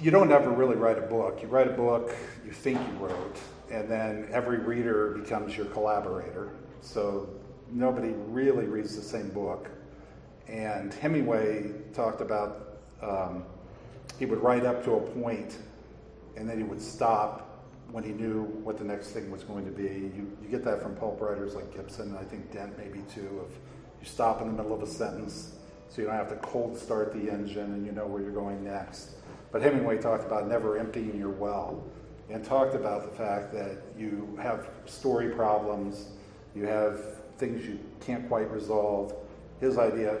you 0.00 0.10
don't 0.10 0.30
ever 0.30 0.50
really 0.50 0.76
write 0.76 0.98
a 0.98 1.02
book. 1.02 1.40
You 1.40 1.48
write 1.48 1.68
a 1.68 1.72
book 1.72 2.14
you 2.44 2.52
think 2.52 2.78
you 2.78 3.06
wrote, 3.06 3.38
and 3.70 3.90
then 3.90 4.28
every 4.30 4.58
reader 4.58 5.16
becomes 5.18 5.56
your 5.56 5.66
collaborator. 5.66 6.50
So 6.82 7.28
nobody 7.70 8.10
really 8.28 8.66
reads 8.66 8.94
the 8.96 9.02
same 9.02 9.30
book. 9.30 9.70
And 10.46 10.92
Hemingway 10.92 11.72
talked 11.94 12.20
about 12.20 12.80
um, 13.00 13.44
he 14.18 14.26
would 14.26 14.42
write 14.42 14.64
up 14.64 14.84
to 14.84 14.94
a 14.94 15.00
point, 15.00 15.58
and 16.36 16.48
then 16.48 16.58
he 16.58 16.64
would 16.64 16.80
stop 16.80 17.64
when 17.90 18.02
he 18.02 18.12
knew 18.12 18.42
what 18.64 18.78
the 18.78 18.84
next 18.84 19.10
thing 19.10 19.30
was 19.30 19.44
going 19.44 19.64
to 19.64 19.70
be. 19.70 19.84
You, 19.84 20.36
you 20.42 20.48
get 20.50 20.64
that 20.64 20.82
from 20.82 20.96
pulp 20.96 21.20
writers 21.20 21.54
like 21.54 21.74
Gibson, 21.74 22.08
and 22.08 22.18
I 22.18 22.24
think 22.24 22.52
Dent 22.52 22.76
maybe 22.78 23.02
too, 23.12 23.40
of 23.44 23.52
you 24.00 24.06
stop 24.06 24.40
in 24.40 24.48
the 24.48 24.52
middle 24.52 24.74
of 24.74 24.82
a 24.82 24.86
sentence 24.86 25.54
so 25.88 26.02
you 26.02 26.08
don't 26.08 26.16
have 26.16 26.28
to 26.28 26.36
cold 26.36 26.76
start 26.76 27.12
the 27.12 27.30
engine 27.30 27.72
and 27.72 27.86
you 27.86 27.92
know 27.92 28.06
where 28.06 28.20
you're 28.20 28.32
going 28.32 28.64
next. 28.64 29.12
But 29.52 29.62
Hemingway 29.62 29.98
talked 29.98 30.24
about 30.24 30.48
never 30.48 30.76
emptying 30.76 31.16
your 31.16 31.30
well 31.30 31.84
and 32.30 32.44
talked 32.44 32.74
about 32.74 33.08
the 33.08 33.16
fact 33.16 33.52
that 33.52 33.78
you 33.96 34.36
have 34.42 34.68
story 34.86 35.28
problems, 35.30 36.08
you 36.54 36.64
have 36.66 37.00
things 37.38 37.64
you 37.64 37.78
can't 38.00 38.26
quite 38.28 38.50
resolve. 38.50 39.14
His 39.60 39.78
idea, 39.78 40.20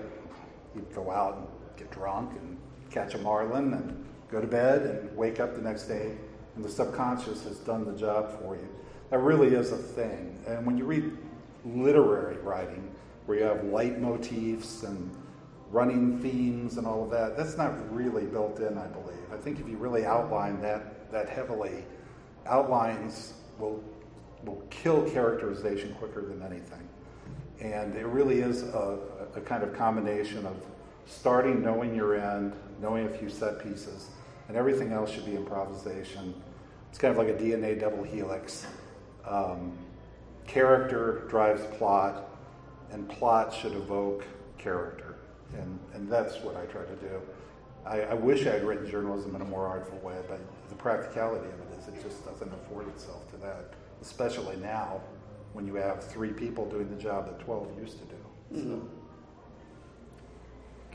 he'd 0.74 0.94
go 0.94 1.10
out 1.10 1.38
and 1.38 1.46
get 1.76 1.90
drunk 1.90 2.38
and 2.40 2.53
catch 2.94 3.14
a 3.14 3.18
marlin 3.18 3.74
and 3.74 4.04
go 4.30 4.40
to 4.40 4.46
bed 4.46 4.82
and 4.82 5.16
wake 5.16 5.40
up 5.40 5.54
the 5.54 5.62
next 5.62 5.84
day 5.84 6.16
and 6.56 6.64
the 6.64 6.68
subconscious 6.68 7.42
has 7.44 7.58
done 7.58 7.84
the 7.84 7.98
job 7.98 8.38
for 8.40 8.54
you. 8.56 8.68
That 9.10 9.18
really 9.18 9.54
is 9.54 9.72
a 9.72 9.76
thing. 9.76 10.38
And 10.46 10.64
when 10.64 10.78
you 10.78 10.84
read 10.84 11.10
literary 11.64 12.36
writing, 12.38 12.94
where 13.26 13.38
you 13.38 13.44
have 13.44 13.58
leitmotifs 13.58 14.84
and 14.84 15.10
running 15.70 16.20
themes 16.20 16.76
and 16.76 16.86
all 16.86 17.04
of 17.04 17.10
that. 17.10 17.36
That's 17.36 17.56
not 17.56 17.72
really 17.92 18.26
built 18.26 18.60
in, 18.60 18.78
I 18.78 18.86
believe. 18.86 19.18
I 19.32 19.36
think 19.36 19.58
if 19.58 19.68
you 19.68 19.76
really 19.76 20.04
outline 20.04 20.60
that 20.62 21.10
that 21.10 21.28
heavily, 21.28 21.84
outlines 22.46 23.34
will 23.58 23.82
will 24.44 24.62
kill 24.70 25.08
characterization 25.10 25.94
quicker 25.94 26.22
than 26.22 26.42
anything. 26.42 26.88
And 27.60 27.96
it 27.96 28.06
really 28.06 28.40
is 28.40 28.62
a, 28.62 28.98
a 29.34 29.40
kind 29.40 29.62
of 29.62 29.74
combination 29.74 30.44
of 30.44 30.56
starting 31.06 31.62
knowing 31.62 31.94
your 31.94 32.16
end, 32.16 32.54
knowing 32.80 33.06
a 33.06 33.10
few 33.10 33.28
set 33.28 33.62
pieces, 33.62 34.08
and 34.48 34.56
everything 34.56 34.92
else 34.92 35.10
should 35.10 35.26
be 35.26 35.36
improvisation. 35.36 36.34
It's 36.90 36.98
kind 36.98 37.10
of 37.10 37.18
like 37.18 37.28
a 37.28 37.38
DNA 37.38 37.78
double 37.78 38.02
helix. 38.02 38.66
Um, 39.26 39.76
character 40.46 41.26
drives 41.28 41.62
plot, 41.76 42.28
and 42.90 43.08
plot 43.08 43.52
should 43.52 43.72
evoke 43.72 44.24
character. 44.58 45.16
And, 45.54 45.78
and 45.94 46.10
that's 46.10 46.40
what 46.42 46.56
I 46.56 46.64
try 46.66 46.84
to 46.84 46.96
do. 46.96 47.20
I, 47.86 48.00
I 48.00 48.14
wish 48.14 48.46
I 48.46 48.50
had 48.50 48.64
written 48.64 48.90
journalism 48.90 49.36
in 49.36 49.42
a 49.42 49.44
more 49.44 49.66
artful 49.66 49.98
way, 49.98 50.16
but 50.28 50.40
the 50.68 50.74
practicality 50.74 51.46
of 51.46 51.60
it 51.60 51.78
is 51.78 51.88
it 51.88 52.02
just 52.02 52.24
doesn't 52.24 52.52
afford 52.52 52.88
itself 52.88 53.30
to 53.30 53.36
that, 53.38 53.74
especially 54.00 54.56
now 54.56 55.00
when 55.52 55.66
you 55.66 55.74
have 55.74 56.02
three 56.02 56.32
people 56.32 56.68
doing 56.68 56.88
the 56.88 57.00
job 57.00 57.26
that 57.26 57.38
12 57.40 57.78
used 57.78 57.98
to 57.98 58.04
do. 58.04 58.16
So. 58.50 58.58
Mm-hmm. 58.58 58.86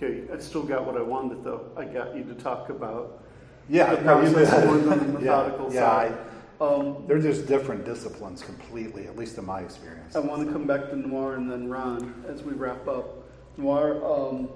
Okay, 0.02 0.24
I 0.34 0.40
still 0.40 0.64
got 0.64 0.86
what 0.86 0.96
I 0.96 1.02
wanted 1.02 1.44
though. 1.44 1.72
I 1.76 1.84
got 1.84 2.16
you 2.16 2.24
to 2.24 2.34
talk 2.34 2.70
about 2.70 3.22
yeah, 3.68 3.96
the 3.96 4.02
process 4.02 4.66
more 4.66 4.78
than 4.78 5.00
the 5.00 5.20
methodical 5.20 5.74
yeah, 5.74 5.80
side. 5.82 6.18
Yeah, 6.62 6.68
um, 6.68 7.04
they're 7.06 7.20
just 7.20 7.48
different 7.48 7.84
disciplines 7.84 8.42
completely, 8.42 9.08
at 9.08 9.18
least 9.18 9.38
in 9.38 9.46
my 9.46 9.60
experience. 9.60 10.16
I 10.16 10.20
want 10.20 10.46
to 10.46 10.54
come 10.54 10.66
back 10.66 10.90
to 10.90 10.96
Noir 10.96 11.36
and 11.36 11.52
then 11.52 11.70
Ron 11.70 12.24
as 12.30 12.44
we 12.44 12.54
wrap 12.54 12.88
up. 12.88 13.30
Noir, 13.58 14.02
um, 14.06 14.50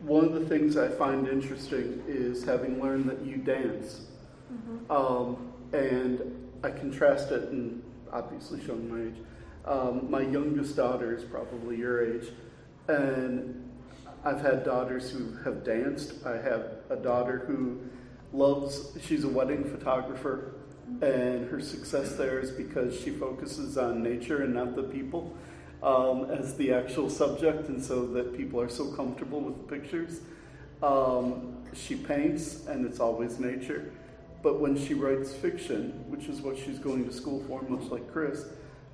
one 0.00 0.24
of 0.24 0.32
the 0.32 0.44
things 0.46 0.76
I 0.76 0.88
find 0.88 1.28
interesting 1.28 2.02
is 2.08 2.44
having 2.44 2.82
learned 2.82 3.08
that 3.10 3.24
you 3.24 3.36
dance. 3.36 4.06
Mm-hmm. 4.52 4.90
Um, 4.90 5.52
and 5.72 6.50
I 6.64 6.70
contrast 6.70 7.30
it, 7.30 7.48
and 7.50 7.80
obviously 8.12 8.64
showing 8.64 8.90
my 8.90 9.08
age. 9.08 9.24
Um, 9.64 10.10
my 10.10 10.22
youngest 10.22 10.74
daughter 10.74 11.14
is 11.14 11.22
probably 11.22 11.76
your 11.76 12.04
age, 12.04 12.26
and 12.88 13.61
I've 14.24 14.40
had 14.40 14.64
daughters 14.64 15.10
who 15.10 15.36
have 15.44 15.64
danced. 15.64 16.24
I 16.24 16.36
have 16.36 16.76
a 16.90 16.96
daughter 16.96 17.42
who 17.46 17.80
loves, 18.32 18.96
she's 19.04 19.24
a 19.24 19.28
wedding 19.28 19.64
photographer, 19.64 20.54
and 21.00 21.50
her 21.50 21.60
success 21.60 22.14
there 22.14 22.38
is 22.38 22.50
because 22.52 22.98
she 22.98 23.10
focuses 23.10 23.76
on 23.76 24.02
nature 24.02 24.42
and 24.42 24.54
not 24.54 24.76
the 24.76 24.84
people 24.84 25.36
um, 25.82 26.30
as 26.30 26.54
the 26.56 26.72
actual 26.72 27.10
subject, 27.10 27.68
and 27.68 27.82
so 27.82 28.06
that 28.06 28.36
people 28.36 28.60
are 28.60 28.68
so 28.68 28.92
comfortable 28.92 29.40
with 29.40 29.56
the 29.56 29.76
pictures. 29.76 30.20
Um, 30.82 31.56
she 31.74 31.96
paints, 31.96 32.66
and 32.66 32.86
it's 32.86 33.00
always 33.00 33.40
nature. 33.40 33.92
But 34.42 34.60
when 34.60 34.76
she 34.76 34.94
writes 34.94 35.32
fiction, 35.32 36.04
which 36.08 36.26
is 36.26 36.40
what 36.40 36.56
she's 36.56 36.78
going 36.78 37.04
to 37.06 37.12
school 37.12 37.42
for, 37.48 37.62
much 37.62 37.90
like 37.90 38.12
Chris, 38.12 38.46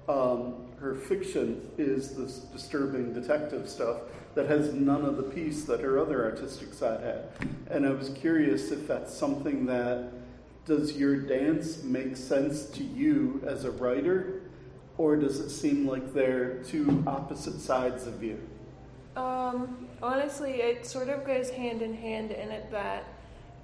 um, 0.09 0.55
her 0.81 0.95
fiction 0.95 1.71
is 1.77 2.15
this 2.15 2.39
disturbing 2.39 3.13
detective 3.13 3.69
stuff 3.69 3.99
that 4.35 4.47
has 4.47 4.73
none 4.73 5.05
of 5.05 5.17
the 5.17 5.23
peace 5.23 5.65
that 5.65 5.81
her 5.81 5.99
other 5.99 6.25
artistic 6.25 6.73
side 6.73 7.01
had. 7.01 7.25
And 7.71 7.87
I 7.87 7.91
was 7.91 8.11
curious 8.11 8.71
if 8.71 8.87
that's 8.87 9.13
something 9.13 9.67
that 9.67 10.13
does 10.65 10.97
your 10.97 11.17
dance 11.17 11.83
make 11.83 12.17
sense 12.17 12.67
to 12.67 12.85
you 12.85 13.43
as 13.47 13.65
a 13.65 13.71
writer, 13.71 14.43
or 14.97 15.17
does 15.17 15.41
it 15.41 15.51
seem 15.51 15.87
like 15.89 16.13
they're 16.13 16.63
two 16.65 17.03
opposite 17.07 17.59
sides 17.59 18.07
of 18.07 18.23
you? 18.23 18.39
Um, 19.17 19.89
honestly, 20.03 20.61
it 20.61 20.87
sort 20.87 21.09
of 21.09 21.25
goes 21.25 21.51
hand 21.51 21.83
in 21.83 21.95
hand 21.95 22.31
in 22.31 22.51
it 22.51 22.71
that 22.71 23.05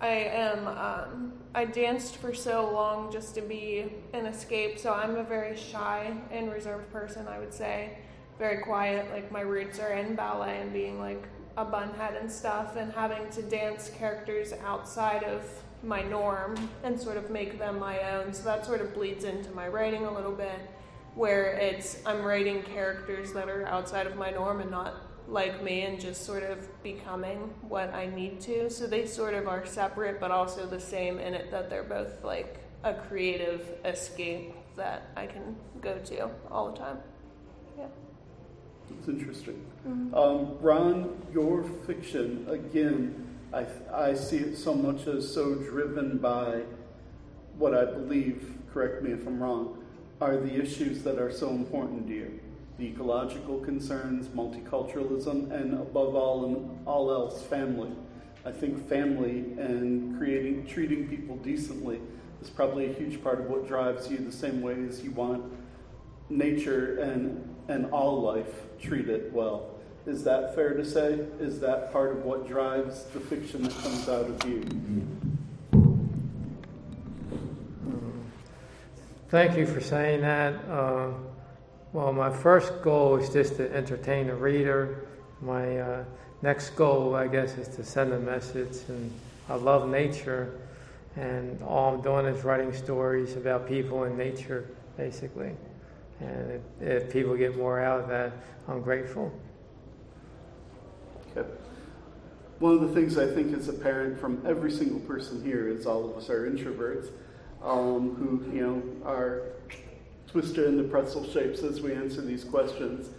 I 0.00 0.08
am, 0.08 0.66
um, 0.66 1.32
I 1.54 1.64
danced 1.64 2.16
for 2.16 2.34
so 2.34 2.70
long 2.70 3.12
just 3.12 3.34
to 3.36 3.40
be 3.40 3.86
an 4.12 4.26
escape, 4.26 4.78
so 4.78 4.92
I'm 4.92 5.16
a 5.16 5.22
very 5.22 5.56
shy 5.56 6.12
and 6.30 6.52
reserved 6.52 6.92
person, 6.92 7.26
I 7.28 7.38
would 7.38 7.54
say. 7.54 7.98
Very 8.38 8.62
quiet, 8.62 9.10
like 9.12 9.30
my 9.30 9.40
roots 9.40 9.78
are 9.78 9.92
in 9.92 10.14
ballet 10.14 10.60
and 10.60 10.72
being 10.72 10.98
like 10.98 11.22
a 11.56 11.64
bunhead 11.64 12.20
and 12.20 12.30
stuff, 12.30 12.76
and 12.76 12.92
having 12.92 13.30
to 13.30 13.42
dance 13.42 13.90
characters 13.96 14.52
outside 14.64 15.22
of 15.22 15.48
my 15.84 16.02
norm 16.02 16.56
and 16.82 16.98
sort 16.98 17.16
of 17.16 17.30
make 17.30 17.58
them 17.58 17.78
my 17.78 18.00
own. 18.12 18.32
So 18.32 18.42
that 18.44 18.66
sort 18.66 18.80
of 18.80 18.92
bleeds 18.92 19.24
into 19.24 19.50
my 19.52 19.68
writing 19.68 20.04
a 20.06 20.12
little 20.12 20.32
bit, 20.32 20.58
where 21.14 21.52
it's 21.52 21.98
I'm 22.04 22.22
writing 22.22 22.62
characters 22.62 23.32
that 23.32 23.48
are 23.48 23.66
outside 23.66 24.06
of 24.08 24.16
my 24.16 24.30
norm 24.30 24.60
and 24.60 24.70
not 24.70 24.94
like 25.28 25.62
me 25.62 25.82
and 25.82 25.98
just 25.98 26.24
sort 26.24 26.42
of 26.42 26.82
becoming 26.82 27.38
what 27.68 27.92
I 27.94 28.06
need 28.06 28.40
to. 28.42 28.70
So 28.70 28.86
they 28.86 29.06
sort 29.06 29.34
of 29.34 29.48
are 29.48 29.64
separate 29.66 30.20
but 30.20 30.30
also 30.30 30.66
the 30.66 30.80
same 30.80 31.18
in 31.18 31.34
it 31.34 31.50
that 31.50 31.70
they're 31.70 31.82
both 31.82 32.22
like 32.22 32.58
a 32.82 32.94
creative 32.94 33.66
escape 33.84 34.54
that 34.76 35.08
I 35.16 35.26
can 35.26 35.56
go 35.80 35.98
to 35.98 36.30
all 36.50 36.70
the 36.70 36.78
time. 36.78 36.98
Yeah. 37.78 37.86
It's 38.98 39.08
interesting. 39.08 39.64
Mm-hmm. 39.88 40.14
Um, 40.14 40.58
Ron, 40.60 41.22
your 41.32 41.64
fiction, 41.86 42.46
again, 42.50 43.26
I, 43.52 43.66
I 43.92 44.14
see 44.14 44.38
it 44.38 44.56
so 44.56 44.74
much 44.74 45.06
as 45.06 45.32
so 45.32 45.54
driven 45.54 46.18
by 46.18 46.62
what 47.56 47.74
I 47.74 47.84
believe, 47.84 48.52
correct 48.72 49.02
me 49.02 49.12
if 49.12 49.26
I'm 49.26 49.40
wrong, 49.40 49.78
are 50.20 50.36
the 50.36 50.60
issues 50.60 51.02
that 51.04 51.18
are 51.18 51.30
so 51.30 51.50
important 51.50 52.06
to 52.08 52.14
you 52.14 52.40
the 52.78 52.86
ecological 52.86 53.60
concerns, 53.60 54.28
multiculturalism, 54.28 55.50
and 55.52 55.74
above 55.74 56.14
all 56.14 56.44
and 56.46 56.86
all 56.86 57.10
else, 57.10 57.42
family. 57.42 57.90
I 58.44 58.52
think 58.52 58.88
family 58.88 59.38
and 59.58 60.18
creating 60.18 60.66
treating 60.66 61.08
people 61.08 61.36
decently 61.36 62.00
is 62.42 62.50
probably 62.50 62.90
a 62.90 62.92
huge 62.92 63.22
part 63.22 63.40
of 63.40 63.46
what 63.46 63.66
drives 63.66 64.10
you 64.10 64.18
the 64.18 64.32
same 64.32 64.60
way 64.60 64.76
as 64.86 65.02
you 65.02 65.12
want 65.12 65.42
nature 66.28 66.98
and 66.98 67.54
and 67.68 67.90
all 67.90 68.20
life 68.20 68.66
treated 68.80 69.32
well. 69.32 69.70
Is 70.06 70.22
that 70.24 70.54
fair 70.54 70.74
to 70.74 70.84
say? 70.84 71.20
Is 71.40 71.60
that 71.60 71.90
part 71.90 72.12
of 72.12 72.24
what 72.24 72.46
drives 72.46 73.04
the 73.04 73.20
fiction 73.20 73.62
that 73.62 73.72
comes 73.72 74.08
out 74.08 74.26
of 74.26 74.44
you? 74.46 74.62
Thank 79.30 79.56
you 79.56 79.66
for 79.66 79.80
saying 79.80 80.20
that. 80.20 80.54
Uh, 80.68 81.12
well, 81.94 82.12
my 82.12 82.28
first 82.28 82.82
goal 82.82 83.16
is 83.18 83.30
just 83.30 83.56
to 83.56 83.72
entertain 83.72 84.26
the 84.26 84.34
reader. 84.34 85.06
My 85.40 85.78
uh, 85.78 86.04
next 86.42 86.70
goal, 86.70 87.14
I 87.14 87.28
guess, 87.28 87.56
is 87.56 87.68
to 87.76 87.84
send 87.84 88.12
a 88.12 88.18
message. 88.18 88.78
And 88.88 89.12
I 89.48 89.54
love 89.54 89.88
nature, 89.88 90.58
and 91.14 91.62
all 91.62 91.94
I'm 91.94 92.02
doing 92.02 92.26
is 92.26 92.42
writing 92.42 92.72
stories 92.72 93.36
about 93.36 93.68
people 93.68 94.02
and 94.02 94.18
nature, 94.18 94.68
basically. 94.96 95.52
And 96.18 96.60
if, 96.80 97.04
if 97.04 97.12
people 97.12 97.36
get 97.36 97.56
more 97.56 97.80
out 97.80 98.00
of 98.00 98.08
that, 98.08 98.32
I'm 98.66 98.82
grateful. 98.82 99.32
Okay. 101.36 101.48
One 102.58 102.74
of 102.74 102.80
the 102.80 102.88
things 102.88 103.16
I 103.18 103.32
think 103.32 103.56
is 103.56 103.68
apparent 103.68 104.18
from 104.18 104.42
every 104.44 104.72
single 104.72 104.98
person 105.00 105.44
here 105.44 105.68
is 105.68 105.86
all 105.86 106.10
of 106.10 106.16
us 106.16 106.28
are 106.28 106.50
introverts 106.50 107.10
um, 107.62 108.16
who, 108.16 108.52
you 108.52 108.66
know, 108.66 109.08
are 109.08 109.53
twisted 110.34 110.66
into 110.66 110.82
pretzel 110.82 111.24
shapes 111.30 111.62
as 111.62 111.80
we 111.80 111.94
answer 111.94 112.20
these 112.20 112.42
questions. 112.42 113.10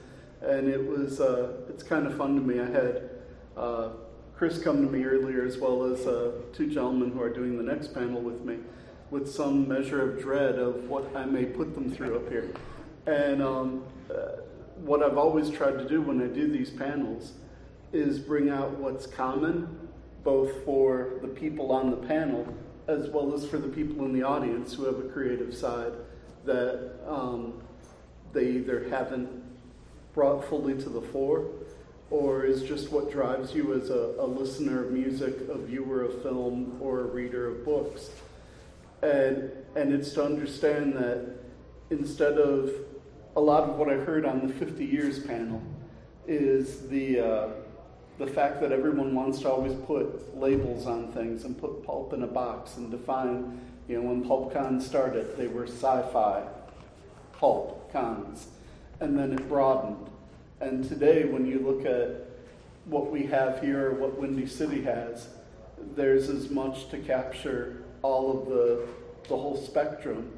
And 0.42 0.68
it 0.68 0.86
was, 0.86 1.22
uh, 1.22 1.54
it's 1.70 1.82
kind 1.82 2.06
of 2.06 2.18
fun 2.18 2.36
to 2.36 2.42
me. 2.42 2.60
I 2.60 2.66
had 2.66 3.10
uh, 3.56 3.90
Chris 4.36 4.62
come 4.62 4.86
to 4.86 4.92
me 4.92 5.06
earlier, 5.06 5.46
as 5.46 5.58
well 5.58 5.86
as 5.86 6.06
uh, 6.06 6.34
two 6.52 6.68
gentlemen 6.68 7.12
who 7.12 7.22
are 7.22 7.30
doing 7.30 7.56
the 7.56 7.64
next 7.64 7.94
panel 7.94 8.20
with 8.20 8.42
me, 8.42 8.58
with 9.12 9.32
some 9.32 9.66
measure 9.66 10.12
of 10.12 10.22
dread 10.22 10.60
of 10.60 10.90
what 10.90 11.16
I 11.16 11.24
may 11.24 11.46
put 11.46 11.74
them 11.74 11.90
through 11.90 12.18
up 12.18 12.30
here. 12.30 12.52
And 13.06 13.42
um, 13.42 13.86
uh, 14.14 14.42
what 14.84 15.02
I've 15.02 15.18
always 15.18 15.50
tried 15.50 15.78
to 15.78 15.88
do 15.88 16.02
when 16.02 16.22
I 16.22 16.28
do 16.28 16.52
these 16.52 16.70
panels 16.70 17.32
is 17.94 18.20
bring 18.20 18.50
out 18.50 18.72
what's 18.72 19.08
common, 19.08 19.88
both 20.26 20.66
for 20.66 21.14
the 21.22 21.30
people 21.30 21.72
on 21.72 21.92
the 21.92 22.08
panel 22.08 22.46
as 22.90 23.10
well 23.10 23.34
as 23.34 23.48
for 23.48 23.58
the 23.58 23.70
people 23.70 24.04
in 24.04 24.12
the 24.12 24.22
audience 24.22 24.74
who 24.74 24.84
have 24.84 25.00
a 25.00 25.08
creative 25.08 25.56
side 25.56 25.94
that 26.46 26.94
um, 27.08 27.62
they 28.34 28.48
either 28.48 28.88
haven't 28.90 29.30
brought 30.14 30.48
fully 30.48 30.76
to 30.76 30.90
the 30.90 31.02
fore 31.02 31.46
or 32.10 32.46
is 32.46 32.64
just 32.64 32.92
what 32.92 33.12
drives 33.12 33.54
you 33.54 33.74
as 33.74 33.90
a, 33.90 34.16
a, 34.20 34.26
listener 34.26 34.86
of 34.86 34.92
music, 34.92 35.36
a 35.50 35.58
viewer 35.58 36.04
of 36.04 36.22
film, 36.22 36.78
or 36.80 37.02
a 37.02 37.04
reader 37.04 37.48
of 37.48 37.66
books. 37.66 38.12
And, 39.02 39.52
and 39.76 39.92
it's 39.92 40.14
to 40.14 40.24
understand 40.24 40.94
that 40.94 41.36
instead 41.90 42.38
of 42.38 42.72
a 43.36 43.42
lot 43.42 43.64
of 43.64 43.76
what 43.76 43.90
I 43.90 43.96
heard 43.96 44.26
on 44.26 44.48
the 44.48 44.54
50 44.54 44.86
years 44.86 45.20
panel 45.20 45.62
is 46.28 46.88
the, 46.88 47.20
uh, 47.20 47.50
the 48.18 48.28
fact 48.28 48.62
that 48.62 48.72
everyone 48.72 49.14
wants 49.14 49.40
to 49.40 49.52
always 49.52 49.74
put 49.86 50.38
labels 50.38 50.86
on 50.86 51.12
things 51.12 51.44
and 51.44 51.58
put 51.58 51.84
pulp 51.86 52.14
in 52.14 52.24
a 52.24 52.28
box 52.28 52.78
and 52.78 52.90
define 52.92 53.60
you 53.88 54.02
know, 54.02 54.10
when 54.10 54.24
PulpCon 54.24 54.82
started, 54.82 55.38
they 55.38 55.48
were 55.48 55.68
sci 55.68 56.02
fi 56.12 56.44
pulp 57.34 57.92
cons. 57.92 58.48
And 59.00 59.18
then 59.18 59.34
it 59.34 59.48
broadened. 59.48 60.10
And 60.62 60.88
today, 60.88 61.26
when 61.26 61.46
you 61.46 61.60
look 61.60 61.86
at 61.86 62.30
what 62.86 63.12
we 63.12 63.24
have 63.24 63.62
here, 63.62 63.94
what 63.94 64.18
Windy 64.18 64.48
City 64.48 64.82
has, 64.84 65.28
there's 65.96 66.30
as 66.30 66.50
much 66.50 66.90
to 66.90 66.98
capture 67.00 67.84
all 68.02 68.40
of 68.40 68.48
the, 68.48 68.88
the 69.28 69.36
whole 69.36 69.58
spectrum 69.58 70.32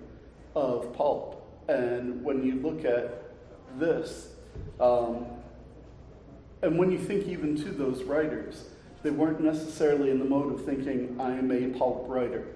of 0.55 0.93
pulp. 0.93 1.43
And 1.69 2.23
when 2.23 2.43
you 2.43 2.55
look 2.55 2.83
at 2.83 3.23
this, 3.77 4.29
um, 4.79 5.25
and 6.61 6.77
when 6.79 6.91
you 6.91 6.97
think 6.97 7.27
even 7.27 7.55
to 7.57 7.69
those 7.69 8.03
writers, 8.03 8.63
they 9.03 9.11
weren't 9.11 9.39
necessarily 9.39 10.09
in 10.09 10.19
the 10.19 10.25
mode 10.25 10.53
of 10.53 10.65
thinking, 10.65 11.15
I 11.19 11.37
am 11.37 11.51
a 11.51 11.77
pulp 11.77 12.05
writer. 12.07 12.47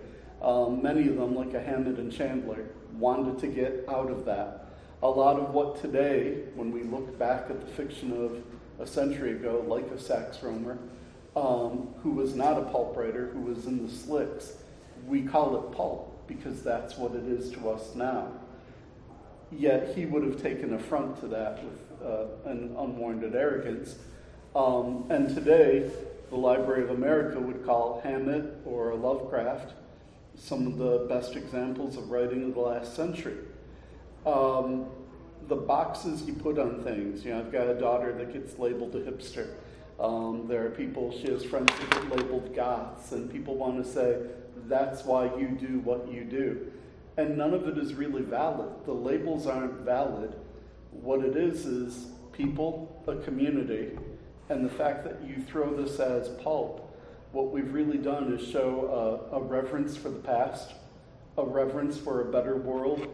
Um, 0.41 0.81
many 0.81 1.07
of 1.07 1.17
them, 1.17 1.35
like 1.35 1.53
a 1.53 1.61
Hammett 1.61 1.97
and 1.97 2.11
Chandler, 2.11 2.65
wanted 2.97 3.39
to 3.39 3.47
get 3.47 3.85
out 3.87 4.09
of 4.09 4.25
that. 4.25 4.65
A 5.03 5.09
lot 5.09 5.39
of 5.39 5.53
what 5.53 5.81
today, 5.81 6.43
when 6.55 6.71
we 6.71 6.83
look 6.83 7.17
back 7.17 7.49
at 7.49 7.59
the 7.59 7.67
fiction 7.73 8.11
of 8.11 8.43
a 8.79 8.87
century 8.87 9.31
ago, 9.31 9.63
like 9.67 9.85
a 9.91 9.99
Sax 9.99 10.37
Rohmer, 10.37 10.77
um, 11.35 11.93
who 12.03 12.11
was 12.11 12.35
not 12.35 12.57
a 12.57 12.63
pulp 12.63 12.97
writer, 12.97 13.27
who 13.27 13.41
was 13.41 13.65
in 13.65 13.85
the 13.85 13.91
slicks, 13.91 14.53
we 15.07 15.21
call 15.21 15.55
it 15.57 15.75
pulp 15.75 16.27
because 16.27 16.63
that's 16.63 16.97
what 16.97 17.13
it 17.13 17.25
is 17.25 17.51
to 17.51 17.69
us 17.69 17.95
now. 17.95 18.31
Yet 19.51 19.95
he 19.95 20.05
would 20.05 20.23
have 20.23 20.41
taken 20.41 20.73
affront 20.73 21.19
to 21.21 21.27
that 21.27 21.63
with 21.63 21.79
uh, 22.03 22.49
an 22.49 22.75
unwarranted 22.77 23.35
arrogance. 23.35 23.95
Um, 24.55 25.05
and 25.09 25.33
today, 25.33 25.91
the 26.29 26.35
Library 26.35 26.83
of 26.83 26.91
America 26.91 27.39
would 27.39 27.65
call 27.65 28.01
Hammett 28.03 28.55
or 28.65 28.95
Lovecraft 28.95 29.73
some 30.36 30.67
of 30.67 30.77
the 30.77 31.05
best 31.09 31.36
examples 31.36 31.97
of 31.97 32.09
writing 32.09 32.43
of 32.43 32.53
the 32.53 32.59
last 32.59 32.95
century. 32.95 33.38
Um, 34.25 34.88
the 35.47 35.55
boxes 35.55 36.23
you 36.23 36.34
put 36.34 36.57
on 36.57 36.84
things. 36.84 37.25
You 37.25 37.32
know, 37.32 37.39
I've 37.39 37.51
got 37.51 37.67
a 37.67 37.73
daughter 37.73 38.13
that 38.13 38.34
gets 38.34 38.57
labeled 38.57 38.95
a 38.95 39.01
hipster. 39.01 39.49
Um, 39.99 40.47
there 40.47 40.65
are 40.65 40.69
people, 40.69 41.11
she 41.11 41.29
has 41.32 41.43
friends 41.43 41.71
that 41.79 41.89
get 41.91 42.17
labeled 42.17 42.55
goths, 42.55 43.11
and 43.11 43.32
people 43.32 43.55
want 43.55 43.84
to 43.84 43.89
say, 43.89 44.17
that's 44.67 45.03
why 45.03 45.25
you 45.38 45.49
do 45.49 45.79
what 45.79 46.11
you 46.11 46.23
do. 46.23 46.71
And 47.17 47.38
none 47.38 47.53
of 47.53 47.67
it 47.67 47.77
is 47.77 47.93
really 47.93 48.21
valid. 48.21 48.69
The 48.86 48.93
labels 48.93 49.45
aren't 49.45 49.82
valid. 49.82 50.34
What 50.91 51.23
it 51.23 51.36
is 51.36 51.65
is 51.65 52.07
people, 52.32 53.03
a 53.07 53.15
community, 53.17 53.91
and 54.49 54.65
the 54.65 54.73
fact 54.73 55.03
that 55.03 55.21
you 55.27 55.43
throw 55.43 55.75
this 55.75 55.99
as 55.99 56.29
pulp 56.41 56.80
what 57.32 57.51
we've 57.51 57.73
really 57.73 57.97
done 57.97 58.34
is 58.34 58.47
show 58.47 59.29
a, 59.32 59.38
a, 59.38 59.41
reverence 59.41 59.95
for 59.95 60.09
the 60.09 60.19
past, 60.19 60.73
a 61.38 61.43
reverence 61.45 61.97
for 61.97 62.27
a 62.27 62.32
better 62.32 62.57
world 62.57 63.07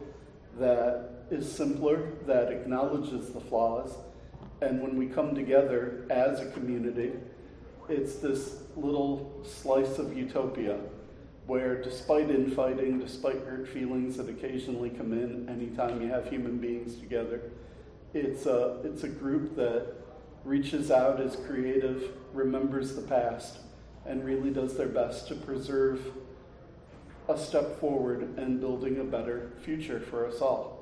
that 0.58 1.24
is 1.30 1.50
simpler, 1.50 2.12
that 2.26 2.50
acknowledges 2.50 3.30
the 3.30 3.40
flaws. 3.40 3.94
And 4.60 4.82
when 4.82 4.96
we 4.96 5.06
come 5.06 5.34
together 5.34 6.04
as 6.10 6.40
a 6.40 6.50
community, 6.50 7.12
it's 7.88 8.16
this 8.16 8.62
little 8.76 9.40
slice 9.44 9.98
of 9.98 10.16
utopia 10.16 10.80
where, 11.46 11.80
despite 11.80 12.28
infighting, 12.28 12.98
despite 12.98 13.36
hurt 13.46 13.68
feelings 13.68 14.16
that 14.16 14.28
occasionally 14.28 14.90
come 14.90 15.12
in 15.12 15.48
anytime 15.48 16.02
you 16.02 16.08
have 16.08 16.28
human 16.28 16.58
beings 16.58 16.96
together, 16.96 17.40
it's 18.12 18.46
a, 18.46 18.80
it's 18.84 19.04
a 19.04 19.08
group 19.08 19.54
that 19.56 19.94
reaches 20.44 20.90
out, 20.90 21.20
is 21.20 21.36
creative, 21.46 22.10
remembers 22.34 22.94
the 22.94 23.02
past, 23.02 23.58
and 24.08 24.24
really 24.24 24.50
does 24.50 24.76
their 24.76 24.88
best 24.88 25.28
to 25.28 25.34
preserve 25.34 26.12
a 27.28 27.38
step 27.38 27.78
forward 27.78 28.22
and 28.38 28.58
building 28.58 28.98
a 29.00 29.04
better 29.04 29.52
future 29.62 30.00
for 30.00 30.26
us 30.26 30.40
all. 30.40 30.78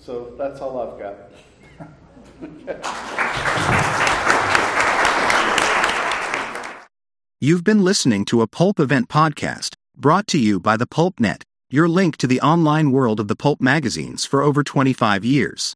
So 0.00 0.34
that's 0.38 0.60
all 0.60 0.80
I've 0.80 0.98
got. 0.98 1.30
You've 7.40 7.62
been 7.62 7.84
listening 7.84 8.24
to 8.26 8.40
a 8.40 8.48
Pulp 8.48 8.80
Event 8.80 9.08
podcast 9.08 9.74
brought 9.96 10.26
to 10.28 10.38
you 10.38 10.58
by 10.58 10.76
the 10.76 10.86
Pulp 10.86 11.20
Net, 11.20 11.44
your 11.68 11.88
link 11.88 12.16
to 12.16 12.26
the 12.26 12.40
online 12.40 12.90
world 12.90 13.20
of 13.20 13.28
the 13.28 13.36
pulp 13.36 13.60
magazines 13.60 14.24
for 14.24 14.42
over 14.42 14.64
25 14.64 15.24
years. 15.24 15.74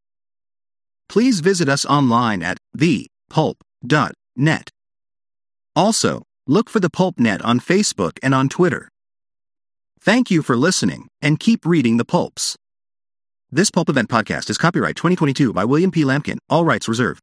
Please 1.09 1.41
visit 1.41 1.69
us 1.69 1.85
online 1.85 2.43
at 2.43 2.57
thepulp.com 2.77 4.13
net. 4.37 4.71
Also, 5.75 6.23
look 6.47 6.69
for 6.69 6.81
the 6.81 6.91
Pulp 6.91 7.19
Net 7.19 7.43
on 7.43 7.61
Facebook 7.61 8.19
and 8.23 8.35
on 8.35 8.49
Twitter. 8.49 8.89
Thank 10.01 10.31
you 10.31 10.43
for 10.43 10.57
listening, 10.57 11.09
and 11.21 11.39
keep 11.39 11.65
reading 11.65 11.97
the 11.97 12.05
pulps. 12.05 12.57
This 13.51 13.71
Pulp 13.71 13.89
Event 13.89 14.09
podcast 14.09 14.51
is 14.51 14.59
copyright 14.59 14.97
2022 14.97 15.53
by 15.53 15.65
William 15.65 15.91
P. 15.91 16.03
Lampkin, 16.05 16.39
all 16.49 16.65
rights 16.65 16.89
reserved. 16.89 17.21